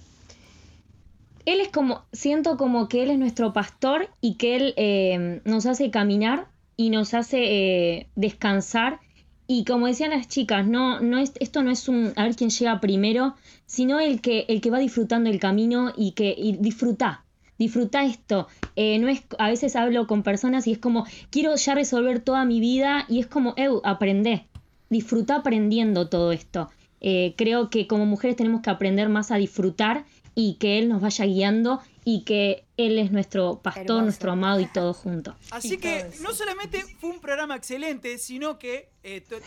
él 1.49 1.61
es 1.61 1.69
como, 1.69 2.05
siento 2.13 2.59
como 2.59 2.89
que 2.89 3.03
él 3.03 3.11
es 3.11 3.19
nuestro 3.19 3.55
pastor 3.55 4.11
y 4.21 4.35
que 4.35 4.57
él 4.57 4.75
eh, 4.77 5.41
nos 5.45 5.65
hace 5.65 5.91
caminar 5.91 6.49
y 6.77 6.91
nos 6.91 7.15
hace 7.15 7.39
eh, 7.41 8.07
descansar. 8.17 9.01
Y 9.47 9.65
como 9.65 9.87
decían 9.87 10.11
las 10.11 10.29
chicas, 10.29 10.67
no, 10.67 11.01
no 11.01 11.19
es, 11.19 11.33
esto 11.41 11.63
no 11.63 11.71
es 11.71 11.89
un 11.89 12.13
a 12.17 12.25
ver 12.25 12.37
quién 12.37 12.51
llega 12.51 12.81
primero, 12.81 13.35
sino 13.65 13.99
el 13.99 14.21
que, 14.21 14.45
el 14.49 14.61
que 14.61 14.71
va 14.71 14.79
disfrutando 14.79 15.31
el 15.31 15.41
camino 15.41 15.91
y 15.97 16.13
que 16.13 16.35
y 16.37 16.53
disfruta. 16.59 17.25
Disfruta 17.59 18.05
esto. 18.05 18.49
Eh, 18.77 18.99
no 18.99 19.09
es, 19.09 19.23
a 19.39 19.49
veces 19.49 19.75
hablo 19.77 20.07
con 20.07 20.23
personas 20.23 20.67
y 20.67 20.73
es 20.73 20.79
como, 20.79 21.07
quiero 21.31 21.55
ya 21.57 21.75
resolver 21.75 22.21
toda 22.21 22.45
mi 22.45 22.61
vida 22.61 23.05
y 23.09 23.21
es 23.21 23.27
como, 23.27 23.55
eu, 23.57 23.81
aprende. 23.85 24.47
Disfruta 24.91 25.37
aprendiendo 25.37 26.09
todo 26.09 26.33
esto. 26.33 26.71
Eh, 27.01 27.35
creo 27.37 27.69
que 27.71 27.87
como 27.87 28.07
mujeres 28.07 28.37
tenemos 28.37 28.63
que 28.63 28.71
aprender 28.71 29.09
más 29.09 29.31
a 29.31 29.37
disfrutar 29.37 30.05
y 30.35 30.55
que 30.55 30.79
Él 30.79 30.89
nos 30.89 31.01
vaya 31.01 31.25
guiando 31.25 31.81
y 32.05 32.23
que 32.23 32.65
Él 32.77 32.99
es 32.99 33.11
nuestro 33.11 33.61
pastor, 33.61 33.83
Hermoso. 33.83 34.03
nuestro 34.03 34.33
amado 34.33 34.61
y 34.61 34.67
todo 34.67 34.95
junto. 34.95 35.35
Así 35.51 35.75
Y 35.75 35.79
que 35.79 36.09
no 36.23 36.33
solamente 36.33 36.85
fue 37.01 37.11
un 37.11 37.21
programa 37.21 37.57
excelente, 37.57 38.19
sino 38.19 38.59
que 38.59 38.89
eh, 39.03 39.25
eh, 39.31 39.41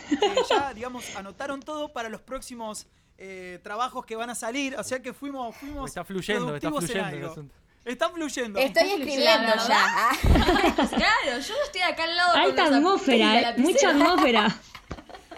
ya, 0.48 0.72
digamos, 0.74 1.16
anotaron 1.16 1.60
todo 1.60 1.92
para 1.92 2.08
los 2.10 2.20
próximos 2.20 2.86
eh, 3.18 3.58
trabajos 3.62 4.04
que 4.04 4.16
van 4.16 4.30
a 4.30 4.34
salir. 4.34 4.76
O 4.78 4.84
sea 4.84 5.00
que 5.00 5.12
fuimos, 5.12 5.56
fuimos 5.56 5.88
Está 5.90 6.04
fluyendo, 6.04 6.54
está 6.54 6.68
productivos 6.68 6.84
fluyendo 6.84 7.08
el 7.08 7.22
algo. 7.22 7.32
asunto. 7.32 7.54
Está 7.84 8.10
fluyendo. 8.10 8.60
Estoy 8.60 8.90
escribiendo 8.90 9.52
ya. 9.66 10.10
Claro, 10.88 11.38
yo 11.40 11.54
estoy 11.64 11.80
acá 11.82 12.04
al 12.04 12.16
lado. 12.16 12.32
con 12.32 12.40
Alta 12.42 12.62
y 12.62 12.74
atmósfera, 12.74 13.40
¿eh? 13.40 13.54
mucha 13.58 13.90
atmósfera. 13.90 14.60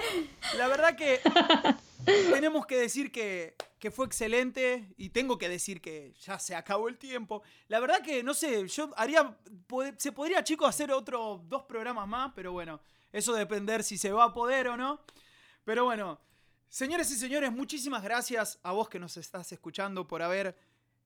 La 0.56 0.68
verdad 0.68 0.96
que 0.96 1.20
tenemos 2.04 2.66
que 2.66 2.76
decir 2.76 3.10
que, 3.10 3.54
que 3.78 3.90
fue 3.90 4.06
excelente 4.06 4.92
y 4.96 5.10
tengo 5.10 5.38
que 5.38 5.48
decir 5.48 5.80
que 5.80 6.14
ya 6.20 6.38
se 6.38 6.54
acabó 6.54 6.88
el 6.88 6.98
tiempo. 6.98 7.42
La 7.68 7.80
verdad 7.80 8.00
que, 8.02 8.22
no 8.22 8.34
sé, 8.34 8.66
yo 8.68 8.90
haría, 8.96 9.36
se 9.96 10.12
podría, 10.12 10.44
chicos, 10.44 10.68
hacer 10.68 10.92
otros 10.92 11.40
dos 11.48 11.62
programas 11.64 12.06
más, 12.06 12.32
pero 12.34 12.52
bueno, 12.52 12.80
eso 13.12 13.32
depender 13.32 13.82
si 13.82 13.96
se 13.96 14.12
va 14.12 14.24
a 14.24 14.34
poder 14.34 14.68
o 14.68 14.76
no. 14.76 15.00
Pero 15.64 15.84
bueno, 15.84 16.20
señores 16.68 17.10
y 17.10 17.16
señores, 17.16 17.52
muchísimas 17.52 18.02
gracias 18.02 18.58
a 18.62 18.72
vos 18.72 18.88
que 18.88 18.98
nos 18.98 19.16
estás 19.16 19.50
escuchando 19.52 20.06
por 20.06 20.22
haber, 20.22 20.56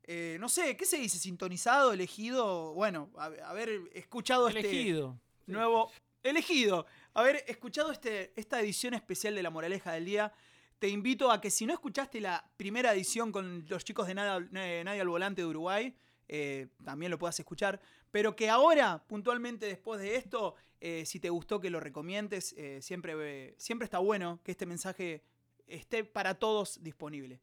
eh, 0.09 0.37
no 0.41 0.49
sé, 0.49 0.77
¿qué 0.77 0.85
se 0.87 0.97
dice? 0.99 1.19
¿Sintonizado, 1.19 1.93
elegido? 1.93 2.73
Bueno, 2.75 3.11
a- 3.17 3.27
haber 3.49 3.83
escuchado 3.95 4.49
este 4.49 4.61
Elegido. 4.61 5.21
nuevo... 5.47 5.93
Elegido. 6.25 6.85
Haber 7.15 7.45
escuchado 7.47 7.93
este, 7.93 8.33
esta 8.35 8.61
edición 8.61 8.93
especial 8.95 9.35
de 9.37 9.43
La 9.43 9.51
Moraleja 9.51 9.93
del 9.93 10.05
Día. 10.05 10.33
Te 10.81 10.89
invito 10.89 11.31
a 11.31 11.41
que 11.41 11.49
si 11.51 11.65
no 11.65 11.73
escuchaste 11.73 12.21
la 12.21 12.45
primera 12.57 12.93
edición 12.93 13.31
con 13.31 13.65
los 13.69 13.85
chicos 13.85 14.07
de 14.09 14.15
Nada, 14.15 14.39
eh, 14.55 14.83
Nadie 14.85 15.01
al 15.01 15.09
Volante 15.09 15.43
de 15.43 15.47
Uruguay, 15.47 15.95
eh, 16.27 16.67
también 16.85 17.11
lo 17.11 17.19
puedas 17.19 17.39
escuchar. 17.39 17.81
Pero 18.11 18.35
que 18.35 18.49
ahora, 18.51 19.03
puntualmente 19.07 19.67
después 19.67 20.01
de 20.01 20.17
esto, 20.17 20.57
eh, 20.81 21.05
si 21.07 21.21
te 21.21 21.31
gustó 21.31 21.61
que 21.61 21.71
lo 21.71 21.79
recomiendes, 21.81 22.53
eh, 22.59 22.81
siempre, 22.83 23.55
siempre 23.59 23.85
está 23.85 23.99
bueno 23.99 24.41
que 24.43 24.51
este 24.53 24.67
mensaje 24.67 25.23
esté 25.67 26.03
para 26.05 26.35
todos 26.35 26.83
disponible. 26.83 27.41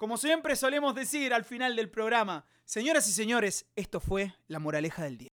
Como 0.00 0.16
siempre 0.16 0.56
solemos 0.56 0.94
decir 0.94 1.34
al 1.34 1.44
final 1.44 1.76
del 1.76 1.90
programa, 1.90 2.46
señoras 2.64 3.06
y 3.06 3.12
señores, 3.12 3.66
esto 3.76 4.00
fue 4.00 4.34
La 4.46 4.58
Moraleja 4.58 5.04
del 5.04 5.18
Día. 5.18 5.28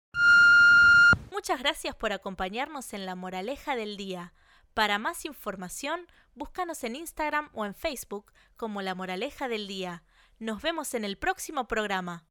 Muchas 1.33 1.59
gracias 1.59 1.97
por 1.97 2.13
acompañarnos 2.13 2.93
en 2.93 3.05
la 3.05 3.17
moraleja 3.17 3.75
del 3.75 3.97
día. 3.97 4.35
Para 4.73 5.01
más 5.01 5.25
información, 5.25 6.07
búscanos 6.37 6.85
en 6.85 6.95
Instagram 6.95 7.51
o 7.55 7.67
en 7.67 7.75
Facebook 7.75 8.33
como 8.57 8.83
La 8.83 8.95
Moraleja 8.95 9.49
del 9.49 9.67
Día. 9.67 10.05
Nos 10.39 10.63
vemos 10.63 10.95
en 10.95 11.05
el 11.05 11.19
próximo 11.19 11.67
programa. 11.67 12.25